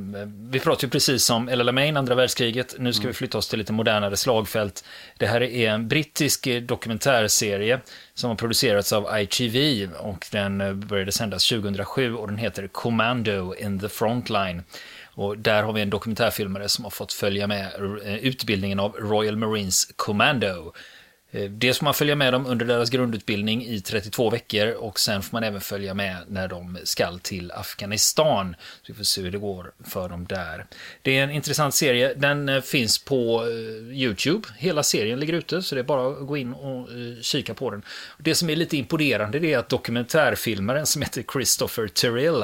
vi 0.51 0.61
pratade 0.61 0.87
ju 0.87 0.91
precis 0.91 1.31
om 1.31 1.49
El 1.49 1.61
Alamein, 1.61 1.97
andra 1.97 2.15
världskriget. 2.15 2.75
Nu 2.79 2.93
ska 2.93 3.01
vi 3.01 3.07
mm. 3.07 3.15
flytta 3.15 3.39
oss 3.39 3.49
till 3.49 3.59
lite 3.59 3.73
modernare 3.73 4.17
slagfält. 4.17 4.85
Det 5.17 5.27
här 5.27 5.43
är 5.43 5.71
en 5.71 5.89
brittisk 5.89 6.47
eh, 6.47 6.63
dokumentärserie 6.63 7.81
som 8.15 8.31
har 8.31 8.37
producerats 8.37 8.93
av 8.93 9.21
ITV 9.21 9.89
och 9.99 10.27
den 10.31 10.81
började 10.81 11.13
sändas 11.13 11.49
2007 11.49 12.15
och 12.15 12.29
den 12.29 12.37
heter 12.37 12.69
Commando 12.69 13.55
in 13.55 13.81
the 13.81 13.89
Frontline. 13.89 14.63
Och 15.15 15.39
där 15.39 15.63
har 15.63 15.73
vi 15.73 15.83
en 15.83 15.91
dokumentärfilmare 15.91 16.69
som 16.69 16.85
har 16.85 16.91
fått 16.91 17.13
följa 17.13 17.47
med 17.47 17.73
utbildningen 18.23 18.81
av 18.81 18.93
Royal 18.93 19.37
Marines 19.37 19.93
Commando 19.97 20.73
dels 21.31 21.79
får 21.79 21.85
man 21.85 21.95
följa 21.95 22.17
med 22.17 22.33
dem 22.33 22.47
under 22.47 22.67
deras 22.67 22.91
grundutbildning 22.91 23.67
i 23.67 23.81
32 23.81 24.31
veckor 24.31 24.69
och 24.69 25.01
sen 25.01 25.23
får 25.23 25.37
man 25.37 25.45
även 25.45 25.61
följa 25.61 25.95
med 25.95 26.17
när 26.29 26.49
de 26.49 26.79
ska 26.85 27.19
till 27.23 27.53
Afghanistan. 27.53 28.57
Så 28.83 28.93
vi 28.93 28.95
får 28.95 29.05
se 29.05 29.23
hur 29.23 29.31
det 29.31 29.39
går 29.39 29.73
för 29.85 30.09
dem 30.09 30.27
där. 30.27 30.67
Det 31.03 31.19
är 31.19 31.25
en 31.25 31.31
intressant 31.31 31.75
serie. 31.75 32.15
Den 32.15 32.49
eh, 32.49 32.61
finns 32.61 32.99
på 32.99 33.45
eh, 33.47 33.97
YouTube. 33.97 34.49
Hela 34.57 34.83
serien 34.83 35.21
ligger 35.21 35.33
ute 35.33 35.63
så 35.63 35.75
det 35.75 35.81
är 35.81 35.85
bara 35.85 36.09
att 36.09 36.27
gå 36.27 36.37
in 36.37 36.53
och 36.53 36.89
kika 37.21 37.55
på 37.55 37.71
den. 37.71 37.83
Det 38.19 38.35
som 38.35 38.51
är 38.51 38.57
lite 38.57 38.77
imponerande 38.77 39.39
är 39.39 39.59
att 39.59 39.69
dokumentärfilmaren 39.69 40.87
som 40.87 41.03
heter 41.03 41.25
Christopher 41.33 41.89
Terrell, 41.89 42.43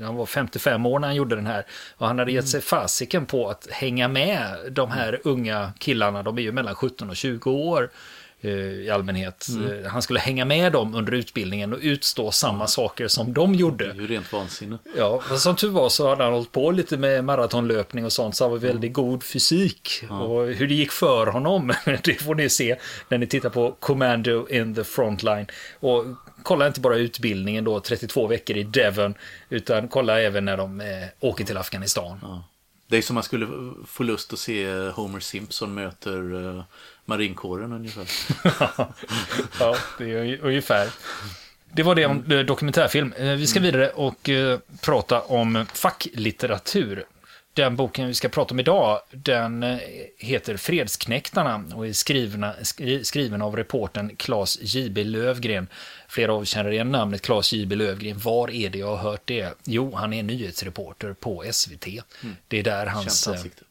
han 0.00 0.16
var 0.16 0.26
55 0.26 0.86
år 0.86 0.98
när 0.98 1.08
han 1.08 1.16
gjorde 1.16 1.36
den 1.36 1.46
här 1.46 1.66
och 1.96 2.06
han 2.06 2.18
hade 2.18 2.32
gett 2.32 2.48
sig 2.48 2.60
fasiken 2.60 3.26
på 3.26 3.50
att 3.50 3.68
hänga 3.70 4.08
med 4.08 4.56
de 4.70 4.90
här 4.90 5.20
unga 5.24 5.72
killarna, 5.78 6.22
de 6.22 6.38
är 6.38 6.42
ju 6.42 6.52
mellan 6.52 6.74
17 6.74 7.10
och 7.10 7.16
20 7.16 7.50
år 7.50 7.82
Eh, 7.82 7.90
i 8.40 8.90
allmänhet. 8.90 9.46
Mm. 9.48 9.84
Eh, 9.84 9.90
han 9.90 10.02
skulle 10.02 10.20
hänga 10.20 10.44
med 10.44 10.72
dem 10.72 10.94
under 10.94 11.12
utbildningen 11.12 11.72
och 11.72 11.78
utstå 11.82 12.30
samma 12.30 12.66
saker 12.66 13.08
som 13.08 13.32
de 13.32 13.54
gjorde. 13.54 13.84
Det 13.84 13.90
är 13.90 13.94
ju 13.94 14.06
rent 14.06 14.32
vansinne. 14.32 14.78
Ja, 14.96 15.22
som 15.36 15.56
tur 15.56 15.70
var 15.70 15.88
så 15.88 16.08
hade 16.08 16.24
han 16.24 16.32
hållit 16.32 16.52
på 16.52 16.70
lite 16.70 16.96
med 16.96 17.24
maratonlöpning 17.24 18.04
och 18.04 18.12
sånt, 18.12 18.36
så 18.36 18.44
han 18.44 18.50
var 18.50 18.58
väldigt 18.58 18.92
god 18.92 19.24
fysik. 19.24 19.90
Ja. 20.08 20.20
Och 20.20 20.46
hur 20.46 20.68
det 20.68 20.74
gick 20.74 20.92
för 20.92 21.26
honom, 21.26 21.72
det 22.04 22.14
får 22.14 22.34
ni 22.34 22.48
se 22.48 22.76
när 23.08 23.18
ni 23.18 23.26
tittar 23.26 23.50
på 23.50 23.76
Commando 23.80 24.48
in 24.48 24.74
the 24.74 24.84
Frontline. 24.84 25.46
Och 25.80 26.04
kolla 26.42 26.66
inte 26.66 26.80
bara 26.80 26.96
utbildningen 26.96 27.64
då, 27.64 27.80
32 27.80 28.26
veckor 28.26 28.56
i 28.56 28.62
Devon, 28.62 29.14
utan 29.48 29.88
kolla 29.88 30.20
även 30.20 30.44
när 30.44 30.56
de 30.56 30.80
eh, 30.80 30.86
åker 31.20 31.44
till 31.44 31.56
Afghanistan. 31.56 32.18
Ja. 32.22 32.44
Det 32.88 32.96
är 32.96 33.02
som 33.02 33.14
man 33.14 33.22
skulle 33.22 33.72
få 33.86 34.02
lust 34.02 34.32
att 34.32 34.38
se 34.38 34.88
Homer 34.88 35.20
Simpson 35.20 35.74
möter 35.74 36.64
marinkåren 37.04 37.72
ungefär. 37.72 38.08
ja, 39.60 39.76
det 39.98 40.10
är 40.10 40.44
ungefär. 40.44 40.88
Det 41.72 41.82
var 41.82 41.94
det 41.94 42.06
om 42.06 42.24
mm. 42.24 42.46
dokumentärfilm. 42.46 43.12
Eh, 43.12 43.32
vi 43.32 43.46
ska 43.46 43.58
mm. 43.58 43.72
vidare 43.72 43.90
och 43.90 44.28
uh, 44.28 44.58
prata 44.82 45.20
om 45.20 45.66
facklitteratur. 45.74 47.04
Den 47.54 47.76
boken 47.76 48.06
vi 48.06 48.14
ska 48.14 48.28
prata 48.28 48.54
om 48.54 48.60
idag, 48.60 49.00
den 49.10 49.62
uh, 49.62 49.78
heter 50.18 50.56
Fredsknäktarna 50.56 51.64
och 51.74 51.86
är 51.86 51.92
skrivna, 51.92 52.54
skri, 52.62 53.04
skriven 53.04 53.42
av 53.42 53.56
reporten 53.56 54.16
Claes 54.16 54.58
J.B. 54.60 55.04
Lövgren. 55.04 55.68
Flera 56.08 56.32
av 56.32 56.40
er 56.42 56.44
känner 56.44 56.70
igen 56.70 56.92
namnet 56.92 57.22
Claes 57.22 57.52
J.B. 57.52 57.76
Lövgren. 57.76 58.18
Var 58.18 58.50
är 58.50 58.70
det 58.70 58.78
jag 58.78 58.96
har 58.96 59.10
hört 59.10 59.22
det? 59.24 59.54
Jo, 59.64 59.94
han 59.94 60.12
är 60.12 60.22
nyhetsreporter 60.22 61.12
på 61.12 61.44
SVT. 61.52 61.86
Mm. 61.86 62.36
Det 62.48 62.58
är 62.58 62.62
där 62.62 62.86
hans... 62.86 63.28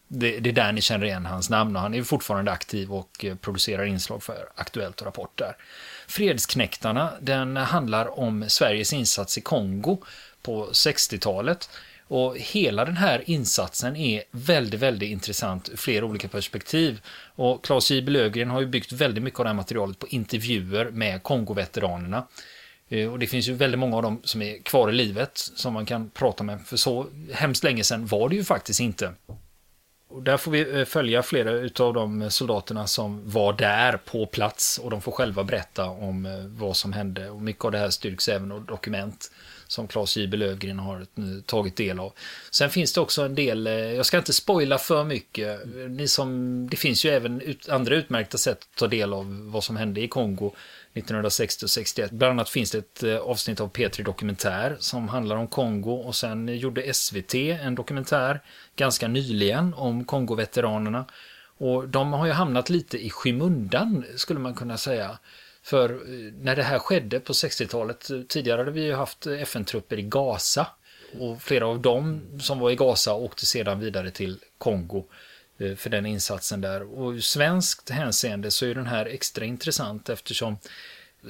Det, 0.09 0.39
det 0.39 0.49
är 0.49 0.53
där 0.53 0.71
ni 0.71 0.81
känner 0.81 1.05
igen 1.05 1.25
hans 1.25 1.49
namn 1.49 1.75
och 1.75 1.81
han 1.81 1.93
är 1.93 2.03
fortfarande 2.03 2.51
aktiv 2.51 2.93
och 2.93 3.25
eh, 3.25 3.35
producerar 3.35 3.85
inslag 3.85 4.23
för 4.23 4.49
Aktuellt 4.55 5.01
och 5.01 5.05
Rapport 5.05 5.31
där. 5.35 5.55
Fredsknäktarna, 6.07 7.11
den 7.21 7.57
handlar 7.57 8.19
om 8.19 8.45
Sveriges 8.49 8.93
insats 8.93 9.37
i 9.37 9.41
Kongo 9.41 9.97
på 10.41 10.69
60-talet. 10.71 11.69
Och 12.07 12.37
hela 12.37 12.85
den 12.85 12.97
här 12.97 13.23
insatsen 13.25 13.95
är 13.95 14.23
väldigt, 14.31 14.79
väldigt 14.79 15.09
intressant 15.09 15.69
ur 15.69 15.77
flera 15.77 16.05
olika 16.05 16.27
perspektiv. 16.27 17.01
Och 17.35 17.63
Claes 17.63 17.91
J. 17.91 18.01
Löfgren 18.01 18.49
har 18.49 18.61
ju 18.61 18.67
byggt 18.67 18.91
väldigt 18.91 19.23
mycket 19.23 19.39
av 19.39 19.45
det 19.45 19.49
här 19.49 19.55
materialet 19.55 19.99
på 19.99 20.07
intervjuer 20.07 20.85
med 20.91 21.23
Kongo-veteranerna. 21.23 22.27
Eh, 22.89 23.11
och 23.11 23.19
det 23.19 23.27
finns 23.27 23.47
ju 23.47 23.53
väldigt 23.53 23.79
många 23.79 23.95
av 23.95 24.03
dem 24.03 24.21
som 24.23 24.41
är 24.41 24.57
kvar 24.57 24.89
i 24.89 24.93
livet 24.93 25.31
som 25.35 25.73
man 25.73 25.85
kan 25.85 26.09
prata 26.09 26.43
med. 26.43 26.61
För 26.65 26.77
så 26.77 27.05
hemskt 27.33 27.63
länge 27.63 27.83
sedan 27.83 28.05
var 28.05 28.29
det 28.29 28.35
ju 28.35 28.43
faktiskt 28.43 28.79
inte. 28.79 29.13
Och 30.09 30.23
där 30.23 30.37
får 30.37 30.51
vi 30.51 30.79
eh, 30.79 30.85
följa 30.85 31.23
flera 31.23 31.85
av 31.85 31.93
de 31.93 32.31
soldaterna 32.31 32.87
som 32.87 33.29
var 33.29 33.53
där 33.53 33.97
på 33.97 34.25
plats 34.25 34.77
och 34.77 34.89
de 34.89 35.01
får 35.01 35.11
själva 35.11 35.43
berätta 35.43 35.85
om 35.85 36.25
eh, 36.25 36.31
vad 36.45 36.77
som 36.77 36.93
hände. 36.93 37.29
Och 37.29 37.41
mycket 37.41 37.65
av 37.65 37.71
det 37.71 37.77
här 37.77 37.89
styrks 37.89 38.29
även 38.29 38.51
av 38.51 38.65
dokument 38.65 39.31
som 39.67 39.87
Claes 39.87 40.17
J. 40.17 40.27
Löfgren 40.27 40.79
har 40.79 41.05
tagit 41.41 41.75
del 41.75 41.99
av. 41.99 42.13
Sen 42.51 42.69
finns 42.69 42.93
det 42.93 43.01
också 43.01 43.21
en 43.21 43.35
del, 43.35 43.67
eh, 43.67 43.73
jag 43.73 44.05
ska 44.05 44.17
inte 44.17 44.33
spoila 44.33 44.77
för 44.77 45.03
mycket, 45.03 45.61
ni 45.89 46.07
som, 46.07 46.67
det 46.71 46.77
finns 46.77 47.05
ju 47.05 47.09
även 47.09 47.41
ut, 47.41 47.69
andra 47.69 47.95
utmärkta 47.95 48.37
sätt 48.37 48.57
att 48.57 48.79
ta 48.79 48.87
del 48.87 49.13
av 49.13 49.51
vad 49.51 49.63
som 49.63 49.77
hände 49.77 50.01
i 50.01 50.07
Kongo. 50.07 50.53
1960 50.97 51.65
och 51.65 51.69
61. 51.69 52.11
Bland 52.11 52.31
annat 52.31 52.49
finns 52.49 52.71
det 52.71 52.77
ett 52.77 53.03
eh, 53.03 53.17
avsnitt 53.17 53.59
av 53.59 53.71
P3 53.71 54.03
Dokumentär 54.03 54.77
som 54.79 55.07
handlar 55.07 55.35
om 55.35 55.47
Kongo 55.47 55.91
och 55.91 56.15
sen 56.15 56.57
gjorde 56.57 56.93
SVT 56.93 57.35
en 57.35 57.75
dokumentär 57.75 58.41
ganska 58.75 59.07
nyligen 59.07 59.73
om 59.73 60.05
Kongo-veteranerna. 60.05 61.05
Och 61.57 61.89
de 61.89 62.13
har 62.13 62.25
ju 62.25 62.31
hamnat 62.31 62.69
lite 62.69 62.97
i 62.97 63.09
skymundan 63.09 64.05
skulle 64.15 64.39
man 64.39 64.55
kunna 64.55 64.77
säga. 64.77 65.17
För 65.67 65.89
eh, 65.89 66.33
när 66.41 66.55
det 66.55 66.63
här 66.63 66.79
skedde 66.79 67.19
på 67.19 67.33
60-talet, 67.33 68.09
eh, 68.09 68.21
tidigare 68.21 68.57
hade 68.57 68.71
vi 68.71 68.83
ju 68.83 68.93
haft 68.93 69.27
eh, 69.27 69.41
FN-trupper 69.41 69.99
i 69.99 70.01
Gaza. 70.01 70.67
Och 71.19 71.41
flera 71.41 71.67
av 71.67 71.81
dem 71.81 72.21
som 72.39 72.59
var 72.59 72.71
i 72.71 72.75
Gaza 72.75 73.13
åkte 73.13 73.45
sedan 73.45 73.79
vidare 73.79 74.11
till 74.11 74.37
Kongo. 74.57 75.05
För 75.77 75.89
den 75.89 76.05
insatsen 76.05 76.61
där. 76.61 76.99
Och 76.99 77.11
ur 77.11 77.19
svenskt 77.19 77.89
hänseende 77.89 78.51
så 78.51 78.65
är 78.65 78.75
den 78.75 78.85
här 78.85 79.05
extra 79.05 79.45
intressant 79.45 80.09
eftersom 80.09 80.57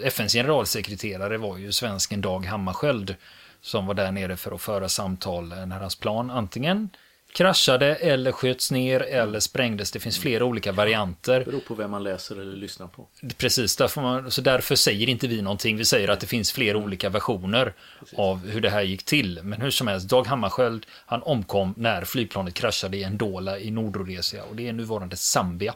FNs 0.04 0.34
generalsekreterare 0.34 1.38
var 1.38 1.58
ju 1.58 1.72
svensken 1.72 2.22
Dag 2.22 2.46
Hammarskjöld 2.46 3.16
som 3.62 3.86
var 3.86 3.94
där 3.94 4.12
nere 4.12 4.38
för 4.38 4.52
att 4.52 4.62
föra 4.62 4.90
samtal 4.90 5.48
när 5.48 5.80
hans 5.80 5.96
plan 5.96 6.30
antingen 6.30 6.90
kraschade 7.34 7.96
eller 7.96 8.32
sköts 8.32 8.72
ner 8.72 9.02
eller 9.02 9.40
sprängdes. 9.40 9.92
Det 9.92 10.00
finns 10.00 10.20
flera 10.20 10.46
olika 10.46 10.72
varianter. 10.72 11.40
Det 11.40 11.46
beror 11.46 11.60
på 11.60 11.76
vem 11.76 11.92
man 11.92 12.04
läser 12.04 12.42
eller 12.42 12.58
lyssnar 12.58 12.88
på. 12.88 13.08
Precis, 13.38 13.76
därför, 13.76 14.02
man, 14.02 14.32
så 14.32 14.42
därför 14.42 14.76
säger 14.76 15.10
inte 15.10 15.28
vi 15.28 15.42
någonting. 15.42 15.78
Vi 15.78 15.86
säger 15.86 16.08
att 16.08 16.20
det 16.20 16.28
finns 16.28 16.52
flera 16.52 16.78
olika 16.78 17.10
versioner 17.10 17.74
Precis. 18.00 18.20
av 18.20 18.48
hur 18.50 18.62
det 18.62 18.70
här 18.70 18.82
gick 18.82 19.04
till. 19.04 19.40
Men 19.44 19.62
hur 19.62 19.72
som 19.72 19.88
helst, 19.88 20.10
Dag 20.10 20.28
Hammarskjöld, 20.28 20.86
han 21.06 21.24
omkom 21.24 21.74
när 21.78 22.06
flygplanet 22.06 22.54
kraschade 22.54 22.98
i 22.98 23.10
Ndola 23.10 23.60
i 23.60 23.72
Nordrhodesia 23.72 24.44
och 24.44 24.56
det 24.56 24.68
är 24.68 24.74
nuvarande 24.74 25.16
Zambia 25.16 25.76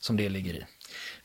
som 0.00 0.16
det 0.16 0.28
ligger 0.28 0.54
i. 0.54 0.64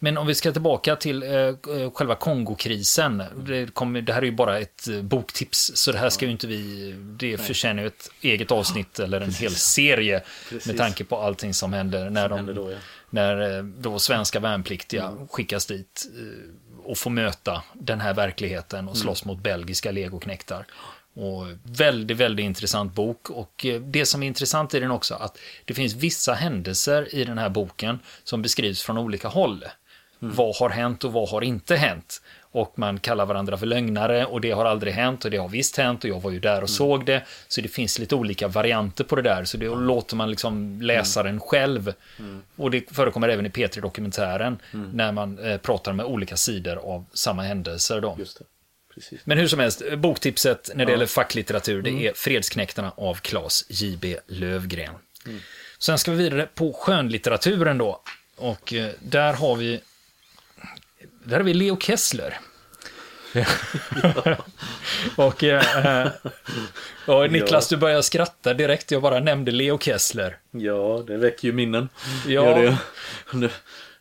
Men 0.03 0.17
om 0.17 0.27
vi 0.27 0.35
ska 0.35 0.51
tillbaka 0.51 0.95
till 0.95 1.23
eh, 1.23 1.29
eh, 1.31 1.55
själva 1.93 2.15
Kongokrisen. 2.15 3.23
Det, 3.35 3.73
kommer, 3.73 4.01
det 4.01 4.13
här 4.13 4.21
är 4.21 4.25
ju 4.25 4.31
bara 4.31 4.59
ett 4.59 4.87
eh, 4.87 5.01
boktips, 5.01 5.71
så 5.75 5.91
det 5.91 5.97
här 5.97 6.09
ska 6.09 6.25
ju 6.25 6.31
inte 6.31 6.47
vi... 6.47 6.91
Det 6.97 7.37
förtjänar 7.37 7.81
ju 7.81 7.87
ett 7.87 8.09
eget 8.21 8.51
avsnitt 8.51 8.99
eller 8.99 9.21
en 9.21 9.27
Precis. 9.27 9.41
hel 9.41 9.51
serie 9.55 10.23
Precis. 10.49 10.67
med 10.67 10.77
tanke 10.77 11.03
på 11.03 11.17
allting 11.17 11.53
som 11.53 11.73
händer 11.73 12.09
när, 12.09 12.29
som 12.29 12.45
de, 12.45 12.53
då, 12.53 12.71
ja. 12.71 12.77
när 13.09 13.57
eh, 13.57 13.63
då 13.63 13.99
svenska 13.99 14.39
värnpliktiga 14.39 15.07
mm. 15.07 15.27
skickas 15.27 15.65
dit 15.65 16.07
och 16.83 16.97
får 16.97 17.09
möta 17.09 17.63
den 17.73 18.01
här 18.01 18.13
verkligheten 18.13 18.87
och 18.87 18.95
mm. 18.95 19.01
slåss 19.01 19.23
mm. 19.23 19.35
mot 19.35 19.43
belgiska 19.43 19.91
legoknektar. 19.91 20.65
Och 21.13 21.45
väldigt, 21.63 22.17
väldigt 22.17 22.43
intressant 22.43 22.93
bok. 22.93 23.29
Och 23.29 23.65
det 23.81 24.05
som 24.05 24.23
är 24.23 24.27
intressant 24.27 24.73
i 24.73 24.79
den 24.79 24.91
också, 24.91 25.15
att 25.15 25.37
det 25.65 25.73
finns 25.73 25.93
vissa 25.93 26.33
händelser 26.33 27.15
i 27.15 27.23
den 27.23 27.37
här 27.37 27.49
boken 27.49 27.99
som 28.23 28.41
beskrivs 28.41 28.83
från 28.83 28.97
olika 28.97 29.27
håll. 29.27 29.65
Mm. 30.21 30.35
Vad 30.35 30.55
har 30.55 30.69
hänt 30.69 31.03
och 31.03 31.13
vad 31.13 31.29
har 31.29 31.41
inte 31.41 31.75
hänt? 31.75 32.21
Och 32.41 32.79
man 32.79 32.99
kallar 32.99 33.25
varandra 33.25 33.57
för 33.57 33.65
lögnare 33.65 34.25
och 34.25 34.41
det 34.41 34.51
har 34.51 34.65
aldrig 34.65 34.93
hänt 34.93 35.25
och 35.25 35.31
det 35.31 35.37
har 35.37 35.49
visst 35.49 35.77
hänt 35.77 36.03
och 36.03 36.09
jag 36.09 36.21
var 36.21 36.31
ju 36.31 36.39
där 36.39 36.51
och 36.51 36.57
mm. 36.57 36.67
såg 36.67 37.05
det. 37.05 37.23
Så 37.47 37.61
det 37.61 37.67
finns 37.67 37.99
lite 37.99 38.15
olika 38.15 38.47
varianter 38.47 39.03
på 39.03 39.15
det 39.15 39.21
där. 39.21 39.43
Så 39.43 39.57
det 39.57 39.65
mm. 39.65 39.83
låter 39.83 40.15
man 40.15 40.29
liksom 40.29 40.81
läsaren 40.81 41.27
mm. 41.27 41.39
själv. 41.39 41.93
Mm. 42.19 42.41
Och 42.55 42.71
det 42.71 42.95
förekommer 42.95 43.29
även 43.29 43.45
i 43.45 43.49
P3 43.49 43.81
Dokumentären 43.81 44.59
mm. 44.73 44.89
när 44.89 45.11
man 45.11 45.39
eh, 45.39 45.57
pratar 45.57 45.93
med 45.93 46.05
olika 46.05 46.37
sidor 46.37 46.75
av 46.77 47.05
samma 47.13 47.43
händelser. 47.43 48.01
Då. 48.01 48.17
Men 49.23 49.37
hur 49.37 49.47
som 49.47 49.59
helst, 49.59 49.83
boktipset 49.97 50.71
när 50.75 50.85
det 50.85 50.91
ja. 50.91 50.95
gäller 50.95 51.05
facklitteratur, 51.05 51.81
det 51.81 51.89
mm. 51.89 52.05
är 52.05 52.13
Fredsknäktarna 52.15 52.91
av 52.97 53.15
Claes 53.15 53.65
J.B. 53.69 54.17
Lövgren. 54.27 54.93
Sen 55.79 55.97
ska 55.97 56.11
vi 56.11 56.17
vidare 56.17 56.47
på 56.55 56.73
skönlitteraturen 56.73 57.77
då. 57.77 58.01
Och 58.35 58.73
eh, 58.73 58.91
där 58.99 59.33
har 59.33 59.55
vi 59.55 59.79
där 61.23 61.37
har 61.37 61.43
vi 61.43 61.53
Leo 61.53 61.77
Kessler. 61.79 62.39
och, 65.15 65.43
eh, 65.43 66.07
och 67.07 67.31
Niklas, 67.31 67.71
ja. 67.71 67.75
du 67.75 67.81
börjar 67.81 68.01
skratta 68.01 68.53
direkt. 68.53 68.91
Jag 68.91 69.01
bara 69.01 69.19
nämnde 69.19 69.51
Leo 69.51 69.77
Kessler. 69.79 70.37
Ja, 70.51 71.03
det 71.07 71.17
väcker 71.17 71.47
ju 71.47 71.53
minnen. 71.53 71.89
Ja. 72.27 72.55
Det, 72.55 72.77
det, 73.39 73.49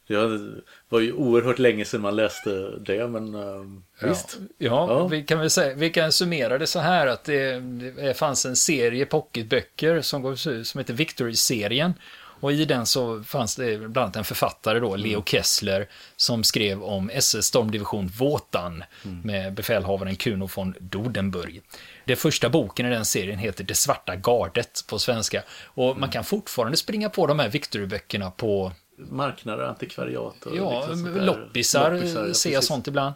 det 0.07 0.41
var 0.89 1.01
ju 1.01 1.13
oerhört 1.13 1.59
länge 1.59 1.85
sedan 1.85 2.01
man 2.01 2.17
läste 2.17 2.51
det, 2.81 3.09
men 3.09 3.35
ja. 3.35 4.09
visst. 4.09 4.39
Ja, 4.59 4.87
ja, 4.89 5.07
Vi, 5.07 5.23
kan 5.23 5.39
väl 5.39 5.51
säga, 5.51 5.75
vi 5.75 5.91
kan 5.91 6.13
summera 6.13 6.59
det 6.59 6.67
så 6.67 6.79
här 6.79 7.07
att 7.07 7.25
det, 7.25 7.61
det 7.97 8.15
fanns 8.15 8.47
en 8.47 8.57
serie 8.57 9.07
pocketböcker 9.07 10.01
som, 10.01 10.37
som 10.37 10.79
heter 10.79 10.95
Victory-serien. 10.95 11.95
Och 12.41 12.53
i 12.53 12.65
den 12.65 12.87
så 12.87 13.23
fanns 13.23 13.57
det 13.57 13.79
bland 13.79 13.99
annat 13.99 14.17
en 14.17 14.25
författare 14.25 14.81
då, 14.81 14.97
Leo 14.97 15.13
mm. 15.13 15.25
Kessler, 15.25 15.89
som 16.17 16.45
skrev 16.45 16.83
om 16.83 17.11
SS 17.11 17.47
stormdivision 17.47 18.07
Våtan 18.07 18.85
mm. 19.05 19.21
med 19.21 19.55
befälhavaren 19.55 20.17
Kuno 20.17 20.49
von 20.55 20.75
Dodenburg. 20.81 21.63
Den 22.05 22.17
första 22.17 22.49
boken 22.49 22.87
i 22.87 22.91
den 22.91 23.05
serien 23.05 23.39
heter 23.39 23.65
Det 23.65 23.75
svarta 23.75 24.17
gardet 24.17 24.85
på 24.89 24.99
svenska. 24.99 25.43
Och 25.65 25.87
man 25.87 25.97
mm. 25.97 26.11
kan 26.11 26.25
fortfarande 26.25 26.77
springa 26.77 27.09
på 27.09 27.27
de 27.27 27.39
här 27.39 27.49
Victory-böckerna 27.49 28.31
på 28.31 28.73
marknader, 29.11 29.65
antikvariat 29.65 30.47
och 30.47 30.57
Ja, 30.57 30.87
loppisar, 31.17 31.91
loppisar 31.93 32.33
ser 32.33 32.53
jag 32.53 32.65
sånt 32.65 32.89
ibland. 32.89 33.15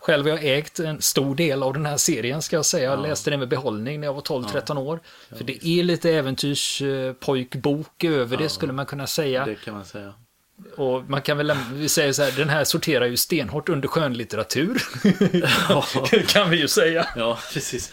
Själv 0.00 0.26
har 0.26 0.30
jag 0.30 0.58
ägt 0.58 0.80
en 0.80 1.02
stor 1.02 1.34
del 1.34 1.62
av 1.62 1.72
den 1.72 1.86
här 1.86 1.96
serien 1.96 2.42
ska 2.42 2.56
jag 2.56 2.64
säga. 2.64 2.84
Jag 2.90 2.98
ja. 2.98 3.02
läste 3.02 3.30
den 3.30 3.38
med 3.38 3.48
behållning 3.48 4.00
när 4.00 4.06
jag 4.06 4.14
var 4.14 4.20
12-13 4.20 4.62
ja. 4.68 4.78
år. 4.78 5.00
För 5.36 5.44
det 5.44 5.66
är 5.66 5.82
lite 5.82 6.10
äventyrspojkbok 6.10 8.04
över 8.04 8.36
det 8.36 8.48
skulle 8.48 8.72
man 8.72 8.86
kunna 8.86 9.06
säga. 9.06 9.44
Det 9.44 9.54
kan 9.54 9.74
man 9.74 9.84
säga. 9.84 10.14
Och 10.76 11.10
man 11.10 11.22
kan 11.22 11.36
väl 11.36 11.52
säger 11.88 12.12
så 12.12 12.22
här, 12.22 12.32
den 12.32 12.48
här 12.48 12.64
sorterar 12.64 13.06
ju 13.06 13.16
stenhårt 13.16 13.68
under 13.68 13.88
skönlitteratur. 13.88 14.82
Ja. 15.68 15.84
kan 16.28 16.50
vi 16.50 16.60
ju 16.60 16.68
säga. 16.68 17.08
Ja, 17.16 17.38
precis. 17.52 17.92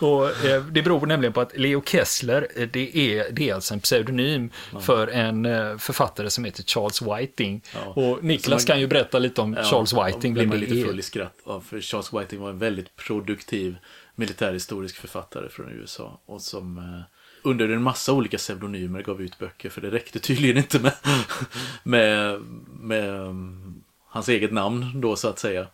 Och, 0.00 0.44
eh, 0.44 0.64
det 0.64 0.82
beror 0.82 1.06
nämligen 1.06 1.32
på 1.32 1.40
att 1.40 1.56
Leo 1.56 1.82
Kessler, 1.86 2.48
eh, 2.56 2.68
det 2.72 2.98
är, 2.98 3.30
det 3.32 3.50
är 3.50 3.54
alltså 3.54 3.74
en 3.74 3.80
pseudonym 3.80 4.50
ja. 4.72 4.80
för 4.80 5.06
en 5.06 5.46
eh, 5.46 5.76
författare 5.76 6.30
som 6.30 6.44
heter 6.44 6.62
Charles 6.62 7.02
Whiting. 7.02 7.62
Ja. 7.74 7.86
Och 7.86 8.24
Niklas 8.24 8.62
man, 8.62 8.66
kan 8.66 8.80
ju 8.80 8.86
berätta 8.86 9.18
lite 9.18 9.40
om 9.40 9.54
ja, 9.54 9.64
Charles 9.64 9.92
Whiting. 9.92 10.34
Blir 10.34 10.46
man 10.46 10.60
lite 10.60 10.88
full 10.88 10.98
i 10.98 11.02
skratt 11.02 11.34
av, 11.44 11.60
för 11.60 11.80
Charles 11.80 12.12
Whiting 12.12 12.40
var 12.40 12.50
en 12.50 12.58
väldigt 12.58 12.96
produktiv 12.96 13.76
militärhistorisk 14.14 14.96
författare 14.96 15.48
från 15.48 15.68
USA. 15.68 16.20
Och 16.26 16.42
som 16.42 17.02
under 17.42 17.68
en 17.68 17.82
massa 17.82 18.12
olika 18.12 18.36
pseudonymer 18.36 19.02
gav 19.02 19.22
ut 19.22 19.38
böcker, 19.38 19.70
för 19.70 19.80
det 19.80 19.90
räckte 19.90 20.18
tydligen 20.18 20.56
inte 20.56 20.78
med, 20.78 20.92
med, 21.82 22.40
med 22.80 23.20
um, 23.20 23.82
hans 24.06 24.28
eget 24.28 24.52
namn 24.52 25.00
då 25.00 25.16
så 25.16 25.28
att 25.28 25.38
säga. 25.38 25.66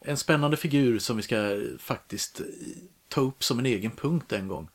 En 0.00 0.16
spännande 0.16 0.56
figur 0.56 0.98
som 0.98 1.16
vi 1.16 1.22
ska 1.22 1.60
faktiskt 1.78 2.40
ta 3.10 3.20
upp 3.20 3.44
som 3.44 3.58
en 3.58 3.66
egen 3.66 3.90
punkt 3.90 4.32
en 4.32 4.48
gång. 4.48 4.68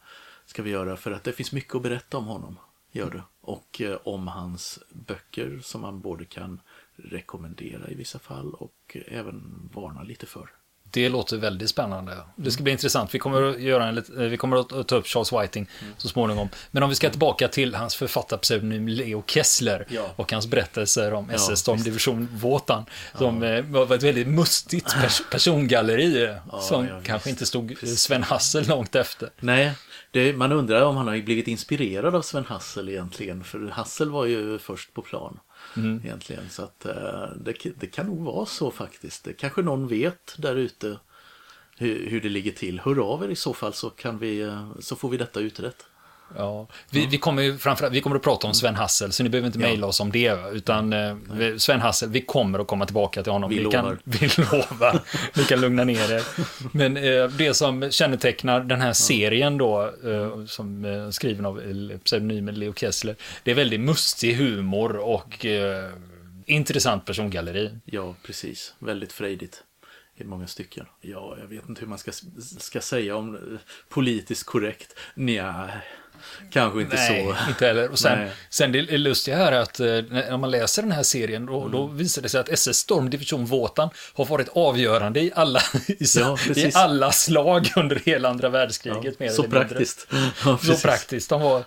Ska 0.45 0.63
vi 0.63 0.69
göra 0.69 0.97
för 0.97 1.11
att 1.11 1.23
det 1.23 1.33
finns 1.33 1.51
mycket 1.51 1.75
att 1.75 1.81
berätta 1.81 2.17
om 2.17 2.25
honom. 2.25 2.59
Gör 2.91 3.09
det. 3.09 3.23
Och 3.41 3.81
eh, 3.81 3.97
om 4.03 4.27
hans 4.27 4.79
böcker 4.89 5.59
som 5.63 5.81
man 5.81 6.01
både 6.01 6.25
kan 6.25 6.61
rekommendera 6.95 7.89
i 7.89 7.95
vissa 7.95 8.19
fall 8.19 8.53
och 8.53 8.97
eh, 9.05 9.19
även 9.19 9.69
varna 9.73 10.03
lite 10.03 10.25
för. 10.25 10.49
Det 10.95 11.09
låter 11.09 11.37
väldigt 11.37 11.69
spännande. 11.69 12.17
Det 12.35 12.51
ska 12.51 12.63
bli 12.63 12.71
intressant. 12.71 13.15
Vi 13.15 13.19
kommer 13.19 13.41
att, 13.41 13.61
göra 13.61 13.87
en, 13.87 14.03
vi 14.29 14.37
kommer 14.37 14.57
att 14.57 14.87
ta 14.87 14.95
upp 14.95 15.07
Charles 15.07 15.33
Whiting 15.33 15.69
mm. 15.81 15.93
så 15.97 16.07
småningom. 16.07 16.49
Men 16.71 16.83
om 16.83 16.89
vi 16.89 16.95
ska 16.95 17.09
tillbaka 17.09 17.47
till 17.47 17.75
hans 17.75 17.95
författarpseudonym 17.95 18.87
Leo 18.87 19.23
Kessler 19.27 19.85
ja. 19.89 20.01
och 20.15 20.31
hans 20.31 20.47
berättelser 20.47 21.13
om 21.13 21.27
ja, 21.29 21.35
SS 21.35 21.59
Storm 21.59 21.83
Division 21.83 22.27
Våtan. 22.31 22.85
Som 23.17 23.41
ja. 23.41 23.49
Eh, 23.49 23.65
var 23.65 23.95
ett 23.95 24.03
väldigt 24.03 24.27
mustigt 24.27 24.93
pers 25.01 25.21
persongalleri 25.31 26.35
ja, 26.51 26.59
som 26.59 26.87
kanske 27.03 27.29
inte 27.29 27.45
stod 27.45 27.77
Sven 27.87 28.23
Hassel 28.23 28.67
långt 28.67 28.95
efter. 28.95 29.29
Nej, 29.39 29.71
det, 30.11 30.33
man 30.33 30.51
undrar 30.51 30.81
om 30.81 30.97
han 30.97 31.07
har 31.07 31.17
blivit 31.17 31.47
inspirerad 31.47 32.15
av 32.15 32.21
Sven 32.21 32.45
Hassel 32.45 32.89
egentligen. 32.89 33.43
För 33.43 33.69
Hassel 33.69 34.09
var 34.09 34.25
ju 34.25 34.59
först 34.59 34.93
på 34.93 35.01
plan. 35.01 35.39
Mm. 35.78 36.01
Egentligen. 36.03 36.49
Så 36.49 36.63
att 36.63 36.86
eh, 36.86 37.30
det, 37.41 37.53
det, 37.80 37.88
kan 37.88 38.05
nog 38.05 38.24
vara 38.24 38.45
så 38.45 38.72
faktiskt. 38.72 39.24
Det 39.24 39.34
kanske 39.34 39.61
någon 39.61 39.88
vet 39.88 40.36
där 40.38 40.55
ute 40.55 40.99
hur, 41.78 42.09
hur, 42.09 42.22
det 42.22 42.30
ligger 42.30 42.51
till. 42.51 42.80
Hör 42.80 43.13
av 43.13 43.24
er 43.24 43.30
i 43.30 43.36
så 43.36 43.53
fall 43.53 43.74
så, 43.74 43.89
kan 43.89 44.20
vi, 44.20 44.41
eh, 44.41 44.72
så 44.80 44.95
får 44.95 45.09
vi 45.09 45.18
detta 45.18 45.39
utrett. 45.39 45.86
Ja, 46.38 46.67
vi, 46.89 47.05
vi, 47.05 47.17
kommer 47.17 47.57
framförallt, 47.57 47.95
vi 47.95 48.01
kommer 48.01 48.15
att 48.15 48.23
prata 48.23 48.47
om 48.47 48.53
Sven 48.53 48.76
Hassel, 48.76 49.11
så 49.11 49.23
ni 49.23 49.30
behöver 49.30 49.47
inte 49.47 49.59
mejla 49.59 49.88
oss 49.88 49.99
om 49.99 50.11
det. 50.11 50.38
Utan 50.53 50.93
eh, 50.93 51.15
Sven 51.57 51.82
Hassel, 51.82 52.09
vi 52.09 52.21
kommer 52.21 52.59
att 52.59 52.67
komma 52.67 52.86
tillbaka 52.86 53.23
till 53.23 53.32
honom. 53.32 53.49
Vi, 53.49 53.57
vi 53.57 53.63
lovar. 53.63 53.82
Kan, 53.82 53.99
vi 54.03 54.28
lovar. 54.38 55.01
vi 55.34 55.43
kan 55.43 55.61
lugna 55.61 55.84
ner 55.84 56.11
er. 56.11 56.23
Men 56.71 56.97
eh, 56.97 57.28
det 57.28 57.53
som 57.53 57.91
kännetecknar 57.91 58.59
den 58.59 58.82
här 58.82 58.93
serien 58.93 59.57
då, 59.57 59.84
eh, 59.84 60.45
som 60.45 60.86
är 60.86 61.11
skriven 61.11 61.45
av 61.45 61.61
pseudonymen 62.03 62.55
Leo 62.55 62.73
Kessler, 62.73 63.15
det 63.43 63.51
är 63.51 63.55
väldigt 63.55 63.80
mustig 63.80 64.36
humor 64.36 64.97
och 64.97 65.45
eh, 65.45 65.89
intressant 66.45 67.05
persongalleri. 67.05 67.71
Ja, 67.86 68.15
precis. 68.26 68.73
Väldigt 68.80 69.13
frejdigt 69.13 69.63
i 70.17 70.23
många 70.23 70.47
stycken. 70.47 70.86
Ja, 71.01 71.38
jag 71.39 71.47
vet 71.47 71.69
inte 71.69 71.82
hur 71.82 71.88
man 71.88 71.97
ska, 71.97 72.11
ska 72.59 72.82
säga 72.82 73.15
om 73.15 73.59
politiskt 73.89 74.45
korrekt. 74.45 74.99
Nja, 75.15 75.69
Kanske 76.51 76.82
inte 76.82 76.95
Nej, 76.95 77.23
så. 77.23 77.49
inte 77.49 77.67
heller. 77.67 77.91
Och 77.91 77.99
sen, 77.99 78.30
sen 78.49 78.71
det 78.71 78.80
är 78.80 78.97
lustiga 78.97 79.38
här 79.38 79.51
att 79.51 79.80
eh, 79.80 79.86
när 79.88 80.38
man 80.38 80.51
läser 80.51 80.82
den 80.82 80.91
här 80.91 81.03
serien 81.03 81.45
då, 81.45 81.59
mm. 81.59 81.71
då 81.71 81.86
visar 81.86 82.21
det 82.21 82.30
sig 82.30 82.39
att 82.39 82.49
SS 82.49 82.78
Storm 82.78 83.09
Division 83.09 83.45
Våtan 83.45 83.89
har 84.13 84.26
varit 84.26 84.49
avgörande 84.53 85.19
i 85.19 85.32
alla, 85.36 85.59
i, 85.88 86.05
ja, 86.15 86.38
i 86.55 86.71
alla 86.73 87.11
slag 87.11 87.71
under 87.76 88.01
hela 88.05 88.30
andra 88.30 88.49
världskriget. 88.49 89.15
Ja, 89.17 89.30
så 89.30 89.43
praktiskt. 89.43 90.07
Ja, 90.45 90.57
så 90.57 90.76
praktiskt. 90.76 91.30
De 91.30 91.41
var, 91.41 91.63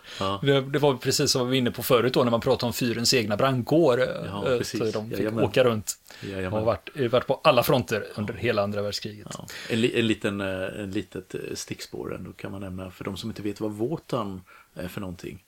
det, 0.46 0.61
det, 0.61 0.78
var 0.78 0.94
precis 0.94 1.30
som 1.30 1.40
vi 1.40 1.46
var 1.46 1.54
inne 1.54 1.70
på 1.70 1.82
förut 1.82 2.14
då 2.14 2.24
när 2.24 2.30
man 2.30 2.40
pratade 2.40 2.66
om 2.66 2.72
fyrens 2.72 3.14
egna 3.14 3.36
brandkår. 3.36 4.00
Ja, 4.00 4.52
eh, 4.52 4.59
precis. 4.59 4.92
de 4.92 5.11
fick 5.11 5.32
åka 5.32 5.64
runt. 5.64 5.96
Jajamän. 6.20 6.60
Och 6.60 6.66
varit, 6.66 7.10
varit 7.10 7.26
på 7.26 7.40
alla 7.44 7.62
fronter 7.62 8.04
under 8.14 8.34
hela 8.34 8.62
andra 8.62 8.82
världskriget. 8.82 9.26
En, 9.68 9.84
en, 9.84 10.06
liten, 10.06 10.40
eh, 10.40 10.80
en 10.80 10.90
litet 10.90 11.34
stickspår 11.54 12.14
ändå 12.14 12.32
kan 12.32 12.52
man 12.52 12.60
nämna 12.60 12.90
för 12.90 13.04
de 13.04 13.16
som 13.16 13.30
inte 13.30 13.42
vet 13.42 13.60
vad 13.60 13.72
Våtan 13.72 14.40
är 14.74 14.88
för 14.88 15.00
någonting. 15.00 15.44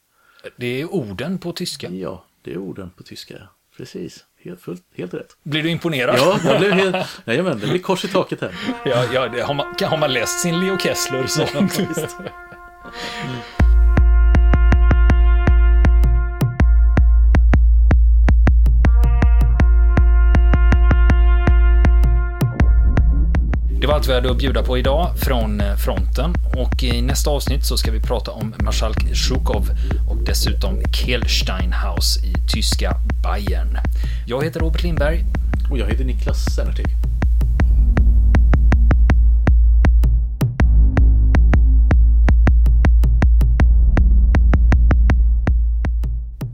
Det 0.57 0.81
är 0.81 0.95
orden 0.95 1.39
på 1.39 1.53
tyska. 1.53 1.91
Ja, 1.91 2.25
det 2.43 2.53
är 2.53 2.59
orden 2.59 2.91
på 2.91 3.03
tyska. 3.03 3.49
Precis, 3.77 4.25
helt, 4.37 4.61
fullt, 4.61 4.83
helt 4.95 5.15
rätt. 5.15 5.37
Blir 5.43 5.63
du 5.63 5.71
imponerad? 5.71 6.17
Ja, 6.19 6.39
jag 6.45 6.61
blev 6.61 6.73
helt... 6.73 6.97
Jajamän, 7.25 7.59
det 7.59 7.67
blir 7.67 7.79
kors 7.79 8.05
i 8.05 8.09
taket 8.09 8.41
här. 8.41 8.55
Ja, 8.85 9.05
ja 9.13 9.47
har, 9.47 9.55
man, 9.55 9.75
har 9.81 9.99
man 9.99 10.13
läst 10.13 10.41
sin 10.41 10.61
Leo 10.61 10.79
Kessler 10.79 11.27
så... 11.27 11.47
Ja, 11.55 11.69
var 23.91 23.97
allt 23.97 24.09
vi 24.09 24.15
hade 24.15 24.31
att 24.31 24.39
bjuda 24.39 24.63
på 24.63 24.79
idag 24.79 25.19
från 25.19 25.61
eh, 25.61 25.77
fronten 25.77 26.35
och 26.57 26.83
i 26.83 27.03
nästa 27.03 27.31
avsnitt 27.31 27.65
så 27.67 27.77
ska 27.77 27.91
vi 27.91 28.01
prata 28.01 28.31
om 28.31 28.55
Marskalk 28.59 29.17
Zhukov 29.17 29.71
och 30.11 30.17
dessutom 30.27 30.83
Kehlsteinhaus 30.93 32.25
i 32.25 32.35
tyska 32.49 32.97
Bayern. 33.23 33.79
Jag 34.27 34.45
heter 34.45 34.61
Robert 34.61 34.83
Lindberg. 34.83 35.25
Och 35.71 35.79
jag 35.79 35.87
heter 35.87 36.05
Niklas 36.05 36.45
Sennertig. 36.57 36.87